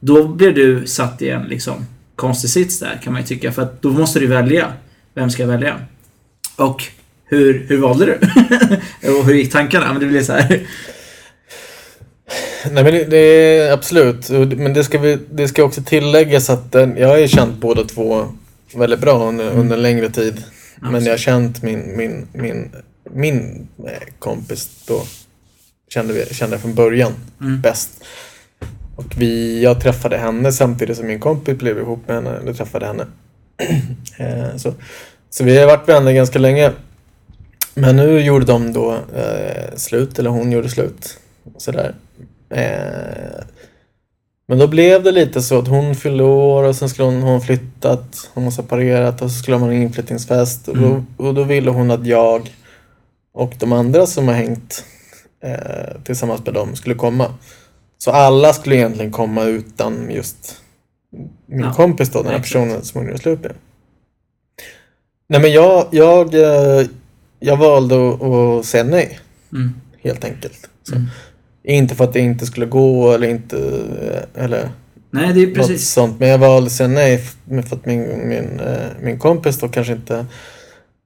då 0.00 0.28
blev 0.28 0.54
du 0.54 0.86
satt 0.86 1.22
i 1.22 1.28
en 1.28 1.42
liksom 1.42 1.86
konstig 2.16 2.50
sits 2.50 2.78
där 2.78 3.00
kan 3.04 3.12
man 3.12 3.22
ju 3.22 3.28
tycka. 3.28 3.52
För 3.52 3.62
att 3.62 3.82
då 3.82 3.90
måste 3.90 4.18
du 4.20 4.26
välja. 4.26 4.72
Vem 5.14 5.30
ska 5.30 5.42
jag 5.42 5.48
välja? 5.48 5.80
Och 6.56 6.84
hur, 7.24 7.66
hur 7.68 7.78
valde 7.78 8.06
du? 8.06 8.18
och 9.18 9.24
hur 9.24 9.34
gick 9.34 9.52
tankarna? 9.52 9.92
Men 9.92 10.00
det 10.00 10.06
blev 10.06 10.22
så 10.22 10.32
här. 10.32 10.66
Nej 12.70 12.84
men 12.84 12.92
det, 12.92 13.04
det 13.04 13.16
är 13.16 13.72
absolut. 13.72 14.28
Men 14.30 14.74
det 14.74 14.84
ska, 14.84 14.98
vi, 14.98 15.18
det 15.30 15.48
ska 15.48 15.64
också 15.64 15.82
tilläggas 15.82 16.50
att 16.50 16.72
den, 16.72 16.96
jag 16.96 17.08
har 17.08 17.16
ju 17.18 17.28
känt 17.28 17.56
båda 17.60 17.84
två 17.84 18.26
väldigt 18.74 19.00
bra 19.00 19.28
under, 19.28 19.50
under 19.50 19.76
en 19.76 19.82
längre 19.82 20.10
tid. 20.10 20.44
Men 20.80 21.04
jag 21.04 21.12
har 21.12 21.18
känt 21.18 21.62
min, 21.62 21.96
min, 21.96 22.26
min, 22.32 22.70
min 23.10 23.68
eh, 23.86 24.08
kompis 24.18 24.68
då. 24.86 25.02
Kände, 25.88 26.12
vi, 26.12 26.34
kände 26.34 26.54
jag 26.54 26.60
från 26.60 26.74
början 26.74 27.12
Mm. 27.40 27.60
bäst. 27.60 28.04
Och 29.00 29.14
vi, 29.16 29.62
jag 29.62 29.80
träffade 29.80 30.18
henne 30.18 30.52
samtidigt 30.52 30.96
som 30.96 31.06
min 31.06 31.20
kompis 31.20 31.58
blev 31.58 31.78
ihop 31.78 32.08
med 32.08 32.16
henne. 32.16 32.30
Eller 32.36 32.52
träffade 32.52 32.86
henne. 32.86 33.06
Eh, 34.18 34.56
så, 34.56 34.74
så 35.30 35.44
vi 35.44 35.58
har 35.58 35.66
varit 35.66 35.88
vänner 35.88 36.12
ganska 36.12 36.38
länge. 36.38 36.72
Men 37.74 37.96
nu 37.96 38.20
gjorde 38.20 38.44
de 38.44 38.72
då 38.72 38.92
eh, 38.92 39.74
slut, 39.76 40.18
eller 40.18 40.30
hon 40.30 40.52
gjorde 40.52 40.68
slut. 40.68 41.18
Sådär. 41.56 41.94
Eh, 42.50 43.44
men 44.48 44.58
då 44.58 44.66
blev 44.66 45.02
det 45.02 45.12
lite 45.12 45.42
så 45.42 45.58
att 45.58 45.68
hon 45.68 45.94
fyllde 45.94 46.24
år 46.24 46.62
och 46.64 46.76
sen 46.76 46.88
skulle 46.88 47.08
hon, 47.08 47.22
hon 47.22 47.40
flyttat, 47.40 48.30
hon 48.34 48.44
har 48.44 48.50
separerat 48.50 49.22
och 49.22 49.30
så 49.30 49.38
skulle 49.38 49.58
man 49.58 49.68
ha 49.68 49.76
en 49.76 49.82
inflyttningsfest. 49.82 50.68
Och, 50.68 50.76
Mm. 50.76 51.06
då, 51.16 51.26
och 51.26 51.34
då 51.34 51.42
ville 51.42 51.70
hon 51.70 51.90
att 51.90 52.06
jag 52.06 52.54
och 53.34 53.54
de 53.58 53.72
andra 53.72 54.06
som 54.06 54.28
har 54.28 54.34
hängt 54.34 54.84
eh, 55.44 56.02
tillsammans 56.04 56.44
med 56.44 56.54
dem 56.54 56.76
skulle 56.76 56.94
komma. 56.94 57.34
Så 58.04 58.10
alla 58.10 58.52
skulle 58.52 58.76
egentligen 58.76 59.12
komma 59.12 59.44
utan 59.44 60.10
just 60.10 60.56
min 61.46 61.60
Ja, 61.60 61.72
kompis 61.72 62.10
då, 62.10 62.22
den 62.22 62.30
här 62.32 62.38
exakt. 62.38 62.52
personen 62.52 62.84
som 62.84 62.98
hon 63.00 63.06
gjorde 63.08 63.18
slut 63.22 63.42
med. 63.42 63.52
Nej 65.28 65.40
men 65.40 65.52
jag, 65.52 65.86
jag, 65.90 66.34
eh, 66.34 66.86
jag 67.40 67.56
valde 67.56 68.08
att, 68.10 68.22
att 68.22 68.64
säga 68.66 68.84
nej, 68.84 69.18
Mm. 69.52 69.74
helt 70.02 70.24
enkelt. 70.24 70.68
Mm. 70.92 71.06
Inte 71.64 71.94
för 71.94 72.04
att 72.04 72.12
det 72.12 72.20
inte 72.20 72.46
skulle 72.46 72.66
gå 72.66 73.12
eller 73.12 73.28
inte, 73.28 73.58
eh, 74.36 74.44
eller 74.44 74.70
Nej, 75.10 75.32
det 75.32 75.42
är 75.42 75.54
precis. 75.54 75.90
sånt. 75.90 76.20
Men 76.20 76.28
jag 76.28 76.38
valde 76.38 76.66
att 76.66 76.72
säga 76.72 76.88
nej 76.88 77.18
för 77.46 77.76
att 77.76 77.86
min, 77.86 78.28
min, 78.28 78.60
eh, 78.60 78.86
min 79.02 79.18
kompis 79.18 79.58
då 79.58 79.68
kanske 79.68 79.92
inte, 79.92 80.26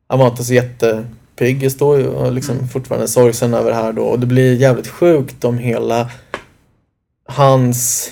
han 0.08 0.18
var 0.18 0.26
inte 0.28 0.44
så 0.44 0.54
jättepigg, 0.54 1.72
står 1.72 1.98
ju 1.98 2.06
och 2.06 2.32
liksom 2.32 2.56
Mm. 2.56 2.68
fortfarande 2.68 3.08
sorgsen 3.08 3.54
över 3.54 3.70
det 3.70 3.76
här 3.76 3.92
då. 3.92 4.02
Och 4.02 4.20
det 4.20 4.26
blir 4.26 4.54
jävligt 4.56 4.88
sjukt 4.88 5.44
om 5.44 5.58
hela 5.58 6.10
hans 7.26 8.10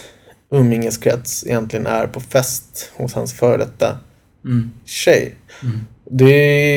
umgängeskrets 0.50 1.44
egentligen 1.46 1.86
är 1.86 2.06
på 2.06 2.20
fest 2.20 2.90
hos 2.96 3.14
hans 3.14 3.32
före 3.32 3.56
detta 3.56 3.98
Mm. 4.44 4.70
tjej. 4.84 5.34
Mm. 5.62 5.80
Det 6.10 6.32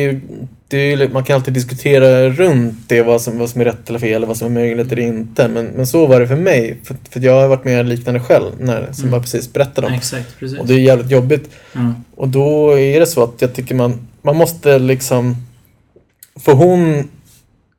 är, 0.06 0.22
det 0.68 0.78
är, 0.78 1.10
man 1.10 1.24
kan 1.24 1.36
alltid 1.36 1.54
diskutera 1.54 2.30
runt 2.30 2.90
det, 2.90 3.02
vad 3.02 3.22
som, 3.22 3.40
vad 3.40 3.50
som 3.50 3.62
är 3.62 3.66
rätt 3.66 3.90
eller 3.90 4.00
fel, 4.00 4.26
vad 4.26 4.38
som 4.38 4.48
är 4.48 4.52
möjligt 4.52 4.92
eller 4.92 5.02
inte. 5.02 5.48
Men, 5.48 5.66
men 5.66 5.88
så 5.88 6.06
var 6.06 6.20
det 6.20 6.28
för 6.28 6.36
mig. 6.36 6.78
För, 6.84 6.96
för 7.10 7.20
jag 7.20 7.42
har 7.42 7.48
varit 7.48 7.66
med 7.66 7.86
liknande 7.90 8.20
själv, 8.20 8.52
när, 8.60 8.92
som 8.92 9.04
Mm. 9.04 9.14
jag 9.14 9.22
precis 9.22 9.54
berättade 9.54 9.88
om. 9.88 9.94
Exakt, 9.94 10.40
precis. 10.40 10.60
Och 10.60 10.68
det 10.68 10.74
är 10.74 10.80
jävligt 10.80 11.12
jobbigt. 11.12 11.50
Ja. 11.74 11.94
Och 12.16 12.28
då 12.30 12.80
är 12.80 13.00
det 13.00 13.06
så 13.06 13.24
att 13.24 13.42
jag 13.42 13.54
tycker 13.54 13.76
man, 13.76 14.08
man 14.22 14.36
måste 14.36 14.80
liksom... 14.80 15.36
För 16.40 16.54
hon 16.54 17.10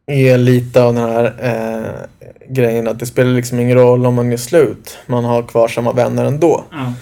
är 0.07 0.39
lite 0.39 0.83
av 0.83 0.95
den 0.95 1.03
här 1.03 1.25
eh, 1.43 2.07
grejen 2.49 2.89
att 2.89 2.99
det 2.99 3.07
spelar 3.07 3.31
liksom 3.33 3.61
ingen 3.61 3.77
roll 3.79 4.07
om 4.07 4.15
man 4.15 4.33
är 4.33 4.37
slut. 4.37 4.99
Man 5.07 5.25
har 5.25 5.43
kvar 5.43 5.69
samma 5.69 5.93
vänner 5.93 6.25
ändå. 6.25 6.65
Ja. 6.71 6.93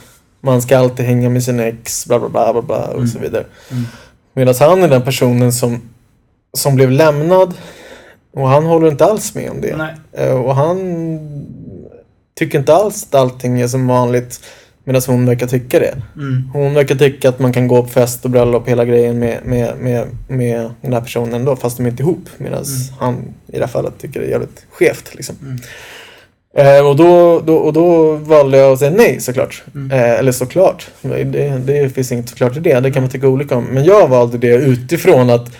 Man 0.41 0.63
ska 0.63 0.79
alltid 0.79 1.07
hänga 1.07 1.29
med 1.31 1.43
sin 1.45 1.61
ex, 1.61 2.07
bla 2.07 2.19
bla 2.19 2.29
bla, 2.29 2.53
bla, 2.53 2.63
bla 2.63 2.87
och 2.87 2.95
Mm. 2.95 3.07
så 3.09 3.19
vidare. 3.19 3.45
Mm. 3.71 3.85
Medan 4.35 4.55
han 4.61 4.83
är 4.83 4.89
den 4.89 5.03
personen 5.03 5.53
som, 5.53 5.81
som 6.57 6.75
blev 6.77 6.91
lämnad 6.91 7.55
och 8.35 8.49
han 8.49 8.65
håller 8.67 8.89
inte 8.89 9.05
alls 9.05 9.35
med 9.35 9.51
om 9.51 9.61
det. 9.61 9.77
Nej. 9.77 9.95
Eh, 10.13 10.35
Och 10.35 10.55
han 10.55 10.79
tycker 12.39 12.59
inte 12.59 12.75
alls 12.75 13.05
att 13.09 13.15
allting 13.15 13.61
är 13.61 13.69
som 13.69 13.87
vanligt 13.87 14.41
medan 14.85 15.03
hon 15.07 15.27
verkar 15.27 15.47
tycka 15.47 15.79
det. 15.79 15.95
Mm. 16.17 16.51
Hon 16.53 16.75
verkar 16.75 16.95
tycka 16.95 17.29
att 17.29 17.39
man 17.39 17.53
kan 17.53 17.69
gå 17.69 17.83
på 17.83 17.89
fest 17.89 18.25
och 18.25 18.31
bröllop 18.31 18.69
hela 18.69 18.85
grejen 18.85 19.19
med, 19.19 19.39
med, 19.45 19.73
med, 19.81 20.07
med 20.29 20.71
den 20.81 20.93
här 20.93 21.01
personen 21.01 21.45
då 21.45 21.57
fast 21.57 21.77
de 21.77 21.87
är 21.87 21.91
inte 21.91 22.03
ihop. 22.03 22.29
Medan 22.39 22.59
Mm. 22.65 22.99
han 22.99 23.15
i 23.47 23.53
det 23.59 23.61
här 23.61 23.67
fallet 23.67 23.93
tycker 23.99 24.21
det 24.21 24.27
är 24.27 24.31
jävligt 24.31 24.67
skevt. 24.71 25.15
Liksom. 25.15 25.37
Mm. 25.43 25.59
Eh, 26.57 26.87
och, 26.87 26.97
då, 26.97 27.41
då, 27.41 27.57
och 27.57 27.73
då 27.73 28.13
valde 28.13 28.59
jag 28.59 28.73
att 28.73 28.79
säga 28.79 28.91
nej 28.91 29.21
såklart. 29.21 29.63
Mm. 29.75 29.91
Eh, 29.91 30.19
eller 30.19 30.33
såklart. 30.33 30.87
Det, 31.03 31.25
det 31.59 31.95
finns 31.95 32.13
inget 32.13 32.29
såklart 32.29 32.57
i 32.57 32.61
det. 32.61 32.81
Det 32.81 32.91
kan 32.91 33.03
man 33.03 33.11
tycka 33.11 33.29
olika 33.29 33.57
om. 33.57 33.65
Men 33.65 33.85
jag 33.85 34.09
valde 34.09 34.39
det 34.39 34.55
utifrån 34.55 35.31
att, 35.31 35.51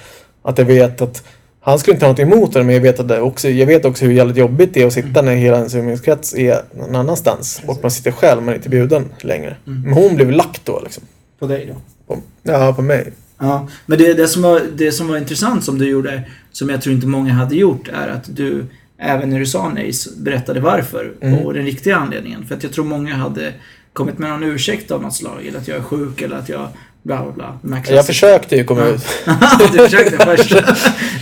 att 0.43 0.59
jag 0.59 0.65
vet 0.65 1.01
att 1.01 1.23
han 1.65 1.79
skulle 1.79 1.95
inte 1.95 2.07
ha 2.07 2.13
något 2.13 2.21
emot 2.21 2.53
det, 2.53 2.65
men 2.65 2.75
jag 2.75 2.83
vet, 2.83 3.01
att 3.01 3.09
det 3.09 3.21
också, 3.21 3.49
jag 3.49 3.67
vet 3.67 3.85
också 3.85 4.05
hur 4.05 4.13
jävligt 4.13 4.37
jobbigt 4.37 4.75
det 4.75 4.83
är 4.83 4.87
att 4.87 4.93
sitta 4.93 5.23
när 5.23 5.35
hela 5.35 5.57
ens 5.57 5.75
umgängeskrets 5.75 6.35
är 6.35 6.63
någon 6.75 6.97
annanstans. 6.97 7.63
Och 7.67 7.79
man 7.83 7.91
sitter 7.91 8.11
själv, 8.11 8.43
man 8.43 8.53
är 8.53 8.57
inte 8.57 8.69
bjuden 8.69 9.09
längre. 9.21 9.57
Mm. 9.67 9.83
Men 9.83 9.93
hon 9.93 10.17
blev 10.17 10.31
lagt 10.31 10.67
då 10.67 10.81
liksom. 10.85 11.05
På 11.39 11.47
dig 11.47 11.67
då? 11.67 11.81
På, 12.15 12.21
ja, 12.43 12.73
på 12.77 12.83
mig. 12.83 13.13
Ja, 13.39 13.69
men 13.87 13.99
det, 13.99 14.15
det, 14.15 14.29
som 14.29 14.43
var, 14.43 14.63
det 14.77 14.93
som 14.93 15.09
var 15.09 15.17
intressant 15.17 15.65
som 15.65 15.79
du 15.79 15.91
gjorde, 15.91 16.23
som 16.53 16.69
jag 16.69 16.83
tror 16.83 16.95
inte 16.95 17.07
många 17.07 17.33
hade 17.33 17.57
gjort, 17.57 17.89
är 17.89 18.09
att 18.09 18.37
du, 18.37 18.67
även 18.99 19.31
när 19.31 19.39
du 19.39 19.47
sa 19.47 19.69
nej, 19.69 19.93
berättade 20.17 20.61
varför. 20.61 21.13
Mm. 21.21 21.39
Och 21.39 21.55
den 21.55 21.65
riktiga 21.65 21.97
anledningen. 21.97 22.47
För 22.47 22.55
att 22.55 22.63
jag 22.63 22.73
tror 22.73 22.85
många 22.85 23.15
hade 23.15 23.53
kommit 23.93 24.19
med 24.19 24.31
någon 24.31 24.43
ursäkt 24.43 24.91
av 24.91 25.03
något 25.03 25.15
slag. 25.15 25.47
Eller 25.47 25.59
att 25.59 25.69
jag 25.69 25.77
är 25.77 25.83
sjuk, 25.83 26.23
eller 26.23 26.37
att 26.37 26.49
jag 26.49 26.69
bla 27.05 27.23
bla 27.23 27.33
bla. 27.63 27.77
Här 27.77 27.95
Jag 27.95 28.07
försökte 28.07 28.57
ju 28.57 28.65
komma 28.65 28.81
Ja. 28.81 28.87
ut. 28.87 29.07
du 29.73 29.79
försökte 29.79 30.25
först. 30.27 30.55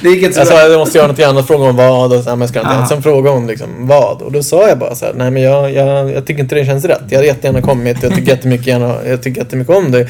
det 0.03 0.09
gick 0.09 0.23
inte 0.23 0.35
så 0.35 0.41
Jag 0.41 0.47
sa 0.49 0.55
bra. 0.55 0.65
att 0.65 0.71
jag 0.71 0.79
måste 0.79 0.99
göra 0.99 1.09
något 1.09 1.21
annat, 1.21 1.47
fråga 1.47 1.65
om 1.65 1.77
vad 1.77 2.13
och 2.13 2.25
så, 2.25 2.37
men 2.37 2.49
ska 2.49 2.61
inte. 2.61 2.87
Sen 2.89 3.03
frågade 3.03 3.37
hon 3.37 3.47
liksom 3.47 3.69
vad 3.79 4.23
och 4.23 4.33
då 4.33 4.43
sa 4.43 4.69
jag 4.69 4.79
bara 4.79 4.95
så 4.95 5.05
här, 5.05 5.13
nej 5.15 5.31
men 5.31 5.43
jag, 5.43 5.73
jag, 5.73 6.11
jag 6.11 6.27
tycker 6.27 6.43
inte 6.43 6.55
det 6.55 6.65
känns 6.65 6.85
rätt. 6.85 7.03
Jag 7.09 7.17
hade 7.19 7.27
jättegärna 7.27 7.63
kommit, 7.63 8.03
jag 8.03 8.15
tycker 8.15 8.29
jättemycket, 8.33 8.67
gärna, 8.67 8.97
jag 9.07 9.23
tycker 9.23 9.41
jättemycket 9.41 9.77
om 9.77 9.91
dig. 9.93 10.07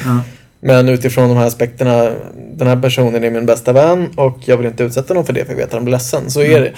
Men 0.61 0.89
utifrån 0.89 1.29
de 1.29 1.37
här 1.37 1.47
aspekterna, 1.47 2.09
den 2.55 2.67
här 2.67 2.75
personen 2.81 3.23
är 3.23 3.29
min 3.29 3.45
bästa 3.45 3.73
vän 3.73 4.09
och 4.15 4.37
jag 4.45 4.57
vill 4.57 4.67
inte 4.67 4.83
utsätta 4.83 5.13
någon 5.13 5.25
för 5.25 5.33
det 5.33 5.45
för 5.45 5.51
jag 5.51 5.57
vet 5.57 5.65
att 5.67 5.73
han 5.73 5.83
blir 5.85 5.91
ledsen. 5.91 6.29
Så 6.31 6.41
är 6.41 6.59
det. 6.61 6.71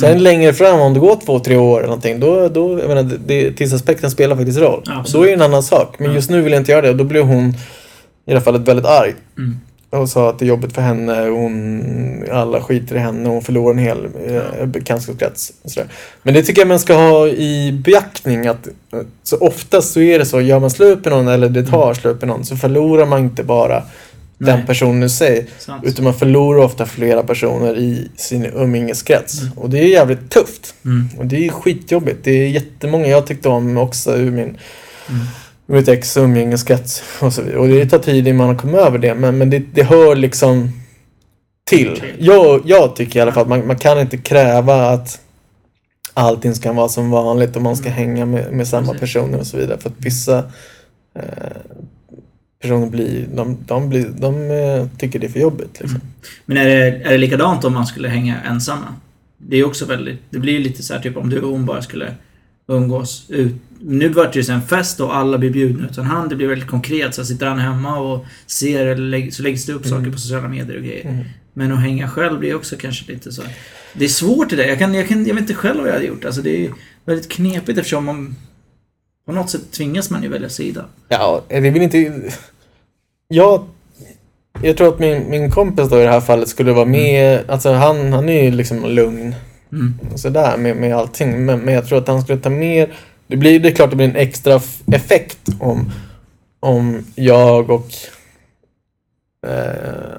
Sen 0.00 0.08
Mm. 0.10 0.22
längre 0.22 0.52
fram, 0.52 0.80
om 0.80 0.94
det 0.94 1.00
går 1.00 1.18
två, 1.26 1.38
tre 1.38 1.56
år 1.56 1.78
eller 1.78 1.86
någonting, 1.88 2.20
då, 2.20 2.48
då 2.48 2.78
jag 2.78 2.88
menar, 2.88 3.10
det- 3.26 3.52
tidsaspekten 3.52 4.10
spelar 4.10 4.36
faktiskt 4.36 4.58
roll. 4.58 4.82
Absolut. 4.86 5.12
då 5.12 5.22
är 5.22 5.26
det 5.26 5.32
en 5.34 5.42
annan 5.50 5.62
sak. 5.62 5.94
Men 5.98 6.14
just 6.14 6.30
nu 6.30 6.40
vill 6.42 6.52
jag 6.52 6.60
inte 6.60 6.72
göra 6.72 6.82
det 6.82 6.90
och 6.90 6.96
då 6.96 7.04
blev 7.04 7.22
hon 7.24 7.54
i 8.26 8.30
alla 8.32 8.40
fall 8.40 8.64
väldigt 8.64 8.86
arg. 8.86 9.14
Mm. 9.38 9.60
Och 9.90 10.08
sa 10.08 10.30
att 10.30 10.38
det 10.38 10.44
är 10.44 10.48
jobbigt 10.48 10.74
för 10.74 10.82
henne, 10.82 11.28
hon, 11.28 12.24
alla 12.32 12.62
skiter 12.62 12.96
i 12.96 12.98
henne, 12.98 13.28
hon 13.28 13.42
förlorar 13.42 13.70
en 13.70 13.78
hel 13.78 14.08
eh, 14.26 14.66
bekantskapskrets. 14.66 15.52
och. 15.62 15.82
Men 16.22 16.34
det 16.34 16.42
tycker 16.42 16.60
jag 16.60 16.68
man 16.68 16.80
ska 16.80 16.94
ha 16.94 17.28
i 17.28 17.80
beaktning 17.84 18.46
att 18.46 18.66
eh, 18.66 19.00
så 19.22 19.36
oftast 19.36 19.92
så 19.92 20.00
är 20.00 20.18
det 20.18 20.26
så, 20.26 20.40
gör 20.40 20.60
man 20.60 20.70
slut 20.70 21.04
med 21.04 21.12
någon 21.12 21.28
eller 21.28 21.48
det 21.48 21.66
tar 21.66 21.94
slut 21.94 22.20
med 22.20 22.28
någon 22.28 22.44
så 22.44 22.56
förlorar 22.56 23.06
man 23.06 23.20
inte 23.20 23.44
bara 23.44 23.82
den 24.38 24.56
Nej. 24.56 24.66
personen 24.66 25.02
i 25.02 25.08
sig. 25.08 25.46
Sant. 25.58 25.84
Utan 25.84 26.04
man 26.04 26.14
förlorar 26.14 26.60
ofta 26.60 26.86
flera 26.86 27.22
personer 27.22 27.78
i 27.78 28.10
sin 28.16 28.44
umgängeskrets. 28.44 29.40
Och 29.56 29.70
det 29.70 29.78
är 29.78 29.86
jävligt 29.86 30.30
tufft. 30.30 30.74
Mm. 30.84 31.08
Och 31.18 31.26
det 31.26 31.46
är 31.46 31.50
skitjobbigt. 31.50 32.18
Det 32.22 32.30
är 32.30 32.48
jättemånga 32.48 33.06
jag 33.06 33.26
tyckte 33.26 33.48
om 33.48 33.76
också 33.78 34.16
ur 34.16 34.30
min 34.30 34.58
Mm. 35.70 35.76
ur 35.76 35.80
mitt 35.80 35.88
ex 35.88 36.16
umgängeskrets 36.16 37.02
och 37.20 37.32
så 37.32 37.42
vidare. 37.42 37.58
Och 37.58 37.68
det 37.68 37.86
tar 37.86 37.98
tid 37.98 38.28
innan 38.28 38.46
man 38.46 38.56
kommer 38.56 38.78
över 38.78 38.98
det. 38.98 39.14
Men, 39.14 39.38
men 39.38 39.50
det, 39.50 39.58
det 39.58 39.82
hör 39.82 40.16
liksom 40.16 40.70
till. 41.64 42.02
Jag, 42.18 42.62
jag 42.64 42.96
tycker 42.96 43.18
i 43.18 43.22
alla 43.22 43.32
fall 43.32 43.42
att 43.42 43.48
man, 43.48 43.66
man 43.66 43.78
kan 43.78 44.00
inte 44.00 44.16
kräva 44.16 44.90
att 44.90 45.20
allting 46.14 46.54
ska 46.54 46.72
vara 46.72 46.88
som 46.88 47.10
vanligt 47.10 47.56
och 47.56 47.62
man 47.62 47.76
ska 47.76 47.88
hänga 47.88 48.26
med, 48.26 48.52
med 48.52 48.68
samma 48.68 48.94
personer 48.94 49.38
och 49.38 49.46
så 49.46 49.56
vidare. 49.56 49.78
För 49.78 49.88
att 49.90 49.96
vissa 49.98 50.38
eh, 51.14 51.22
personer 52.62 52.86
blir, 52.86 53.26
de, 53.34 53.58
de, 53.66 53.88
blir, 53.88 54.08
de 54.08 54.50
eh, 54.50 54.86
tycker 54.98 55.18
det 55.18 55.26
är 55.26 55.30
för 55.30 55.40
jobbigt. 55.40 55.80
Liksom. 55.80 56.00
Men 56.46 56.56
är 56.56 56.64
det, 56.66 56.86
är 56.86 57.10
det 57.10 57.18
likadant 57.18 57.64
om 57.64 57.72
man 57.72 57.86
skulle 57.86 58.08
hänga 58.08 58.40
ensamma? 58.40 58.94
Det 59.38 59.56
är 59.56 59.64
också 59.64 59.84
väldigt... 59.84 60.18
Det 60.30 60.38
blir 60.38 60.52
ju 60.52 60.58
lite 60.58 60.82
så 60.82 60.94
här 60.94 61.00
typ 61.00 61.16
om 61.16 61.30
du 61.30 61.40
och 61.40 61.50
hon 61.50 61.66
bara 61.66 61.82
skulle 61.82 62.14
umgås 62.68 63.24
ut. 63.28 63.54
Nu 63.82 64.08
vart 64.08 64.32
det 64.32 64.38
ju 64.38 64.44
så 64.44 64.52
en 64.52 64.62
fest 64.62 65.00
och 65.00 65.16
alla 65.16 65.38
blir 65.38 65.50
bjudna 65.50 65.88
utan 65.90 66.04
han. 66.04 66.28
Det 66.28 66.36
blir 66.36 66.48
väldigt 66.48 66.68
konkret. 66.68 67.14
Så 67.14 67.24
sitter 67.24 67.46
han 67.46 67.58
hemma 67.58 67.98
och 67.98 68.26
ser 68.46 68.86
eller 68.86 69.30
så 69.30 69.42
läggs 69.42 69.66
det 69.66 69.72
upp 69.72 69.86
saker 69.86 70.10
på 70.10 70.18
sociala 70.18 70.48
medier 70.48 70.76
och 70.76 70.82
grejer. 70.82 71.04
Mm. 71.04 71.24
Men 71.52 71.72
att 71.72 71.80
hänga 71.80 72.08
själv 72.08 72.38
blir 72.38 72.54
också 72.54 72.76
kanske 72.76 73.12
lite 73.12 73.32
så. 73.32 73.42
Det 73.92 74.04
är 74.04 74.08
svårt 74.08 74.50
det 74.50 74.56
där. 74.56 74.64
Jag, 74.64 74.78
kan, 74.78 74.94
jag, 74.94 75.08
kan, 75.08 75.26
jag 75.26 75.34
vet 75.34 75.42
inte 75.42 75.54
själv 75.54 75.78
vad 75.80 75.88
jag 75.88 75.92
hade 75.92 76.06
gjort. 76.06 76.24
Alltså 76.24 76.42
det 76.42 76.66
är 76.66 76.72
väldigt 77.04 77.28
knepigt 77.28 77.78
eftersom 77.78 78.04
man... 78.04 78.36
På 79.26 79.32
något 79.32 79.50
sätt 79.50 79.72
tvingas 79.72 80.10
man 80.10 80.22
ju 80.22 80.28
välja 80.28 80.48
sida. 80.48 80.84
Ja, 81.08 81.44
det 81.48 81.60
vill 81.60 81.82
inte... 81.82 82.30
Jag, 83.28 83.66
jag 84.62 84.76
tror 84.76 84.88
att 84.88 84.98
min, 84.98 85.30
min 85.30 85.50
kompis 85.50 85.88
då 85.88 86.00
i 86.00 86.04
det 86.04 86.10
här 86.10 86.20
fallet 86.20 86.48
skulle 86.48 86.72
vara 86.72 86.84
med... 86.84 87.50
Alltså 87.50 87.72
han, 87.72 88.12
han 88.12 88.28
är 88.28 88.44
ju 88.44 88.50
liksom 88.50 88.84
lugn 88.84 89.34
Mm. 89.72 89.94
sådär 90.14 90.56
med, 90.56 90.76
med 90.76 90.96
allting. 90.96 91.44
Men, 91.44 91.60
men 91.60 91.74
jag 91.74 91.86
tror 91.86 91.98
att 91.98 92.08
han 92.08 92.22
skulle 92.22 92.38
ta 92.38 92.50
mer... 92.50 92.92
Det, 93.30 93.36
blir, 93.36 93.60
det 93.60 93.68
är 93.68 93.72
klart 93.72 93.90
det 93.90 93.96
blir 93.96 94.08
en 94.08 94.16
extra 94.16 94.60
effekt 94.92 95.48
om, 95.60 95.92
om 96.60 97.04
jag 97.14 97.70
och 97.70 97.88
eh, 99.46 99.52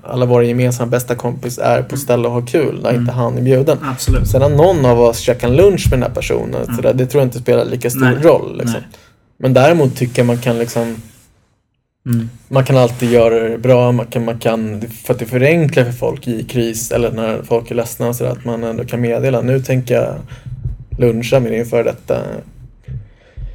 alla 0.03 0.26
våra 0.26 0.43
gemensamma 0.43 0.89
bästa 0.89 1.16
kompis 1.16 1.57
är 1.57 1.84
på 1.84 1.97
ställe 1.97 2.28
och 2.28 2.34
har 2.34 2.47
kul 2.47 2.80
när 2.84 2.93
inte 2.93 3.12
han 3.12 3.38
är 3.38 3.41
bjuden. 3.41 3.78
Absolut. 3.82 4.28
Sen 4.28 4.41
har 4.41 4.49
någon 4.49 4.86
av 4.86 5.01
oss 5.01 5.20
käkat 5.20 5.43
en 5.43 5.55
lunch 5.55 5.88
med 5.89 5.99
den 5.99 6.07
här 6.07 6.16
personen. 6.16 6.64
Mm. 6.64 6.76
Så 6.76 6.82
där, 6.82 6.93
det 6.93 7.05
tror 7.05 7.22
jag 7.22 7.28
inte 7.28 7.39
spelar 7.39 7.66
lika 7.66 7.89
stor 7.89 7.99
Nej. 7.99 8.16
roll. 8.24 8.57
Liksom. 8.57 8.82
Men 9.38 9.53
däremot 9.53 9.95
tycker 9.95 10.20
jag 10.20 10.28
man 10.28 10.38
kan 10.38 10.59
liksom 10.59 10.95
Mm. 12.05 12.30
man 12.47 12.66
kan 12.66 12.78
alltid 12.78 13.12
göra 13.12 13.49
det 13.49 13.57
bra, 13.57 13.91
man 13.91 14.05
kan, 14.05 14.26
man 14.26 14.39
kan, 14.39 14.82
för 14.82 15.14
att 15.14 15.20
det 15.20 15.26
förenklar 15.26 15.84
för 15.84 15.91
folk 15.91 16.28
i 16.28 16.43
kris 16.43 16.91
eller 16.91 17.12
när 17.12 17.41
folk 17.41 17.72
är 17.72 17.76
ledsna 17.76 18.07
och 18.07 18.16
sådär, 18.16 18.32
att 18.32 18.45
man 18.45 18.64
ändå 18.64 18.86
kan 18.86 19.01
meddela. 19.01 19.41
Nu 19.41 19.59
tänker 19.59 19.95
jag 19.95 20.16
luncha 20.97 21.39
med 21.39 21.51
din 21.51 21.66
före 21.66 21.84
detta 21.84 22.22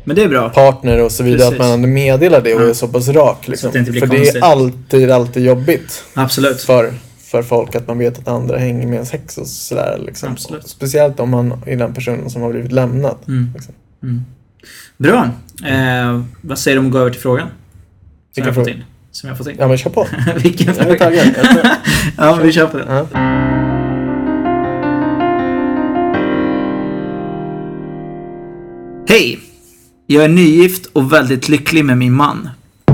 Men 0.08 0.16
det 0.16 0.22
är 0.22 0.28
bra. 0.28 0.48
partner 0.48 1.02
och 1.02 1.12
så 1.12 1.22
vidare, 1.22 1.38
Precis. 1.38 1.52
att 1.52 1.58
man 1.66 1.70
ändå 1.70 1.88
meddelar 1.88 2.40
det 2.40 2.54
och 2.54 2.68
är 2.68 2.72
så 2.72 2.88
pass 2.88 3.08
rak. 3.08 3.48
Liksom. 3.48 3.68
att 3.68 3.72
det 3.74 3.84
för 3.84 4.00
konstigt. 4.06 4.32
det 4.32 4.38
är 4.38 4.42
alltid, 4.44 5.10
alltid 5.10 5.44
jobbigt 5.44 6.04
Absolut. 6.14 6.60
för, 6.62 6.92
för 7.18 7.42
folk 7.42 7.74
att 7.74 7.88
man 7.88 7.98
vet 7.98 8.18
att 8.18 8.28
andra 8.28 8.58
hänger 8.58 8.86
med 8.86 8.94
ens 8.94 9.12
häx 9.12 9.38
och 9.38 9.46
sådär. 9.46 9.98
Liksom. 10.06 10.32
Absolut. 10.32 10.68
Speciellt 10.68 11.20
om 11.20 11.30
man 11.30 11.62
är 11.66 11.76
den 11.76 11.94
personen 11.94 12.30
som 12.30 12.42
har 12.42 12.50
blivit 12.52 12.72
lämnad. 12.72 13.16
Mm. 13.28 13.50
Liksom. 13.54 13.74
Mm. 14.02 14.22
Bra. 14.96 15.30
Eh, 15.66 16.20
vad 16.40 16.58
säger 16.58 16.74
du 16.76 16.80
om 16.80 16.86
att 16.86 16.92
gå 16.92 16.98
över 16.98 17.10
till 17.10 17.20
frågan? 17.20 17.48
Som 17.48 17.54
Vilken 18.34 18.44
jag 18.46 18.54
fått 18.54 18.64
fråga? 18.64 18.76
in. 18.76 18.84
Som 19.10 19.28
jag 19.28 19.38
fått 19.38 19.46
in. 19.48 19.56
Ja 19.58 19.68
men 19.68 19.78
kör 19.78 19.90
på. 19.90 20.06
Vilken 20.36 20.66
Jag 20.66 20.76
är 20.76 20.82
fråga? 20.84 20.98
taggad. 20.98 21.26
Ja, 22.18 22.34
vi 22.42 22.52
kör 22.52 22.66
på 22.66 22.78
den. 22.78 22.88
Ja. 22.96 23.65
Jag 30.06 30.24
är 30.24 30.28
nygift 30.28 30.86
och 30.92 31.12
väldigt 31.12 31.48
lycklig 31.48 31.84
med 31.84 31.98
min 31.98 32.14
man. 32.14 32.48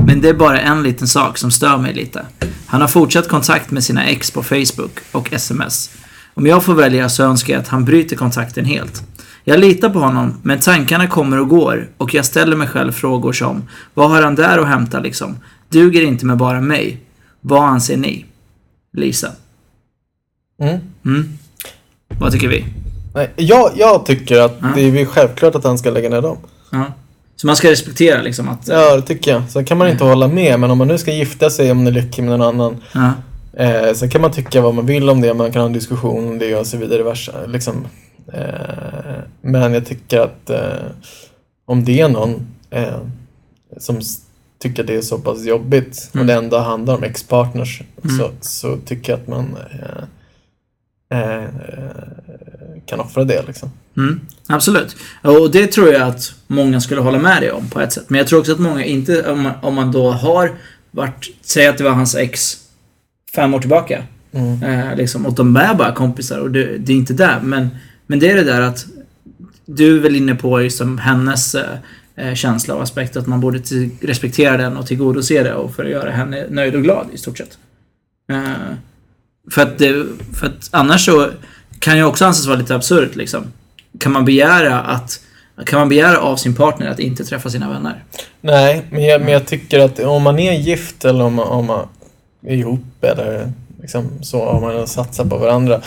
Men 0.05 0.21
det 0.21 0.29
är 0.29 0.33
bara 0.33 0.61
en 0.61 0.83
liten 0.83 1.07
sak 1.07 1.37
som 1.37 1.51
stör 1.51 1.77
mig 1.77 1.93
lite. 1.93 2.25
Han 2.65 2.81
har 2.81 2.87
fortsatt 2.87 3.27
kontakt 3.27 3.71
med 3.71 3.83
sina 3.83 4.05
ex 4.05 4.31
på 4.31 4.43
Facebook 4.43 4.99
och 5.11 5.33
sms. 5.33 5.89
Om 6.33 6.47
jag 6.47 6.63
får 6.63 6.73
välja 6.73 7.09
så 7.09 7.23
önskar 7.23 7.53
jag 7.53 7.61
att 7.61 7.67
han 7.67 7.85
bryter 7.85 8.15
kontakten 8.15 8.65
helt. 8.65 9.03
Jag 9.43 9.59
litar 9.59 9.89
på 9.89 9.99
honom, 9.99 10.33
men 10.43 10.59
tankarna 10.59 11.07
kommer 11.07 11.39
och 11.39 11.49
går 11.49 11.89
och 11.97 12.13
jag 12.13 12.25
ställer 12.25 12.55
mig 12.55 12.67
själv 12.67 12.91
frågor 12.91 13.33
som 13.33 13.63
Vad 13.93 14.09
har 14.09 14.21
han 14.21 14.35
där 14.35 14.57
att 14.57 14.67
hämta 14.67 14.99
liksom? 14.99 15.37
Duger 15.69 16.01
inte 16.01 16.25
med 16.25 16.37
bara 16.37 16.61
mig? 16.61 17.01
Vad 17.41 17.63
anser 17.63 17.97
ni? 17.97 18.25
Lisa. 18.97 19.31
Mm. 20.61 20.79
Mm. 21.05 21.37
Vad 22.19 22.31
tycker 22.31 22.47
vi? 22.47 22.65
Nej, 23.15 23.31
jag, 23.35 23.71
jag 23.75 24.05
tycker 24.05 24.41
att 24.41 24.57
Ja. 24.61 24.67
det 24.75 24.81
är 24.81 25.05
självklart 25.05 25.55
att 25.55 25.63
han 25.63 25.77
ska 25.77 25.89
lägga 25.91 26.09
ner 26.09 26.21
dem. 26.21 26.37
Ja. 26.71 26.93
Så 27.43 27.47
man 27.47 27.55
ska 27.55 27.71
respektera 27.71 28.21
liksom 28.21 28.49
att... 28.49 28.67
Ja, 28.67 28.95
det 28.95 29.01
tycker 29.01 29.31
jag. 29.31 29.49
Sen 29.49 29.65
kan 29.65 29.77
man 29.77 29.87
inte 29.89 30.03
hålla 30.03 30.27
med, 30.27 30.59
men 30.59 30.71
om 30.71 30.77
man 30.77 30.87
nu 30.87 30.97
ska 30.97 31.11
gifta 31.13 31.49
sig 31.49 31.71
om 31.71 31.77
man 31.77 31.87
är 31.87 31.91
lycklig 31.91 32.23
med 32.23 32.39
någon 32.39 32.47
annan. 32.47 32.77
Ja. 32.93 33.13
Eh, 33.63 33.93
sen 33.93 34.09
kan 34.09 34.21
man 34.21 34.31
tycka 34.31 34.61
vad 34.61 34.73
man 34.73 34.85
vill 34.85 35.09
om 35.09 35.21
det, 35.21 35.33
man 35.33 35.51
kan 35.51 35.59
ha 35.61 35.65
en 35.67 35.73
diskussion 35.73 36.27
om 36.27 36.39
det 36.39 36.55
och 36.55 36.67
så 36.67 36.77
vidare. 36.77 37.03
Versa, 37.03 37.31
liksom. 37.47 37.87
eh, 38.33 38.43
men 39.41 39.73
jag 39.73 39.85
tycker 39.85 40.19
att 40.19 40.49
eh, 40.49 40.59
om 41.65 41.83
det 41.85 41.99
är 42.01 42.09
någon 42.09 42.47
eh, 42.69 42.97
som 43.77 43.99
tycker 44.61 44.83
att 44.83 44.87
det 44.87 44.95
är 44.95 45.01
så 45.01 45.17
pass 45.19 45.45
jobbigt 45.45 46.09
Mm. 46.13 46.21
och 46.21 46.27
det 46.27 46.33
ändå 46.33 46.57
handlar 46.57 46.95
om 46.95 47.03
ex-partners 47.03 47.81
Mm. 48.03 48.17
så, 48.17 48.29
så 48.41 48.77
tycker 48.85 49.11
jag 49.13 49.19
att 49.21 49.27
man 49.27 49.57
eh, 51.09 51.19
eh, 51.19 51.43
kan 52.85 52.99
offra 52.99 53.23
det 53.23 53.43
liksom. 53.47 53.69
Mm, 53.97 54.19
absolut. 54.47 54.95
Och 55.21 55.51
det 55.51 55.67
tror 55.67 55.93
jag 55.93 56.01
att 56.01 56.33
många 56.47 56.81
skulle 56.81 57.01
hålla 57.01 57.19
med 57.19 57.41
dig 57.41 57.51
om 57.51 57.69
på 57.69 57.79
ett 57.79 57.93
sätt. 57.93 58.05
Men 58.07 58.17
jag 58.17 58.27
tror 58.27 58.39
också 58.39 58.51
att 58.51 58.59
många 58.59 58.85
inte, 58.85 59.31
om 59.31 59.41
man, 59.41 59.53
om 59.61 59.75
man 59.75 59.91
då 59.91 60.11
har 60.11 60.51
varit, 60.91 61.29
säg 61.41 61.67
att 61.67 61.77
det 61.77 61.83
var 61.83 61.91
hans 61.91 62.15
ex 62.15 62.57
fem 63.35 63.53
år 63.53 63.59
tillbaka. 63.59 64.03
Mm. 64.31 64.63
Eh, 64.63 64.95
liksom, 64.95 65.25
och 65.25 65.33
de 65.33 65.55
är 65.55 65.73
bara 65.73 65.93
kompisar 65.93 66.39
och 66.39 66.51
det, 66.51 66.77
det 66.77 66.93
är 66.93 66.97
inte 66.97 67.13
där. 67.13 67.39
Men, 67.43 67.69
men 68.07 68.19
det 68.19 68.31
är 68.31 68.35
det 68.35 68.43
där 68.43 68.61
att 68.61 68.85
du 69.65 69.97
är 69.97 70.01
väl 70.01 70.15
inne 70.15 70.35
på 70.35 70.57
liksom 70.57 70.97
hennes 70.97 71.55
eh, 71.55 71.77
eh, 72.15 72.33
känsla 72.33 72.75
och 72.75 72.83
aspekt 72.83 73.17
att 73.17 73.27
man 73.27 73.39
borde 73.39 73.59
till, 73.59 73.89
respektera 74.01 74.57
den 74.57 74.77
och 74.77 74.87
tillgodose 74.87 75.43
det 75.43 75.53
och 75.53 75.75
för 75.75 75.85
att 75.85 75.91
göra 75.91 76.11
henne 76.11 76.45
nöjd 76.49 76.75
och 76.75 76.83
glad 76.83 77.07
i 77.13 77.17
stort 77.17 77.37
sett. 77.37 77.57
Eh, 78.31 78.75
för, 79.51 79.61
att 79.61 79.77
det, 79.77 80.05
för 80.39 80.47
att 80.47 80.69
annars 80.71 81.05
så 81.05 81.29
kan 81.79 81.97
ju 81.97 82.03
också 82.03 82.25
anses 82.25 82.45
vara 82.45 82.57
lite 82.57 82.75
absurt 82.75 83.15
liksom. 83.15 83.43
Kan 83.99 84.11
man 84.11 84.25
begära 84.25 84.79
att 84.79 85.19
kan 85.65 85.79
man 85.79 85.89
begära 85.89 86.17
av 86.17 86.35
sin 86.35 86.55
partner 86.55 86.87
att 86.87 86.99
inte 86.99 87.25
träffa 87.25 87.49
sina 87.49 87.69
vänner? 87.69 88.03
Nej, 88.41 88.85
men 88.91 89.03
jag, 89.03 89.21
men 89.21 89.33
jag 89.33 89.45
tycker 89.45 89.79
att 89.79 89.99
om 89.99 90.23
man 90.23 90.39
är 90.39 90.53
gift 90.53 91.05
eller 91.05 91.23
om 91.23 91.33
man, 91.33 91.47
om 91.47 91.65
man 91.65 91.87
är 92.45 92.55
ihop 92.55 93.03
eller 93.03 93.51
liksom 93.81 94.09
så, 94.21 94.41
om 94.41 94.61
man 94.61 94.87
satsar 94.87 95.25
på 95.25 95.37
varandra 95.37 95.81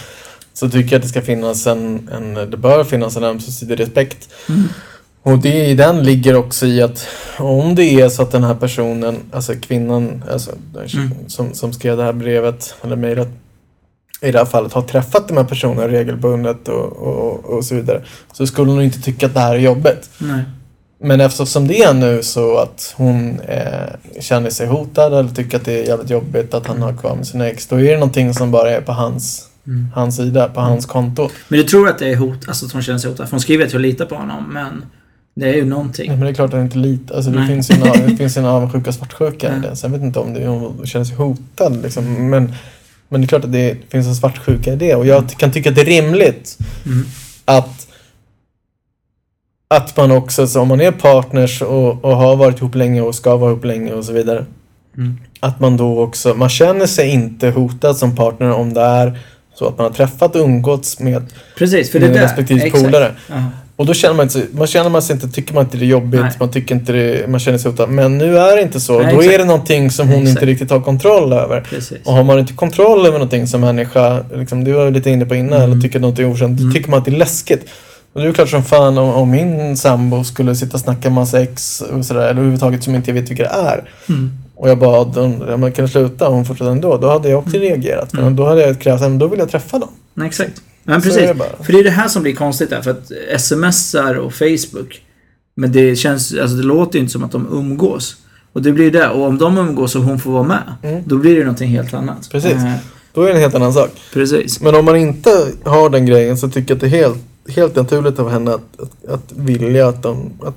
så 0.53 0.71
tycker 0.71 0.93
jag 0.93 0.97
att 0.97 1.03
det 1.03 1.09
ska 1.09 1.23
finnas 1.23 1.67
en, 1.67 2.11
en 2.13 2.35
det 2.51 2.57
bör 2.57 2.85
finnas 2.85 3.17
en 3.17 3.25
ömsesidig 3.25 3.81
respekt. 3.81 4.29
Mm. 4.49 4.63
Och 5.23 5.39
det 5.39 5.67
i 5.67 5.75
den 5.75 6.03
ligger 6.03 6.37
också 6.37 6.67
i 6.67 6.83
att 6.83 7.07
om 7.39 7.75
det 7.75 7.85
är 7.85 8.09
så 8.09 8.23
att 8.23 8.33
den 8.33 8.45
här 8.45 8.55
personen, 8.55 9.19
alltså 9.33 9.55
kvinnan 9.55 10.25
alltså, 10.33 10.51
Mm. 10.95 11.11
som, 11.29 11.55
som 11.55 11.73
skrev 11.73 11.97
det 11.97 12.03
här 12.03 12.13
brevet 12.13 12.75
eller 12.85 12.97
mejlet 12.97 13.29
i 14.21 14.31
det 14.33 14.39
här 14.39 14.45
fallet 14.45 14.73
har 14.73 14.83
träffat 14.83 15.29
de 15.29 15.37
här 15.37 15.45
personerna 15.45 15.89
regelbundet 15.89 16.69
och, 16.69 16.93
och, 16.97 17.45
och 17.45 17.64
så 17.64 17.75
vidare 17.75 18.03
så 18.33 18.47
skulle 18.47 18.71
hon 18.71 18.83
inte 18.83 19.01
tycka 19.03 19.27
att 19.27 19.35
det 19.35 19.41
här 19.41 19.55
är 19.55 19.59
jobbigt. 19.59 20.11
Nej. 20.19 20.43
Men 21.01 21.21
eftersom 21.21 21.67
det 21.69 21.83
är 21.83 21.95
nu 21.95 22.23
så 22.23 22.59
att 22.59 22.95
hon 22.97 23.41
eh, 23.41 24.21
känner 24.21 24.51
sig 24.51 24.67
hotad 24.67 25.14
eller 25.14 25.29
tycker 25.31 25.57
att 25.57 25.64
det 25.64 25.73
är 25.83 25.89
jävligt 25.89 26.11
jobbigt 26.11 26.55
att 26.55 26.67
han 26.67 26.83
har 26.83 26.93
kvar 26.93 27.14
med 27.17 27.27
sina 27.27 27.47
ex, 27.49 27.67
då 27.67 27.77
är 27.81 27.85
det 27.91 27.95
någonting 27.99 28.35
som 28.35 28.51
bara 28.51 28.71
är 28.71 28.81
på 28.81 28.93
hans, 28.93 29.49
Mm. 29.67 29.87
hans 29.95 30.17
sida, 30.17 30.49
på 30.49 30.61
hans 30.61 30.87
konto. 30.87 31.29
Men 31.49 31.59
du 31.59 31.64
tror 31.64 31.89
att 31.89 31.99
det 31.99 32.09
är 32.09 32.17
hot, 32.17 32.49
alltså 32.49 32.67
att 32.67 32.73
hon 32.73 32.83
känner 32.83 32.99
sig 32.99 33.11
hotad? 33.11 33.27
För 33.27 33.31
hon 33.31 33.41
skriver 33.41 33.67
att 33.67 33.73
jag 33.73 33.83
litar 33.83 34.05
på 34.07 34.14
honom, 34.14 34.45
men 34.53 34.85
det 35.35 35.49
är 35.49 35.55
ju 35.55 35.64
någonting. 35.64 36.11
Men 36.11 36.21
det 36.21 36.29
är 36.29 36.35
klart 36.35 36.49
att 36.49 36.55
han 36.55 36.62
inte 36.62 36.79
litar. 36.79 37.14
Alltså 37.17 37.31
det 37.31 37.39
Nej. 37.39 37.49
finns 37.49 37.71
ju 37.71 37.75
en, 37.75 37.83
av- 37.83 38.09
det 38.09 38.17
finns 38.17 38.37
ju 38.37 38.41
en 38.41 38.47
avundsjuka 38.57 38.89
och 38.91 38.95
svartsjuka 38.95 39.57
i 39.57 39.61
det. 39.61 39.77
Sen 39.77 39.93
vet 39.93 40.01
jag 40.01 40.09
inte 40.09 40.19
om 40.19 40.35
det 40.35 40.47
hon 40.47 40.87
känner 40.87 41.05
sig 41.05 41.17
hotad 41.17 41.83
liksom. 41.83 42.31
Men, 42.31 42.53
men 43.09 43.21
det 43.21 43.25
är 43.25 43.29
klart 43.29 43.45
att 43.45 43.53
det 43.53 43.77
finns 43.91 44.07
en 44.07 44.15
svartsjuka 44.15 44.73
i 44.73 44.77
det. 44.77 44.95
Och 44.95 45.07
jag 45.07 45.31
kan 45.31 45.53
tycka 45.53 45.69
att 45.69 45.75
det 45.75 45.81
är 45.81 45.85
rimligt 45.85 46.59
Mm. 46.87 47.07
att 47.45 47.87
att 49.69 49.97
man 49.97 50.11
också, 50.11 50.47
så 50.47 50.61
om 50.61 50.69
man 50.69 50.81
är 50.81 50.93
partners 50.93 51.63
och, 51.63 52.05
och 52.05 52.17
har 52.17 52.37
varit 52.37 52.59
ihop 52.59 52.75
länge 52.75 53.01
och 53.01 53.15
ska 53.15 53.37
vara 53.37 53.51
ihop 53.51 53.65
länge 53.65 53.93
och 53.93 54.05
så 54.05 54.13
vidare. 54.13 54.45
Mm. 54.97 55.19
Att 55.41 55.61
man 55.61 55.77
då 55.77 56.01
också, 56.01 56.35
man 56.35 56.49
känner 56.49 56.87
sig 56.87 57.09
inte 57.09 57.51
hotad 57.51 57.97
som 57.97 58.17
partner 58.17 58.51
om 58.53 58.75
det 58.75 58.81
är 58.81 59.19
så 59.55 59.69
att 59.69 59.79
man 59.79 59.87
har 59.87 59.93
träffat 59.93 60.37
och 60.37 60.41
umgåtts 60.45 61.01
med, 61.01 61.27
Precis, 61.59 61.93
för 61.93 62.01
det 62.01 62.07
med 62.07 62.15
där... 62.17 62.23
respektive 62.23 62.71
polare. 62.71 63.15
Och 63.79 63.87
då 63.87 63.95
känner 63.95 64.14
man 64.14 64.31
sig, 64.31 64.47
man 64.53 64.66
känner 64.66 64.91
man 64.91 65.03
sig 65.03 65.14
inte, 65.14 65.29
tycker 65.29 65.55
man 65.55 65.64
inte 65.64 65.77
det 65.77 65.85
är 65.85 65.87
jobbigt, 65.87 66.20
Nej. 66.20 66.31
man 66.41 66.51
tycker 66.51 66.74
inte 66.74 66.93
det, 66.93 67.31
man 67.31 67.41
känner 67.41 67.59
sig 67.59 67.70
hotad. 67.70 67.89
Men 67.89 68.18
nu 68.18 68.39
är 68.39 68.57
det 68.57 68.62
inte 68.62 68.81
så. 68.81 68.99
Nej, 69.03 69.14
då 69.14 69.20
exakt. 69.20 69.35
är 69.35 69.39
det 69.39 69.45
någonting 69.45 69.91
som 69.91 70.09
hon 70.09 70.16
Exakt. 70.22 70.31
inte 70.37 70.47
riktigt 70.47 70.70
har 70.70 70.81
kontroll 70.81 71.33
över. 71.33 71.61
Precis. 71.61 71.99
Och 72.05 72.12
har 72.12 72.24
man 72.24 72.39
inte 72.39 72.53
kontroll 72.53 73.01
över 73.07 73.12
någonting 73.18 73.47
som 73.47 73.61
människa, 73.61 74.24
liksom, 74.35 74.64
du 74.64 74.72
var 74.72 74.91
lite 74.91 75.11
inne 75.11 75.27
på 75.27 75.35
innan, 75.35 75.53
Mm. 75.62 75.70
eller 75.72 75.81
tycker 75.83 76.01
någonting 76.01 76.24
är 76.27 76.31
okänt, 76.33 76.61
Mm. 76.61 76.72
då 76.72 76.77
tycker 76.79 76.91
man 76.91 76.99
att 76.99 77.05
det 77.05 77.11
är 77.11 77.16
läskigt. 77.16 77.64
Och 78.12 78.20
det 78.22 78.29
är 78.29 78.33
klart 78.33 78.49
som 78.49 78.64
fan 78.64 78.99
om, 78.99 79.09
om 79.11 79.31
min 79.31 79.77
sambo 79.77 80.24
skulle 80.24 80.55
sitta 80.57 80.74
och 80.74 80.81
snacka 80.81 81.11
massa 81.11 81.43
ex 81.43 81.81
och 81.81 82.05
sådär, 82.05 82.20
eller 82.20 82.31
överhuvudtaget 82.31 82.85
som 82.85 82.95
inte 82.95 83.11
jag 83.11 83.14
vet 83.14 83.31
vilka 83.31 83.43
det 83.43 83.49
är. 83.49 83.89
Mm. 84.09 84.31
Och 84.57 84.70
jag 84.70 84.79
bad 84.79 85.18
om 85.18 85.61
man 85.61 85.72
kan 85.72 85.89
sluta 85.89 86.29
och 86.29 86.35
hon 86.35 86.45
fortsatte 86.45 86.70
ändå. 86.70 86.97
Då 86.97 87.09
hade 87.11 87.29
jag 87.29 87.39
också 87.39 87.57
reagerat. 87.59 88.11
För 88.11 88.18
Mm. 88.18 88.37
då 88.37 88.47
hade 88.47 88.61
jag 88.66 88.81
krävt, 88.81 89.01
men 89.01 89.18
då 89.18 89.27
vill 89.27 89.39
jag 89.39 89.51
träffa 89.51 89.79
dem. 89.79 89.89
Nej, 90.14 90.27
exakt. 90.27 90.53
Men 90.87 91.03
precis. 91.03 91.20
det. 91.20 91.64
För 91.64 91.72
det 91.72 91.78
är 91.78 91.84
det 91.84 91.91
här 91.91 92.09
som 92.09 92.22
blir 92.22 92.34
konstigt 92.34 92.70
där. 92.70 92.82
För 92.82 92.91
att 92.91 93.41
smsar 93.41 94.14
och 94.14 94.32
Facebook. 94.34 95.03
Men 95.55 95.72
det 95.72 95.97
känns, 95.97 96.34
alltså 96.34 96.57
det 96.57 96.62
låter 96.62 96.95
ju 96.99 97.01
inte 97.01 97.12
som 97.12 97.24
att 97.24 97.32
de 97.32 97.47
umgås. 97.53 98.16
Och 98.53 98.62
det 98.62 98.72
blir 98.72 98.91
det. 98.91 99.09
Och 99.09 99.26
om 99.26 99.39
de 99.39 99.59
umgås 99.59 99.97
och 99.97 100.03
hon 100.03 100.18
får 100.18 100.30
vara 100.32 100.43
med. 100.43 100.62
Mm. 100.82 101.03
Då 101.07 101.16
blir 101.16 101.34
det 101.37 101.41
någonting 101.41 101.68
helt 101.70 101.95
annat. 101.95 102.28
Precis. 102.30 102.53
Eh, 102.53 102.72
Då 103.14 103.22
är 103.22 103.26
det 103.26 103.32
en 103.34 103.41
helt 103.41 103.55
annan 103.55 103.72
sak. 103.72 103.91
precis. 104.12 104.61
Men 104.61 104.74
om 104.74 104.84
man 104.84 104.97
inte 104.97 105.30
har 105.64 105.91
den 105.91 106.07
grejen 106.07 106.39
så 106.39 106.49
tycker 106.49 106.70
jag 106.70 106.76
att 106.76 106.80
det 106.80 106.87
är 106.87 107.03
helt, 107.03 107.18
helt 107.49 107.76
naturligt 107.76 108.18
av 108.18 108.30
henne 108.30 108.55
att, 108.55 108.80
att, 108.80 109.05
att 109.11 109.32
vilja 109.37 109.89
att, 109.89 110.03
de, 110.03 110.30
att 110.43 110.57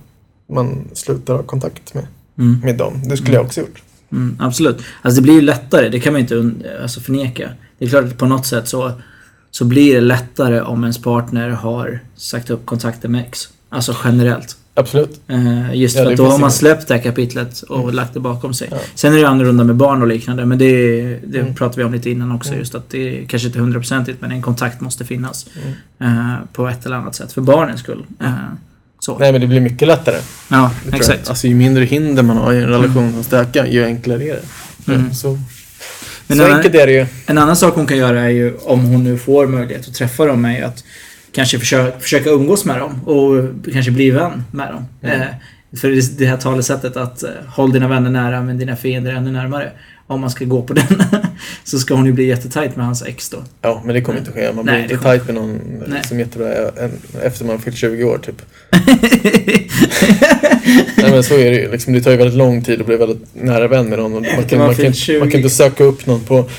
man 0.54 0.88
slutar 0.94 1.34
ha 1.34 1.44
kontakt 1.44 1.94
med, 1.94 2.08
Mm. 2.38 2.60
med 2.64 2.76
dem. 2.78 3.02
Det 3.06 3.18
skulle 3.18 3.34
jag 3.36 3.46
också 3.46 3.60
gjort. 3.60 3.82
Mm, 4.12 4.38
absolut. 4.40 4.78
Alltså 5.02 5.22
det 5.22 5.24
blir 5.24 5.34
ju 5.34 5.42
lättare, 5.42 5.90
det 5.90 6.00
kan 6.00 6.14
man 6.14 6.26
ju 6.26 6.40
inte 6.40 6.58
alltså 6.82 7.00
förneka. 7.00 7.50
Det 7.78 7.86
är 7.86 7.90
klart 7.90 8.04
att 8.06 8.18
på 8.18 8.26
något 8.26 8.46
sätt 8.46 8.68
så, 8.68 8.92
så 9.52 9.66
blir 9.66 9.96
det 9.96 10.02
lättare 10.02 10.62
om 10.62 10.84
ens 10.84 10.98
partner 10.98 11.50
har 11.50 12.00
sagt 12.16 12.50
upp 12.50 12.66
kontakten 12.66 13.12
med 13.12 13.22
ex. 13.22 13.50
Alltså 13.70 13.96
generellt. 14.04 14.56
Absolut. 14.74 15.22
Eh, 15.28 15.74
just 15.76 15.98
Ja, 15.98 16.04
för 16.04 16.12
att 16.12 16.18
då 16.18 16.26
har 16.26 16.38
man 16.40 16.52
släppt 16.52 16.88
det 16.88 16.94
här 16.94 17.02
kapitlet 17.02 17.62
och 17.62 17.80
Mm. 17.84 17.96
lagt 17.96 18.14
det 18.14 18.20
bakom 18.20 18.54
sig. 18.54 18.68
Ja. 18.72 18.78
Sen 18.96 19.14
är 19.14 19.18
det 19.18 19.28
annorlunda 19.28 19.64
med 19.64 19.76
barn 19.76 20.02
och 20.02 20.08
liknande 20.08 20.46
men 20.46 20.58
det, 20.58 21.02
det 21.26 21.40
Mm. 21.40 21.56
pratade 21.56 21.78
vi 21.78 21.84
om 21.84 21.94
lite 21.94 22.10
innan 22.10 22.32
också. 22.32 22.50
Mm. 22.50 22.60
Just 22.60 22.76
att 22.76 22.90
det 22.90 23.22
är 23.24 23.26
kanske 23.28 23.48
inte 23.48 23.60
hundraprocentigt 23.60 24.22
men 24.22 24.32
en 24.32 24.42
kontakt 24.42 24.82
måste 24.82 25.06
finnas. 25.06 25.46
Mm. 26.00 26.20
Eh, 26.30 26.36
på 26.54 26.68
ett 26.68 26.86
eller 26.86 26.96
annat 26.96 27.16
sätt. 27.16 27.32
För 27.34 27.42
barnens 27.42 27.80
skull. 27.80 28.04
Eh, 28.22 28.32
så. 29.00 29.18
Nej 29.18 29.32
men 29.32 29.42
det 29.42 29.48
blir 29.48 29.60
mycket 29.62 29.88
lättare. 29.88 30.18
Ja, 30.50 30.72
jag. 30.86 30.96
exakt. 30.96 31.30
Alltså 31.30 31.48
ju 31.48 31.56
mindre 31.56 31.84
hinder 31.86 32.24
man 32.24 32.38
har 32.38 32.54
i 32.54 32.58
en 32.58 32.68
relation 32.70 33.20
att 33.20 33.26
stöka, 33.26 33.68
ju 33.68 33.86
enklare 33.86 34.24
är 34.24 34.40
det. 34.86 34.94
Mm. 34.94 35.14
Så, 35.14 35.38
Men 36.30 36.38
så 36.38 36.44
här- 36.44 36.56
enkelt 36.56 36.76
är 36.76 36.88
det 36.88 36.94
ju. 36.94 37.06
En 37.26 37.38
annan 37.38 37.56
sak 37.56 37.76
hon 37.76 37.86
kan 37.88 37.98
göra 37.98 38.22
är 38.22 38.30
ju, 38.30 38.56
om 38.58 38.86
hon 38.86 39.04
nu 39.04 39.18
får 39.18 39.48
möjlighet 39.48 39.88
att 39.88 39.94
träffa 39.94 40.26
dem, 40.26 40.46
är 40.46 40.58
ju 40.58 40.64
att 40.64 40.84
kanske 41.32 41.60
försöka, 41.60 42.00
försöka 42.00 42.30
umgås 42.30 42.66
med 42.66 42.80
dem 42.80 43.02
och 43.06 43.50
kanske 43.74 43.92
bli 43.92 44.12
vän 44.12 44.44
med 44.52 44.68
dem. 44.74 44.86
Mm. 45.04 45.22
Eh, 45.22 45.28
för 45.80 46.18
det, 46.20 46.26
här 46.26 46.38
talesättet 46.38 46.98
att 46.98 47.24
eh, 47.24 47.30
håll 47.48 47.72
dina 47.72 47.88
vänner 47.88 48.10
nära 48.10 48.42
men 48.42 48.58
dina 48.58 48.76
fiender 48.76 49.14
ännu 49.14 49.32
närmare. 49.32 49.72
Om 50.08 50.22
man 50.22 50.30
ska 50.30 50.46
gå 50.46 50.62
på 50.62 50.74
den. 50.80 50.86
så 51.64 51.80
ska 51.80 51.94
hon 51.96 52.06
ju 52.06 52.12
bli 52.14 52.26
jättetajt 52.26 52.76
med 52.76 52.86
hans 52.86 53.04
ex 53.04 53.30
då. 53.30 53.38
Ja, 53.62 53.82
men 53.86 53.96
det 53.96 54.02
kommer 54.02 54.20
inte 54.20 54.32
ske. 54.32 54.52
Man 54.56 54.64
blir 54.66 54.74
Nej, 54.74 54.84
inte 54.84 54.98
tajt 54.98 55.26
med 55.26 55.36
någon 55.36 55.60
Nej. 55.88 56.04
som 56.04 56.18
är 56.18 56.22
jättebra 56.22 56.48
en- 56.54 56.92
efter 57.22 57.46
man 57.46 57.60
fyllt 57.60 57.78
20 57.78 58.04
år 58.04 58.18
typ. 58.18 58.42
Nej 60.98 61.12
men 61.12 61.24
så 61.24 61.34
är 61.34 61.52
det 61.52 61.58
ju. 61.58 61.72
Liksom, 61.72 61.94
det 61.94 62.02
tar 62.02 62.12
ju 62.12 62.18
väldigt 62.18 62.38
lång 62.38 62.64
tid 62.64 62.80
att 62.80 62.86
bli 62.86 62.98
väldigt 62.98 63.22
nära 63.34 63.68
vän 63.68 63.90
med 63.90 64.00
någon. 64.00 64.16
Och 64.16 64.22
man, 64.22 64.44
kan, 64.44 64.60
man 64.60 64.68
man, 64.68 64.76
kan, 64.76 64.86
fyllt 64.86 64.96
20. 64.96 65.20
man 65.20 65.32
kan 65.32 65.40
inte 65.40 65.56
söka 65.56 65.84
upp 65.84 66.06
någon 66.06 66.24
på, 66.24 66.50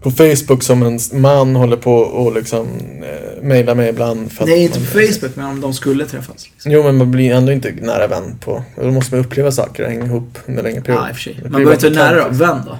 på 0.00 0.10
Facebook 0.10 0.62
som 0.62 0.82
en 0.82 0.98
man 1.12 1.56
håller 1.56 1.76
på 1.76 1.94
och 1.94 2.34
liksom 2.34 2.68
eh, 3.02 3.42
mejlar 3.42 3.74
mig 3.74 3.88
ibland. 3.88 4.32
För 4.32 4.46
Nej, 4.46 4.62
inte 4.62 4.80
på 4.80 4.86
Facebook, 4.86 5.36
men 5.36 5.46
om 5.46 5.60
de 5.60 5.74
skulle 5.74 6.06
träffas. 6.06 6.48
Liksom. 6.52 6.72
Jo, 6.72 6.82
men 6.82 6.96
man 6.96 7.10
blir 7.10 7.32
ändå 7.32 7.52
inte 7.52 7.72
nära 7.80 8.06
vän 8.06 8.38
på. 8.40 8.62
Då 8.76 8.90
måste 8.90 9.14
man 9.14 9.24
uppleva 9.24 9.52
saker 9.52 9.84
och 9.84 9.90
hänga 9.90 10.04
ihop 10.04 10.38
under 10.46 10.62
längre 10.62 10.80
period. 10.80 11.02
Ja, 11.02 11.08
i 11.08 11.12
och 11.12 11.16
för 11.16 11.22
sig. 11.22 11.34
Det 11.42 11.50
Man 11.50 11.52
behöver 11.52 11.74
inte 11.74 12.00
vara 12.00 12.10
nära 12.10 12.24
då. 12.24 12.34
Vän 12.34 12.58
då? 12.66 12.78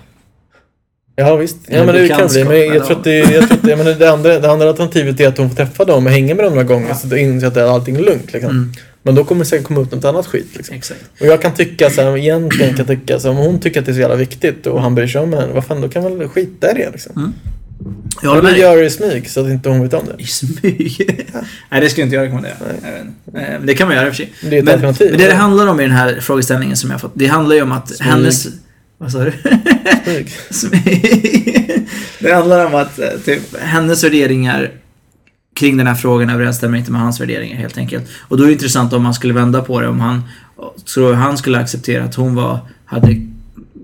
Ja 1.16 1.36
visst, 1.36 1.56
ja 1.66 1.84
men 1.84 1.94
det 1.94 2.08
kan 2.08 2.28
bli. 2.28 2.44
Men 2.44 2.74
jag 2.74 2.86
tror 2.86 2.96
att 2.98 3.04
det, 3.04 3.18
jag 3.18 3.48
tror 3.48 3.58
att 3.58 3.62
det, 3.62 3.76
men 3.76 3.98
det, 3.98 4.12
andra, 4.12 4.38
det 4.38 4.50
andra 4.50 4.68
alternativet 4.68 5.20
är 5.20 5.28
att 5.28 5.38
hon 5.38 5.48
får 5.48 5.56
träffa 5.56 5.84
dem 5.84 6.06
och 6.06 6.12
hänga 6.12 6.34
med 6.34 6.44
dem 6.44 6.52
några 6.52 6.68
gånger 6.68 6.94
så 6.94 7.06
då 7.06 7.16
inser 7.16 7.46
att 7.46 7.56
allting 7.56 7.96
är 7.96 8.00
lugnt. 8.00 8.32
Liksom. 8.32 8.50
Mm, 8.50 8.72
Men 9.06 9.14
då 9.14 9.24
kommer 9.24 9.38
det 9.38 9.44
säkert 9.44 9.66
komma 9.66 9.80
ut 9.80 9.92
något 9.92 10.04
annat 10.04 10.26
skit. 10.26 10.56
Liksom. 10.56 10.76
exakt. 10.76 11.00
Och 11.20 11.26
jag 11.26 11.42
kan 11.42 11.54
tycka 11.54 11.90
så 11.90 12.02
här, 12.02 12.16
egentligen 12.16 12.74
kan 12.74 12.86
jag 12.86 12.98
tycka 12.98 13.20
så 13.20 13.32
här, 13.32 13.38
om 13.38 13.46
hon 13.46 13.60
tycker 13.60 13.80
att 13.80 13.86
det 13.86 13.92
är 13.92 13.94
så 13.94 14.00
jävla 14.00 14.16
viktigt 14.16 14.66
och 14.66 14.82
han 14.82 14.94
bryr 14.94 15.06
sig 15.06 15.20
om 15.20 15.32
henne, 15.32 15.52
vad 15.52 15.64
fan 15.64 15.80
då 15.80 15.88
kan 15.88 16.18
väl 16.18 16.28
skita 16.28 16.70
i 16.70 16.74
det 16.74 16.90
liksom. 16.90 17.34
Jag 18.22 18.30
håller 18.30 18.48
Eller 18.48 18.58
göra 18.58 18.76
det 18.76 18.86
i 18.86 18.90
smyg 18.90 19.30
så 19.30 19.40
att 19.40 19.50
inte 19.50 19.68
hon 19.68 19.82
vet 19.82 19.94
om 19.94 20.06
det. 20.06 20.22
I 20.22 20.26
smyg? 20.26 21.24
Nej, 21.70 21.80
det 21.80 21.88
skulle 21.88 22.04
inte 22.04 22.16
jag 22.16 22.24
rekommendera. 22.24 22.54
Jag 22.60 23.00
inte. 23.00 23.40
Eh, 23.40 23.58
Men 23.58 23.66
det 23.66 23.74
kan 23.74 23.88
man 23.88 23.96
göra 23.96 24.06
i 24.06 24.10
och 24.10 24.14
för 24.14 24.24
sig. 24.24 24.32
Det 24.42 24.56
är 24.56 24.58
ett 24.58 24.64
men, 24.64 24.74
alternativ. 24.74 25.10
Men 25.10 25.20
det 25.20 25.26
det 25.26 25.34
handlar 25.34 25.66
om 25.66 25.80
i 25.80 25.82
den 25.82 25.92
här 25.92 26.20
frågeställningen 26.20 26.76
som 26.76 26.90
jag 26.90 26.94
har 26.94 27.00
fått, 27.00 27.12
det 27.14 27.26
handlar 27.26 27.56
ju 27.56 27.62
om 27.62 27.72
att 27.72 27.88
Smyg. 27.88 28.08
hennes... 28.08 28.46
Vad 28.98 29.12
sa 29.12 29.18
du? 29.24 29.32
Smyg. 30.04 30.30
Smyg. 30.50 31.88
det 32.18 32.32
handlar 32.32 32.66
om 32.66 32.74
att 32.74 32.98
eh, 32.98 33.08
typ, 33.24 33.56
hennes 33.60 34.04
värderingar 34.04 34.70
kring 35.54 35.76
den 35.76 35.86
här 35.86 35.94
frågan 35.94 36.30
överensstämmer 36.30 36.78
inte 36.78 36.92
med 36.92 37.00
hans 37.00 37.20
värderingar 37.20 37.56
helt 37.56 37.78
enkelt. 37.78 38.10
Och 38.20 38.36
då 38.36 38.42
är 38.42 38.46
det 38.46 38.52
intressant 38.52 38.92
om 38.92 39.02
man 39.02 39.14
skulle 39.14 39.34
vända 39.34 39.62
på 39.62 39.80
det, 39.80 39.88
om 39.88 40.00
han 40.00 40.22
tror 40.94 41.14
han 41.14 41.38
skulle 41.38 41.58
acceptera 41.58 42.04
att 42.04 42.14
hon 42.14 42.34
var, 42.34 42.58
hade, 42.84 43.20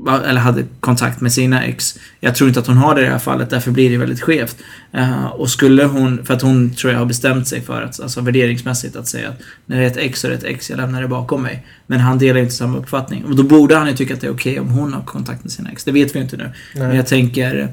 eller 0.07 0.41
hade 0.41 0.65
kontakt 0.81 1.21
med 1.21 1.33
sina 1.33 1.65
ex. 1.65 1.99
Jag 2.21 2.35
tror 2.35 2.49
inte 2.49 2.61
att 2.61 2.67
hon 2.67 2.77
har 2.77 2.95
det 2.95 3.01
i 3.01 3.05
det 3.05 3.11
här 3.11 3.19
fallet, 3.19 3.51
därför 3.51 3.71
blir 3.71 3.91
det 3.91 3.97
väldigt 3.97 4.21
skevt. 4.21 4.57
Eh, 4.93 5.27
och 5.27 5.51
skulle 5.51 5.85
hon, 5.85 6.25
för 6.25 6.35
att 6.35 6.43
hon 6.43 6.75
tror 6.75 6.93
jag 6.93 6.99
har 6.99 7.07
bestämt 7.07 7.49
sig 7.49 7.61
för 7.61 7.83
att, 7.83 8.01
alltså 8.01 8.21
värderingsmässigt, 8.21 8.97
att 8.97 9.09
säga 9.09 9.29
att 9.29 9.41
när 9.67 9.77
det 9.77 9.83
är 9.83 9.87
ett 9.87 9.97
ex 9.97 10.21
så 10.21 10.27
är 10.27 10.31
det 10.31 10.37
ett 10.37 10.45
ex, 10.45 10.71
jag 10.71 10.77
lämnar 10.77 11.03
det 11.03 11.09
bakom 11.09 11.43
mig. 11.43 11.67
Men 11.87 12.01
han 12.01 12.19
delar 12.19 12.41
inte 12.41 12.55
samma 12.55 12.79
uppfattning. 12.79 13.25
Och 13.25 13.37
då 13.37 13.43
borde 13.43 13.77
han 13.77 13.89
ju 13.89 13.95
tycka 13.95 14.15
att 14.15 14.21
det 14.21 14.27
är 14.27 14.35
okej 14.35 14.61
om 14.61 14.69
hon 14.69 14.93
har 14.93 15.03
kontakt 15.03 15.45
med 15.45 15.53
sina 15.53 15.71
ex. 15.71 15.85
Det 15.85 15.93
vet 15.93 16.17
vi 16.17 16.21
inte 16.21 16.37
nu. 16.37 16.51
Men 16.75 16.89
Nej. 16.89 16.97
jag 16.97 17.07
tänker, 17.07 17.73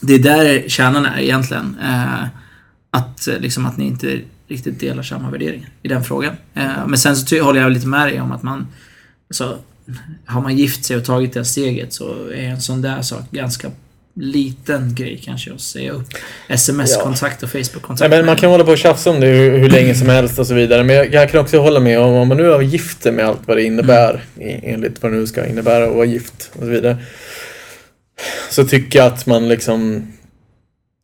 det 0.00 0.14
är 0.14 0.18
där 0.18 0.68
kärnan 0.68 1.06
är 1.06 1.18
egentligen. 1.18 1.76
Eh, 1.82 2.24
att, 2.90 3.28
eh, 3.28 3.38
liksom, 3.38 3.66
att 3.66 3.76
ni 3.76 3.86
inte 3.86 4.20
riktigt 4.48 4.80
delar 4.80 5.02
samma 5.02 5.30
värderingar 5.30 5.68
i 5.82 5.88
den 5.88 6.04
frågan. 6.04 6.36
Eh, 6.54 6.86
men 6.86 6.98
sen 6.98 7.16
så 7.16 7.42
håller 7.42 7.60
jag 7.60 7.72
lite 7.72 7.86
med 7.86 8.08
dig 8.08 8.20
om 8.20 8.32
att 8.32 8.42
man, 8.42 8.66
alltså, 9.28 9.58
har 10.26 10.40
man 10.40 10.56
gift 10.56 10.84
sig 10.84 10.96
och 10.96 11.04
tagit 11.04 11.32
det 11.32 11.44
steget 11.44 11.92
så 11.92 12.28
är 12.28 12.48
en 12.48 12.60
sån 12.60 12.82
där 12.82 13.02
sak 13.02 13.30
ganska 13.30 13.70
liten 14.20 14.94
grej 14.94 15.20
kanske 15.24 15.52
att 15.52 15.60
säga 15.60 15.92
upp 15.92 16.08
sms-kontakt 16.48 17.42
och 17.42 17.50
Facebook-kontakt. 17.50 18.10
Men 18.10 18.26
man 18.26 18.36
kan 18.36 18.50
hålla 18.50 18.64
på 18.64 18.70
och 18.70 18.78
tjafsa 18.78 19.10
om 19.10 19.20
det 19.20 19.26
hur, 19.26 19.58
hur 19.58 19.70
länge 19.70 19.94
som 19.94 20.08
helst 20.08 20.38
och 20.38 20.46
så 20.46 20.54
vidare. 20.54 20.84
Men 20.84 20.96
jag, 20.96 21.14
jag 21.14 21.30
kan 21.30 21.40
också 21.40 21.58
hålla 21.58 21.80
med 21.80 21.98
om 21.98 22.12
om 22.12 22.28
man 22.28 22.36
nu 22.36 22.48
har 22.48 22.62
gift 22.62 23.02
sig 23.02 23.12
med 23.12 23.24
allt 23.24 23.40
vad 23.46 23.56
det 23.56 23.62
innebär, 23.62 24.24
i, 24.36 24.42
enligt 24.62 25.02
vad 25.02 25.12
det 25.12 25.18
nu 25.18 25.26
ska 25.26 25.46
innebära 25.46 25.86
att 25.86 25.94
vara 25.94 26.04
gift 26.04 26.50
och 26.52 26.60
så 26.60 26.66
vidare. 26.66 26.96
Så 28.50 28.64
tycker 28.64 28.98
jag 28.98 29.06
att 29.06 29.26
man 29.26 29.48
liksom 29.48 30.06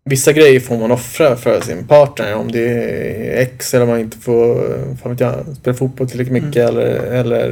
Vissa 0.04 0.32
grejer 0.32 0.60
får 0.60 0.78
man 0.78 0.90
offra 0.90 1.36
för 1.36 1.60
sin 1.60 1.86
partner. 1.86 2.34
Om 2.34 2.52
det 2.52 2.68
är 2.68 3.42
ex 3.42 3.74
eller 3.74 3.86
man 3.86 4.00
inte 4.00 4.18
får 4.18 4.68
fan 5.02 5.12
vet 5.12 5.20
jag, 5.20 5.34
spela 5.60 5.74
fotboll 5.76 6.08
tillräckligt 6.08 6.44
mycket 6.44 6.68
eller, 6.68 6.86
eller 6.96 7.48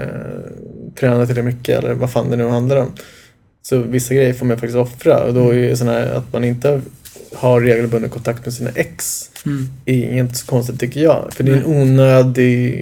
eh, 0.00 0.52
träna 1.00 1.26
tillräckligt 1.26 1.54
mycket 1.56 1.78
eller 1.78 1.94
vad 1.94 2.10
fan 2.12 2.30
det 2.30 2.36
nu 2.36 2.48
handlar 2.48 2.76
om. 2.76 2.92
Så 3.62 3.78
vissa 3.78 4.14
grejer 4.14 4.32
får 4.32 4.46
man 4.46 4.56
faktiskt 4.58 4.76
offra 4.76 5.24
och 5.24 5.34
då 5.34 5.50
är 5.50 5.56
det 5.68 5.76
sån 5.76 5.88
här 5.88 6.06
att 6.14 6.32
man 6.32 6.44
inte 6.44 6.80
har 7.34 7.60
regelbunden 7.60 8.10
kontakt 8.10 8.44
med 8.44 8.54
sina 8.54 8.70
ex 8.74 9.30
Mm. 9.46 9.68
är 9.84 10.18
inte 10.18 10.34
så 10.34 10.46
konstigt 10.46 10.80
tycker 10.80 11.00
jag. 11.00 11.28
För 11.32 11.44
det 11.44 11.52
är 11.52 11.56
en 11.56 11.66
onödig, 11.66 12.72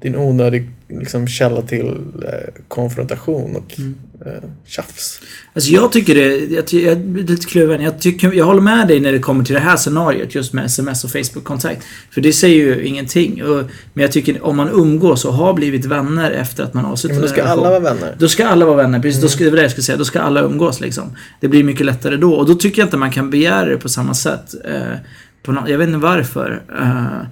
det 0.00 0.08
är 0.08 0.12
en 0.12 0.18
onödig 0.18 0.70
liksom, 0.88 1.28
källa 1.28 1.62
till 1.62 1.88
eh, 2.26 2.62
konfrontation 2.68 3.56
och 3.56 3.78
Mm. 3.78 3.94
Eh, 4.26 4.48
tjafs. 4.66 5.20
Alltså 5.54 5.70
jag 5.70 5.92
tycker 5.92 6.14
det, 6.14 6.36
jag, 6.54 6.66
ty- 6.66 6.82
jag 6.84 6.92
är 6.92 7.22
lite 7.26 7.46
kluven. 7.46 7.82
Jag, 7.82 8.00
tycker, 8.00 8.32
jag 8.32 8.44
håller 8.44 8.60
med 8.60 8.88
dig 8.88 9.00
när 9.00 9.12
det 9.12 9.18
kommer 9.18 9.44
till 9.44 9.54
det 9.54 9.60
här 9.60 9.76
scenariot 9.76 10.34
just 10.34 10.52
med 10.52 10.64
sms 10.64 11.04
och 11.04 11.10
Facebook-kontakt. 11.10 11.84
För 12.10 12.20
det 12.20 12.32
säger 12.32 12.56
ju 12.56 12.84
ingenting. 12.84 13.44
Och, 13.44 13.64
men 13.94 14.02
jag 14.02 14.12
tycker 14.12 14.44
om 14.44 14.56
man 14.56 14.68
umgås 14.68 15.24
och 15.24 15.34
har 15.34 15.54
blivit 15.54 15.84
vänner 15.84 16.30
efter 16.30 16.64
att 16.64 16.74
man 16.74 16.84
Ja, 16.84 16.90
avslutat 16.92 17.18
men 17.18 17.22
då 17.22 17.32
ska 17.32 17.42
alla 17.44 17.70
vara 17.70 17.80
vänner. 17.80 18.16
Då 18.18 18.28
ska 18.28 18.46
alla 18.46 18.66
vara 18.66 18.76
vänner, 18.76 19.00
precis. 19.00 19.22
Då 19.22 19.28
ska, 19.28 19.44
det 19.44 19.50
var 19.50 19.56
det 19.56 19.62
jag 19.62 19.70
skulle 19.70 19.84
säga. 19.84 19.98
Då 19.98 20.04
ska 20.04 20.20
alla 20.20 20.40
umgås 20.42 20.80
liksom. 20.80 21.16
Det 21.40 21.48
blir 21.48 21.64
mycket 21.64 21.86
lättare 21.86 22.16
då. 22.16 22.34
Och 22.34 22.46
då 22.46 22.54
tycker 22.54 22.82
jag 22.82 22.86
inte 22.86 22.96
man 22.96 23.10
kan 23.10 23.30
begära 23.30 23.64
det 23.64 23.76
på 23.76 23.88
samma 23.88 24.14
sätt. 24.14 24.54
Eh, 24.64 24.96
på 25.42 25.52
nå- 25.52 25.64
jag 25.68 25.78
vet 25.78 25.86
inte 25.88 25.98
varför. 25.98 26.62
Eh, 26.80 27.26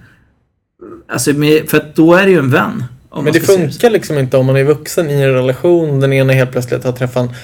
alltså, 1.09 1.33
med, 1.33 1.71
för 1.71 1.77
att 1.77 1.97
då 1.97 2.15
är 2.15 2.25
det 2.25 2.31
ju 2.31 2.39
en 2.39 2.51
vän. 2.51 2.85
Men 3.15 3.33
det 3.33 3.41
funkar 3.41 3.91
liksom 3.91 4.19
inte 4.19 4.37
om 4.37 4.47
man 4.47 4.57
är 4.57 4.65
vuxen 4.65 5.11
i 5.11 5.15
en 5.15 5.33
relation. 5.33 6.01
Den 6.01 6.13
ena 6.13 6.33
helt 6.33 6.53
plötsligt 6.53 6.85
har 6.85 6.93
träffat 6.93 7.31
en, 7.31 7.35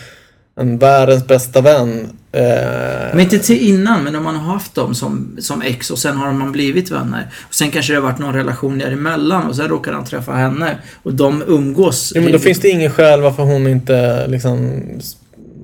en 0.60 0.78
världens 0.78 1.26
bästa 1.26 1.60
vän. 1.60 2.08
Eh, 2.32 2.42
Men 3.12 3.20
inte 3.20 3.38
till 3.38 3.68
innan, 3.68 4.04
men 4.04 4.16
om 4.16 4.24
man 4.24 4.36
har 4.36 4.52
haft 4.52 4.74
dem 4.74 4.94
som, 4.94 5.36
som 5.40 5.62
ex 5.62 5.90
och 5.90 5.98
sen 5.98 6.16
har 6.16 6.32
man 6.32 6.52
blivit 6.52 6.90
vänner. 6.90 7.26
Och 7.48 7.54
sen 7.54 7.70
kanske 7.70 7.92
det 7.92 7.96
har 8.00 8.02
varit 8.08 8.18
någon 8.18 8.34
relation 8.34 8.78
däremellan 8.78 9.46
och 9.46 9.56
sen 9.56 9.68
råkar 9.68 9.92
han 9.92 10.04
träffa 10.04 10.32
henne. 10.32 10.78
Och 11.02 11.14
de 11.14 11.42
umgås. 11.46 12.12
ja, 12.14 12.20
men 12.20 12.32
då 12.32 12.38
finns 12.38 12.58
det 12.60 12.68
ingen 12.68 12.90
skäl 12.90 13.20
varför 13.20 13.42
hon 13.42 13.66
inte 13.66 14.26
liksom 14.28 14.82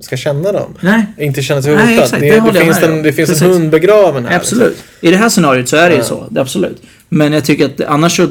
ska 0.01 0.17
känna 0.17 0.51
dem. 0.51 0.73
Nej, 0.81 1.05
Inte 1.17 1.41
känna 1.41 1.61
sig 1.61 1.75
Nej, 1.75 1.85
hotad. 1.85 2.03
exakt, 2.03 2.21
det, 2.21 2.29
det 2.29 2.39
det, 2.51 2.57
jag 2.57 2.65
finns 2.65 2.83
en, 2.83 3.03
det 3.03 3.13
finns 3.13 3.29
en 3.29 3.35
Precis. 3.35 3.47
hund 3.47 3.69
begraven 3.69 4.25
här. 4.25 4.35
absolut. 4.35 4.83
I 5.01 5.11
det 5.11 5.17
här 5.17 5.29
scenariot 5.29 5.69
så 5.69 5.75
är 5.77 5.89
det 5.89 5.95
ju 5.95 6.01
Ja. 6.01 6.05
så. 6.05 6.27
Det 6.29 6.41
absolut. 6.41 6.81
Men 7.09 7.33
jag 7.33 7.45
tycker 7.45 7.65
att 7.65 7.81
annars 7.81 8.15
så 8.17 8.27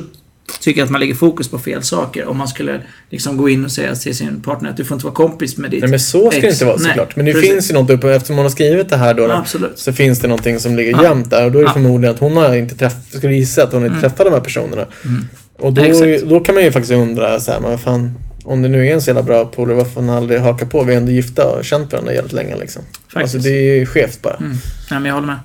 tycker 0.61 0.83
att 0.83 0.91
man 0.91 1.01
lägger 1.01 1.15
fokus 1.15 1.49
på 1.49 1.59
fel 1.59 1.83
saker. 1.83 2.27
Om 2.27 2.37
man 2.39 2.49
skulle 2.49 2.81
liksom 3.11 3.37
gå 3.37 3.49
in 3.49 3.65
och 3.65 3.71
säga 3.73 3.95
till 3.95 4.17
sin 4.17 4.41
partner 4.43 4.71
att 4.71 4.77
du 4.77 4.85
får 4.85 4.95
inte 4.95 5.05
vara 5.07 5.15
kompis 5.15 5.57
med 5.57 5.71
ditt 5.71 5.81
Nej 5.81 5.91
men 5.91 6.01
så 6.01 6.31
ska 6.31 6.41
det 6.41 6.47
ex. 6.47 6.55
inte 6.55 6.65
vara 6.65 6.77
Nej, 6.77 6.87
såklart. 6.87 7.17
Men 7.17 7.27
det 7.27 7.33
precis. 7.33 7.51
finns 7.51 7.71
ju 7.71 7.75
något 7.75 7.91
uppe, 7.91 8.15
eftersom 8.15 8.37
hon 8.37 8.45
har 8.45 8.51
skrivit 8.51 8.89
det 8.89 8.97
här 8.97 9.15
då, 9.15 9.23
Ja, 9.23 9.45
så 9.75 9.93
finns 9.93 10.19
det 10.21 10.29
någonting 10.29 10.59
som 10.61 10.77
ligger 10.77 10.91
Ja. 10.93 11.03
jämnt 11.03 11.31
där. 11.31 11.45
Och 11.45 11.53
då 11.53 11.59
är 11.59 11.63
det 11.63 11.69
Ja. 11.69 11.73
förmodligen 11.73 12.15
att 12.15 12.21
hon 12.21 12.37
har 12.37 12.55
inte 12.55 12.75
träffat, 12.75 13.05
skulle 13.13 13.35
gissa 13.35 13.63
att 13.63 13.73
hon 13.73 13.87
inte 13.87 14.01
träffat 14.01 14.27
de 14.27 14.33
här 14.33 14.41
personerna. 14.41 14.87
Mm. 15.05 15.25
Och 15.59 15.73
då, 15.73 15.83
Exakt. 15.83 16.29
då 16.31 16.41
kan 16.41 16.55
man 16.55 16.65
ju 16.65 16.73
faktiskt 16.73 16.93
undra 16.93 17.41
så 17.41 17.53
här, 17.53 17.61
men 17.61 17.79
fan, 17.79 18.15
om 18.45 18.63
det 18.63 18.69
nu 18.69 18.87
är 18.89 18.95
en 18.95 19.03
så 19.03 19.09
jävla 19.11 19.23
bra 19.23 19.45
polare, 19.45 19.77
varför 19.77 19.91
får 19.91 20.01
hon 20.01 20.11
aldrig 20.11 20.41
haka 20.41 20.67
på? 20.67 20.83
Vi 20.85 20.93
är 20.93 20.97
ändå 20.97 21.13
gifta 21.13 21.49
och 21.49 21.57
har 21.57 21.63
känt 21.63 21.93
varandra 21.93 22.13
jävligt 22.15 22.33
länge 22.33 22.57
liksom. 22.57 22.83
Faktiskt. 23.13 23.35
Alltså 23.35 23.49
det 23.49 23.55
är 23.71 23.75
ju 23.75 23.87
skevt 23.87 24.23
bara. 24.23 24.35
Mm. 24.37 24.51
Nej, 24.91 25.01
men 25.01 25.05
jag 25.05 25.15
håller 25.15 25.27
med. 25.27 25.37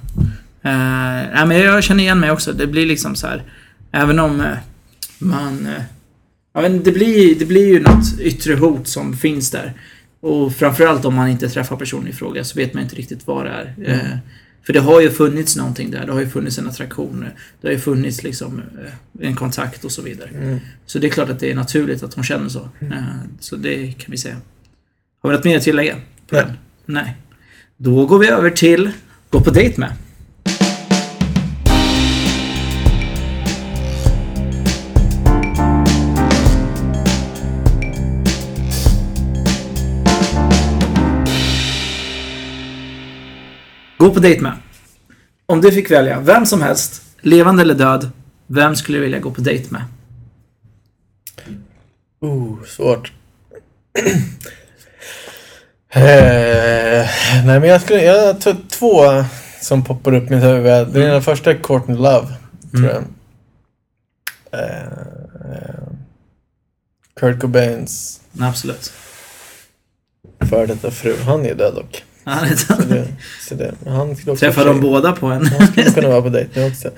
Uh, 0.66 1.34
nej, 1.36 1.46
men 1.48 1.58
jag 1.60 1.84
känner 1.84 2.04
igen 2.04 2.20
mig 2.20 2.32
också. 2.32 2.52
Det 2.54 2.68
blir 2.68 2.86
liksom 2.86 3.16
så 3.16 3.28
här. 3.28 3.44
Även 3.92 4.20
om 4.20 4.40
eh, 4.42 4.46
man... 5.20 5.66
eh, 5.66 5.82
ja, 6.54 6.62
men 6.62 6.84
det, 6.84 6.92
blir, 6.92 7.40
det 7.40 7.46
blir 7.46 7.68
ju 7.68 7.80
något 7.80 8.20
yttre 8.20 8.56
hot 8.56 8.88
som 8.88 9.18
finns 9.18 9.52
där. 9.52 9.74
Och 10.20 10.56
framförallt 10.56 11.06
om 11.06 11.16
man 11.16 11.30
inte 11.30 11.50
träffar 11.50 11.76
personen 11.76 12.08
i 12.08 12.14
fråga 12.14 12.44
så 12.44 12.60
vet 12.60 12.74
man 12.74 12.84
inte 12.84 12.96
riktigt 12.96 13.28
vad 13.28 13.46
det 13.46 13.52
är. 13.52 13.76
Eh, 13.94 14.18
för 14.66 14.74
det 14.74 14.80
har 14.80 15.02
ju 15.02 15.10
funnits 15.10 15.56
någonting 15.56 15.92
där. 15.92 16.06
Det 16.06 16.12
har 16.12 16.20
ju 16.20 16.30
funnits 16.30 16.58
en 16.58 16.68
attraktion. 16.68 17.26
Det 17.62 17.68
har 17.68 17.74
ju 17.74 17.80
funnits 17.80 18.24
liksom 18.24 18.62
eh, 18.84 19.28
en 19.28 19.36
kontakt 19.36 19.86
och 19.86 19.92
så 19.92 20.02
vidare. 20.02 20.30
Mm. 20.30 20.60
Så 20.86 21.00
det 21.00 21.08
är 21.08 21.12
klart 21.12 21.30
att 21.30 21.40
det 21.40 21.52
är 21.52 21.56
naturligt 21.56 22.04
att 22.04 22.14
hon 22.14 22.24
känner 22.24 22.50
så. 22.50 22.70
Eh, 22.80 23.02
så 23.40 23.56
det 23.56 23.92
kan 23.92 24.12
vi 24.12 24.18
säga. 24.18 24.36
Har 25.22 25.30
vi 25.30 25.36
något 25.36 25.46
mer 25.46 25.58
att 25.58 25.64
tillägga? 25.64 25.96
Nej. 26.30 26.46
Nej. 26.86 27.16
Då 27.78 28.06
går 28.06 28.20
vi 28.20 28.28
över 28.28 28.50
till 28.50 28.92
gå 29.30 29.42
på 29.42 29.50
dejt 29.50 29.80
med. 29.82 29.94
Gå 43.98 44.14
på 44.14 44.20
dejt 44.20 44.42
med. 44.42 44.54
Om 45.46 45.62
du 45.62 45.72
fick 45.72 45.92
välja 45.92 46.20
vem 46.20 46.46
som 46.46 46.62
helst, 46.62 47.02
levande 47.22 47.62
eller 47.62 47.76
död, 47.76 48.10
vem 48.48 48.76
skulle 48.76 48.98
du 48.98 49.02
vilja 49.04 49.20
gå 49.20 49.32
på 49.32 49.42
dejt 49.42 49.68
med? 49.70 49.84
Oh, 52.20 52.64
svårt. 52.66 53.12
eh, 55.90 57.06
nej 57.46 57.60
men 57.60 57.64
jag 57.64 57.82
skulle, 57.82 58.04
jag 58.04 58.26
har 58.26 58.34
t- 58.34 58.56
två 58.70 59.04
som 59.62 59.84
poppar 59.84 60.14
upp 60.14 60.32
i 60.32 60.36
mitt 60.36 60.44
huvud. 60.44 60.88
Den 60.88 61.04
ena 61.04 61.22
första 61.22 61.52
är 61.52 61.56
Courtney 61.64 61.98
Love, 61.98 62.28
tror 62.72 62.86
jag. 62.90 63.04
Eh, 64.52 65.88
Kurt 67.20 67.40
Cobains 67.42 68.22
Absolut. 68.42 68.94
före 70.50 70.66
detta 70.66 70.92
fru. 70.92 71.16
Han 71.26 71.46
är 71.46 71.56
död 71.56 71.76
dock. 71.76 72.04
Är 72.28 72.56
Så 72.56 72.74
det, 72.90 73.08
så 73.42 73.56
det, 73.56 73.74
han 73.86 74.16
Träffar 74.16 74.66
de 74.66 74.82
båda 74.82 75.12
på 75.12 75.28
en... 75.28 75.46
Han 75.46 75.68
skulle 75.68 75.92
kunna 75.92 76.10
vara 76.10 76.22
på 76.22 76.30
dejt 76.30 76.60
nu 76.60 76.68
också. 76.68 76.90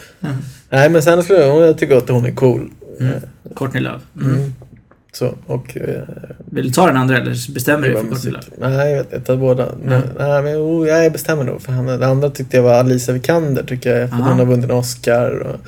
Nej 0.69 0.89
men 0.89 1.03
sen 1.03 1.23
skulle 1.23 1.39
jag, 1.39 1.67
jag 1.67 1.77
tycker 1.77 1.97
att 1.97 2.09
hon 2.09 2.25
är 2.25 2.31
cool. 2.31 2.69
Mm. 2.99 3.13
Eh, 3.13 3.21
Courtney 3.55 3.83
Love. 3.83 3.99
Mm. 4.21 4.35
Mm. 4.35 4.53
Så, 5.11 5.33
och... 5.45 5.77
Eh, 5.77 6.03
Vill 6.51 6.65
du 6.65 6.71
ta 6.71 6.87
den 6.87 6.97
andra 6.97 7.17
eller 7.17 7.53
bestämmer 7.53 7.87
du 7.87 7.93
dig 7.93 8.03
för 8.03 8.09
Courtney 8.09 8.33
Love? 8.33 8.45
Nej, 8.77 8.91
jag 8.91 8.97
vet 8.97 9.13
inte. 9.13 9.35
båda. 9.35 9.69
Nej, 9.83 10.01
nej, 10.19 10.43
men 10.43 10.55
oh, 10.55 10.87
jag 10.87 11.11
bestämmer 11.11 11.43
nog 11.43 11.61
för 11.61 11.71
henne. 11.71 11.97
Det 11.97 12.07
andra 12.07 12.29
tyckte 12.29 12.57
jag 12.57 12.63
var 12.63 12.73
Alicia 12.73 13.13
Vikander, 13.13 13.63
tycker 13.63 13.97
jag. 13.97 14.09
För 14.09 14.15
Aha. 14.15 14.29
hon 14.29 14.39
har 14.39 14.45
vunnit 14.45 14.65
en 14.65 14.71
Oscar. 14.71 15.39
Och 15.39 15.59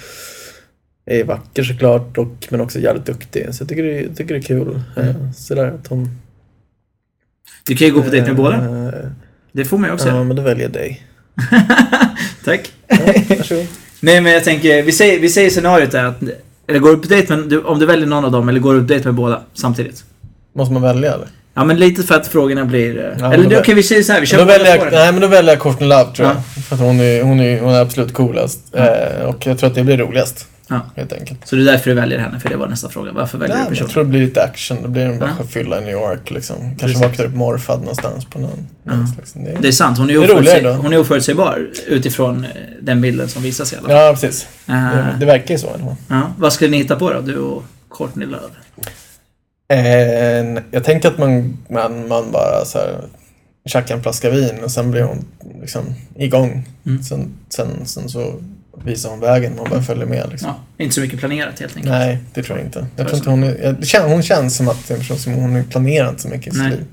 är 1.05 1.23
vacker 1.23 1.63
såklart, 1.63 2.17
och, 2.17 2.47
men 2.49 2.61
också 2.61 2.79
jävligt 2.79 3.05
duktig. 3.05 3.47
Så 3.51 3.61
jag 3.61 3.69
tycker 3.69 3.83
det, 3.83 4.15
tycker 4.15 4.33
det 4.33 4.39
är 4.39 4.43
kul. 4.43 4.81
Mm. 4.95 5.09
Eh, 5.09 5.31
Sådär 5.35 5.67
att 5.67 5.87
hon... 5.87 6.09
Du 7.65 7.75
kan 7.75 7.87
ju 7.87 7.93
gå 7.93 8.01
på 8.01 8.09
dejt 8.09 8.27
med 8.27 8.35
båda. 8.35 8.57
Det 9.51 9.65
får 9.65 9.77
man 9.77 9.89
ju 9.89 9.93
också 9.93 10.07
Ja, 10.07 10.23
men 10.23 10.35
då 10.35 10.41
väljer 10.41 10.63
jag 10.63 10.71
dig. 10.71 11.01
Tack. 12.45 12.71
Ja. 12.87 12.97
Nej 13.99 14.21
men 14.21 14.31
jag 14.31 14.43
tänker, 14.43 14.83
vi 14.83 14.91
säger, 14.91 15.19
vi 15.19 15.29
säger 15.29 15.49
scenariot 15.49 15.93
är 15.93 16.03
att... 16.05 16.17
Eller 16.67 16.79
går 16.79 16.89
du 16.89 16.97
på 16.97 17.07
dejt 17.07 17.35
med, 17.37 17.65
om 17.65 17.79
du 17.79 17.85
väljer 17.85 18.07
någon 18.07 18.25
av 18.25 18.31
dem 18.31 18.49
eller 18.49 18.59
går 18.59 18.73
du 18.73 18.79
på 18.79 18.85
dejt 18.85 19.05
med 19.05 19.13
båda 19.15 19.41
samtidigt? 19.53 20.03
Måste 20.55 20.73
man 20.73 20.81
välja 20.81 21.13
eller? 21.13 21.27
Ja 21.53 21.63
men 21.63 21.77
lite 21.79 22.03
för 22.03 22.15
att 22.15 22.27
frågorna 22.27 22.65
blir... 22.65 22.97
eh, 22.99 23.17
Ja, 23.19 23.33
eller 23.33 23.59
okej 23.59 23.75
vi 23.75 23.83
säger 23.83 24.03
så 24.03 24.13
här, 24.13 24.19
vi 24.21 24.25
kör 24.27 24.37
då 24.37 24.43
väljer 24.45 24.75
jag, 24.77 24.91
nej 24.91 25.11
men 25.11 25.21
då 25.21 25.27
väljer 25.27 25.51
jag 25.53 25.61
Courtney 25.61 25.89
Love 25.89 26.15
tror 26.15 26.27
jag. 26.27 26.37
Ja. 26.37 26.61
För 26.61 26.75
att 26.75 26.81
hon 26.81 26.99
är, 26.99 27.23
hon, 27.23 27.39
är, 27.39 27.59
hon 27.59 27.73
är 27.73 27.81
absolut 27.81 28.13
coolast. 28.13 28.59
Eh, 28.75 29.25
och 29.25 29.47
jag 29.47 29.57
tror 29.59 29.69
att 29.69 29.75
det 29.75 29.83
blir 29.83 29.97
roligast. 29.97 30.47
Ja. 30.71 30.81
Helt 30.95 31.13
enkelt. 31.13 31.47
Så 31.47 31.55
det 31.55 31.61
är 31.61 31.65
därför 31.65 31.89
du 31.89 31.95
väljer 31.95 32.19
henne, 32.19 32.39
för 32.39 32.49
det 32.49 32.55
var 32.55 32.67
nästa 32.67 32.89
fråga. 32.89 33.11
Varför 33.11 33.37
väljer 33.37 33.55
Nej, 33.55 33.63
du 33.65 33.69
men 33.69 33.77
jag 33.77 33.87
personen? 33.87 33.93
tror 33.93 34.03
det 34.03 34.09
blir 34.09 34.21
lite 34.21 34.43
action. 34.43 34.81
Det 34.81 34.87
blir 34.87 35.01
en 35.05 35.19
bara 35.19 35.29
Ja. 35.39 35.45
fylla 35.45 35.77
i 35.77 35.81
New 35.81 35.91
York 35.93 36.31
liksom. 36.31 36.55
Kanske 36.57 36.85
Precis. 36.87 37.01
vaknar 37.01 37.25
upp 37.25 37.35
morfad 37.35 37.79
någonstans 37.79 38.25
på 38.25 38.39
någon. 38.39 38.67
Ja. 38.83 38.91
slags, 39.15 39.33
det 39.33 39.57
Det 39.61 39.67
är 39.67 39.71
sant, 39.71 39.97
hon 39.97 40.09
är, 40.09 40.13
oförutsäg- 40.17 40.75
hon 40.75 40.93
är 40.93 40.97
oförutsägbar 40.99 41.69
utifrån 41.87 42.43
eh, 42.45 42.49
den 42.81 43.01
bilden 43.01 43.27
som 43.29 43.43
visas 43.43 43.73
i 43.73 43.75
alla 43.75 43.87
fall. 43.87 43.97
Ja, 43.97 44.11
precis. 44.13 44.47
Eh, 44.67 44.73
Det, 44.95 45.15
det 45.19 45.25
verkar 45.25 45.53
ju 45.53 45.59
så. 45.59 45.67
fall. 45.67 45.95
ja. 46.07 46.21
Vad 46.37 46.53
skulle 46.53 46.71
ni 46.71 46.77
hitta 46.77 46.95
på 46.95 47.13
då, 47.13 47.21
du 47.21 47.37
och 47.37 47.63
Courtney 47.97 48.27
Love? 48.27 48.53
Eh, 49.73 50.61
jag 50.71 50.83
tänker 50.83 51.07
att 51.09 51.17
man, 51.17 51.57
man, 51.69 52.07
man 52.07 52.31
bara 52.31 52.65
så 52.65 52.77
här 52.77 53.01
tjackar 53.65 53.95
en 53.95 54.03
flaska 54.03 54.29
vin 54.29 54.63
och 54.63 54.71
sen 54.71 54.91
blir 54.91 55.01
hon 55.03 55.25
liksom 55.61 55.81
igång. 56.15 56.67
Mm. 56.85 57.03
Sen, 57.03 57.29
sen, 57.49 57.67
sen 57.85 58.09
så 58.09 58.33
visar 58.83 59.09
hon 59.09 59.19
vägen. 59.19 59.55
Man 59.55 59.69
bara 59.69 59.81
följer 59.81 60.05
med 60.05 60.29
liksom. 60.31 60.49
Ja, 60.49 60.83
inte 60.83 60.95
så 60.95 61.01
mycket 61.01 61.19
planerat 61.19 61.59
helt 61.59 61.75
enkelt. 61.75 61.91
Nej, 61.91 62.19
det 62.33 62.43
tror 62.43 62.57
jag 62.57 62.67
inte. 62.67 62.87
Jag 62.95 63.07
tror 63.07 63.17
inte 63.17 63.29
hon, 63.29 63.43
är, 63.43 64.09
hon 64.09 64.23
känns 64.23 64.55
som 64.55 64.67
att 64.67 64.89
är 64.89 64.93
en 64.93 64.99
person 64.99 65.17
som 65.17 65.33
hon 65.33 65.55
har 65.55 65.63
planerat 65.63 66.19
så 66.19 66.27
mycket 66.27 66.47
i 66.47 66.57
sitt 66.57 66.69
liv. 66.69 66.85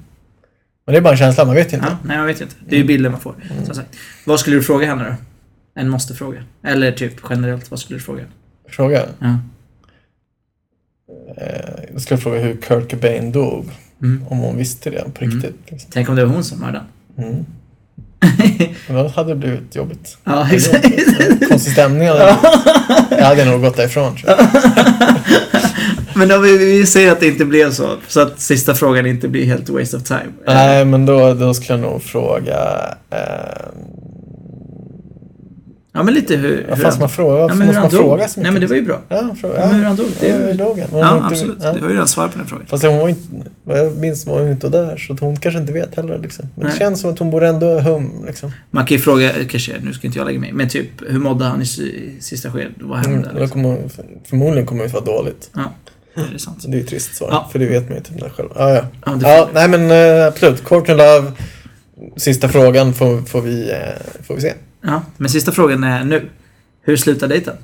Men 0.87 0.93
det 0.93 0.99
är 0.99 1.03
bara 1.03 1.13
en 1.13 1.19
känsla, 1.19 1.45
man 1.45 1.55
vet 1.55 1.73
inte. 1.73 1.87
Ja, 1.87 1.99
nej, 2.05 2.17
jag 2.17 2.27
vet 2.27 2.41
inte. 2.41 2.55
Det 2.69 2.77
är 2.77 2.81
ju 2.81 2.87
bilden 2.87 3.13
man 3.13 3.21
får. 3.21 3.35
Som 3.65 3.75
sagt. 3.75 3.89
Vad 4.25 4.41
skulle 4.41 4.57
du 4.57 4.63
fråga 4.63 4.87
henne 4.87 5.05
då? 5.05 5.15
En 5.81 5.89
måste-fråga. 5.89 6.45
Eller 6.65 6.93
typ 6.93 7.13
generellt, 7.31 7.71
vad 7.71 7.81
skulle 7.81 7.99
du 7.99 8.03
fråga? 8.03 8.25
Fråga. 8.69 9.07
Ja. 9.19 9.39
Eh, 11.37 11.85
jag 11.93 12.03
skulle 12.03 12.21
fråga 12.21 12.39
hur 12.39 12.57
Kurt 12.57 12.91
Cobain 12.91 13.33
dog. 13.33 13.71
Mm. 14.03 14.25
Om 14.29 14.39
hon 14.39 14.57
visste 14.57 14.91
det 14.91 15.05
på 15.15 15.25
riktigt. 15.25 15.57
Liksom. 15.67 15.91
Tänk 15.93 16.09
om 16.09 16.17
det 16.17 16.25
var 16.25 16.35
hon 16.35 16.45
som 16.45 16.61
mördade 16.61 16.85
Mm. 17.19 17.47
Men 18.87 18.97
då 18.97 19.09
hade 19.09 19.29
det 19.29 19.37
blivit 19.37 19.77
jobbigt. 19.77 20.19
Ja, 20.25 20.49
exakt. 20.53 20.89
Konstig 21.49 21.73
stämning. 21.73 22.09
Jag 23.11 23.25
hade 23.25 23.45
nog 23.45 23.61
gått 23.61 23.77
därifrån 23.77 24.17
tror 24.17 24.31
jag. 24.31 24.47
Men 26.15 26.33
om 26.33 26.43
vi, 26.43 26.59
vi 26.59 26.87
säger 26.87 27.13
att 27.13 27.21
det 27.21 27.27
inte 27.27 27.45
blev 27.45 27.73
så, 27.73 27.97
så 28.09 28.21
att 28.21 28.41
sista 28.41 28.75
frågan 28.75 29.07
inte 29.07 29.29
blir 29.29 29.47
helt 29.47 29.69
waste 29.69 29.97
of 29.97 30.03
time. 30.03 30.33
Nej, 30.47 30.85
men 30.85 31.07
då, 31.07 31.35
då 31.35 31.55
skulle 31.55 31.79
jag 31.79 31.91
nog 31.91 32.03
fråga... 32.03 32.57
Eh, 33.11 33.19
Ja, 35.99 36.03
men 36.05 36.15
lite 36.15 36.37
hur... 36.37 36.67
vad 36.69 36.77
hur 36.79 36.83
fan 36.85 36.93
ska 36.93 37.01
man 37.01 37.09
fråga? 37.09 37.39
ja, 37.41 37.55
men 37.55 37.67
måste 37.67 37.81
man 37.83 37.91
fråga 37.91 38.29
så 38.29 38.41
mycket? 38.41 38.43
Nej, 38.43 38.53
men 38.53 38.61
det 38.61 38.67
var 38.67 38.75
ju 38.77 38.83
bra. 38.83 39.01
Ja, 39.09 39.35
fråga. 39.41 39.61
Ja, 39.61 39.67
men 39.67 39.77
hur 39.77 39.85
han 39.85 39.97
dog. 39.97 40.07
Det 40.21 40.29
är 40.31 40.49
Ja, 40.49 40.55
dog 40.55 40.79
han? 40.79 40.99
Ja, 40.99 41.27
absolut. 41.31 41.59
ja. 41.63 41.73
Du 41.73 41.81
har 41.81 41.89
ju 41.89 41.93
redan 41.95 42.09
svarat 42.09 42.33
på 42.33 42.39
den 42.39 42.47
frågan. 42.47 42.67
Fast 42.67 42.85
hon 42.85 42.99
var 42.99 43.09
inte, 43.09 43.23
vad 43.65 43.79
jag 43.79 43.97
minns 43.97 44.27
var 44.27 44.41
hon 44.41 44.51
inte 44.51 44.69
där, 44.69 44.97
så 44.97 45.17
hon 45.21 45.37
kanske 45.37 45.61
inte 45.61 45.73
vet 45.73 45.95
heller. 45.95 46.19
Liksom. 46.19 46.45
Men 46.55 46.65
det 46.65 46.69
Nej. 46.71 46.79
känns 46.79 47.01
som 47.01 47.11
att 47.13 47.19
hon 47.19 47.31
borde 47.31 47.49
ändå 47.49 47.79
hum. 47.81 48.25
Liksom. 48.27 48.53
Man 48.71 48.87
kan 48.87 48.97
ju 48.97 49.03
fråga, 49.03 49.31
kanske, 49.51 49.73
nu 49.83 49.93
ska 49.93 50.07
inte 50.07 50.19
jag 50.19 50.27
lägga 50.27 50.41
mig 50.41 50.53
men 50.53 50.69
typ 50.69 50.89
hur 51.09 51.19
mådde 51.19 51.45
han 51.45 51.63
i, 51.63 51.67
sista 52.21 52.51
skedet? 52.53 52.73
Vad 52.81 52.99
Mm, 52.99 53.11
hände? 53.13 53.31
då 53.35 53.41
Liksom? 53.41 53.63
kommer, 53.63 53.79
förmodligen 54.29 54.67
kommer 54.67 54.83
det 54.85 54.93
vara 54.93 55.05
dåligt. 55.05 55.51
Ja, 55.55 55.73
det 56.15 56.35
är 56.35 56.39
sant. 56.39 56.65
Det 56.67 56.73
är 56.73 56.77
ju 56.77 56.81
ett 56.83 56.89
trist 56.89 57.15
svar, 57.17 57.29
Ja. 57.31 57.49
för 57.53 57.59
det 57.59 57.67
vet 57.67 57.89
man 57.89 57.99
ju 57.99 58.03
typ 58.05 58.33
själv. 58.33 58.49
Ja, 58.57 58.71
ja. 58.75 58.83
Ja, 59.07 59.13
det 59.13 59.29
ja 59.29 59.49
nej 59.55 59.69
men 59.69 59.91
uh, 60.21 60.27
absolut. 60.27 60.65
Courtney 60.65 60.97
Love. 60.97 61.33
Sista 62.17 62.49
frågan 62.49 62.95
får, 62.95 63.21
får, 63.23 63.41
vi, 63.41 63.71
eh, 63.71 63.77
får 64.27 64.35
vi 64.35 64.41
se. 64.41 64.53
Ja, 64.81 65.03
men 65.17 65.31
sista 65.31 65.53
frågan 65.53 65.85
är 65.85 66.05
nu. 66.05 66.31
Hur 66.83 66.97
slutar 66.97 67.29
dejten? 67.29 67.57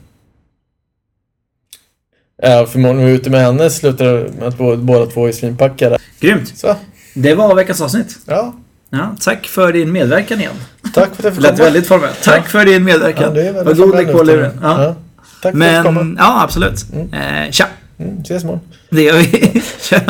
Ja, 2.42 2.66
förmodligen 2.66 2.98
var 3.04 3.06
vi 3.10 3.12
ute 3.16 3.30
med 3.30 3.40
henne 3.40 3.70
slutar 3.70 4.28
med 4.38 4.48
att 4.48 4.58
båda, 4.80 5.06
två 5.06 5.26
är 5.28 5.32
svinpackade. 5.32 5.98
Grymt! 6.20 6.58
Så, 6.58 6.76
Det 7.14 7.34
var 7.34 7.54
veckans 7.54 7.80
avsnitt. 7.80 8.18
ja. 8.26 8.54
Ja, 8.90 9.16
tack 9.20 9.46
för 9.46 9.72
din 9.72 9.92
medverkan 9.92 10.40
igen. 10.40 10.52
Tack 10.94 11.14
för 11.14 11.18
att 11.18 11.24
jag 11.24 11.34
fick 11.34 11.42
Lät 11.42 11.52
komma. 11.52 11.64
väldigt 11.64 11.86
formellt. 11.86 12.22
Tack 12.22 12.48
för 12.48 12.64
din 12.64 12.84
medverkan. 12.84 13.36
Ja, 13.36 13.52
Var 13.52 13.74
god 13.74 13.94
lägg 13.94 14.12
på 14.12 14.22
luren. 14.22 14.58
Ja. 14.62 14.82
Ja. 14.84 14.96
Tack 15.42 15.52
för 15.52 15.60
att 15.60 15.66
jag 15.66 15.74
fick 15.76 15.84
komma. 15.86 16.02
Men, 16.02 16.16
ja 16.18 16.42
absolut. 16.42 16.86
Mm. 16.92 17.12
Eh, 17.44 17.50
tja! 17.50 17.66
Mm, 17.98 18.20
ses 18.20 18.42
imorgon. 18.42 18.60
Det 18.90 19.02
gör 19.02 19.16
vi. 19.18 19.62
tja! 19.80 20.00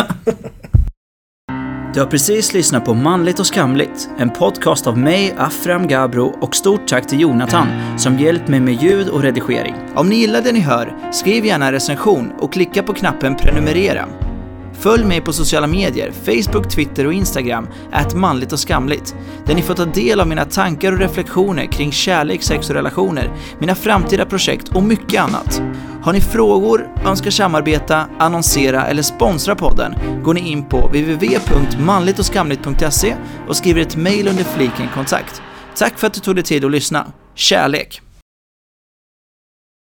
Du 1.95 2.01
har 2.01 2.07
precis 2.07 2.55
lyssnat 2.55 2.85
på 2.85 2.95
Manligt 2.95 3.41
och 3.41 3.47
skamligt, 3.47 4.09
en 4.19 4.31
podcast 4.31 4.87
av 4.87 4.99
mig, 4.99 5.35
Afram 5.39 5.89
Gabro 5.89 6.39
och 6.41 6.57
stort 6.57 6.89
tack 6.89 7.07
till 7.07 7.21
Jonathan 7.21 7.99
som 7.99 8.19
hjälpt 8.19 8.49
mig 8.49 8.61
med 8.61 8.83
ljud 8.83 9.09
och 9.09 9.23
redigering. 9.23 9.75
Om 9.95 10.09
ni 10.09 10.17
gillar 10.17 10.43
det 10.43 10.53
ni 10.53 10.61
hör, 10.61 11.11
skriv 11.13 11.45
gärna 11.45 11.67
en 11.67 11.73
recension 11.73 12.33
och 12.39 12.53
klicka 12.53 12.83
på 12.83 12.95
knappen 12.95 13.37
prenumerera. 13.37 14.09
Följ 14.79 15.05
mig 15.05 15.21
på 15.21 15.33
sociala 15.33 15.67
medier, 15.67 16.13
Facebook, 16.25 16.71
Twitter 16.71 17.07
och 17.07 17.13
Instagram, 17.13 17.69
att 17.93 18.15
manligt 18.15 18.53
och 18.53 18.59
skamligt, 18.59 19.15
där 19.47 19.55
ni 19.55 19.63
får 19.63 19.75
ta 19.75 19.85
del 19.85 20.21
av 20.21 20.29
mina 20.29 20.45
tankar 20.45 20.93
och 20.93 20.99
reflektioner 20.99 21.67
kring 21.67 21.93
kärlek, 21.93 22.43
sex 22.43 22.69
och 22.69 22.75
relationer, 22.75 23.31
mina 23.59 23.75
framtida 23.75 24.27
projekt 24.27 24.69
och 24.69 24.83
mycket 24.83 25.21
annat. 25.21 25.63
Har 26.03 26.13
ni 26.13 26.21
frågor, 26.21 26.89
önskar 27.07 27.31
samarbeta, 27.31 28.07
annonsera 28.19 28.87
eller 28.87 29.03
sponsra 29.03 29.55
podden 29.55 29.95
går 30.25 30.35
ni 30.35 30.51
in 30.51 30.69
på 30.69 30.87
www.manligtoskamligt.se 30.87 33.17
och 33.49 33.57
skriver 33.57 33.81
ett 33.81 33.97
mejl 33.97 34.29
under 34.29 34.45
fliken 34.45 34.89
kontakt. 34.95 35.43
Tack 35.77 35.99
för 35.99 36.07
att 36.07 36.15
du 36.15 36.21
tog 36.21 36.35
dig 36.35 36.45
tid 36.45 36.65
att 36.65 36.71
lyssna. 36.71 37.13
Kärlek! 37.35 38.04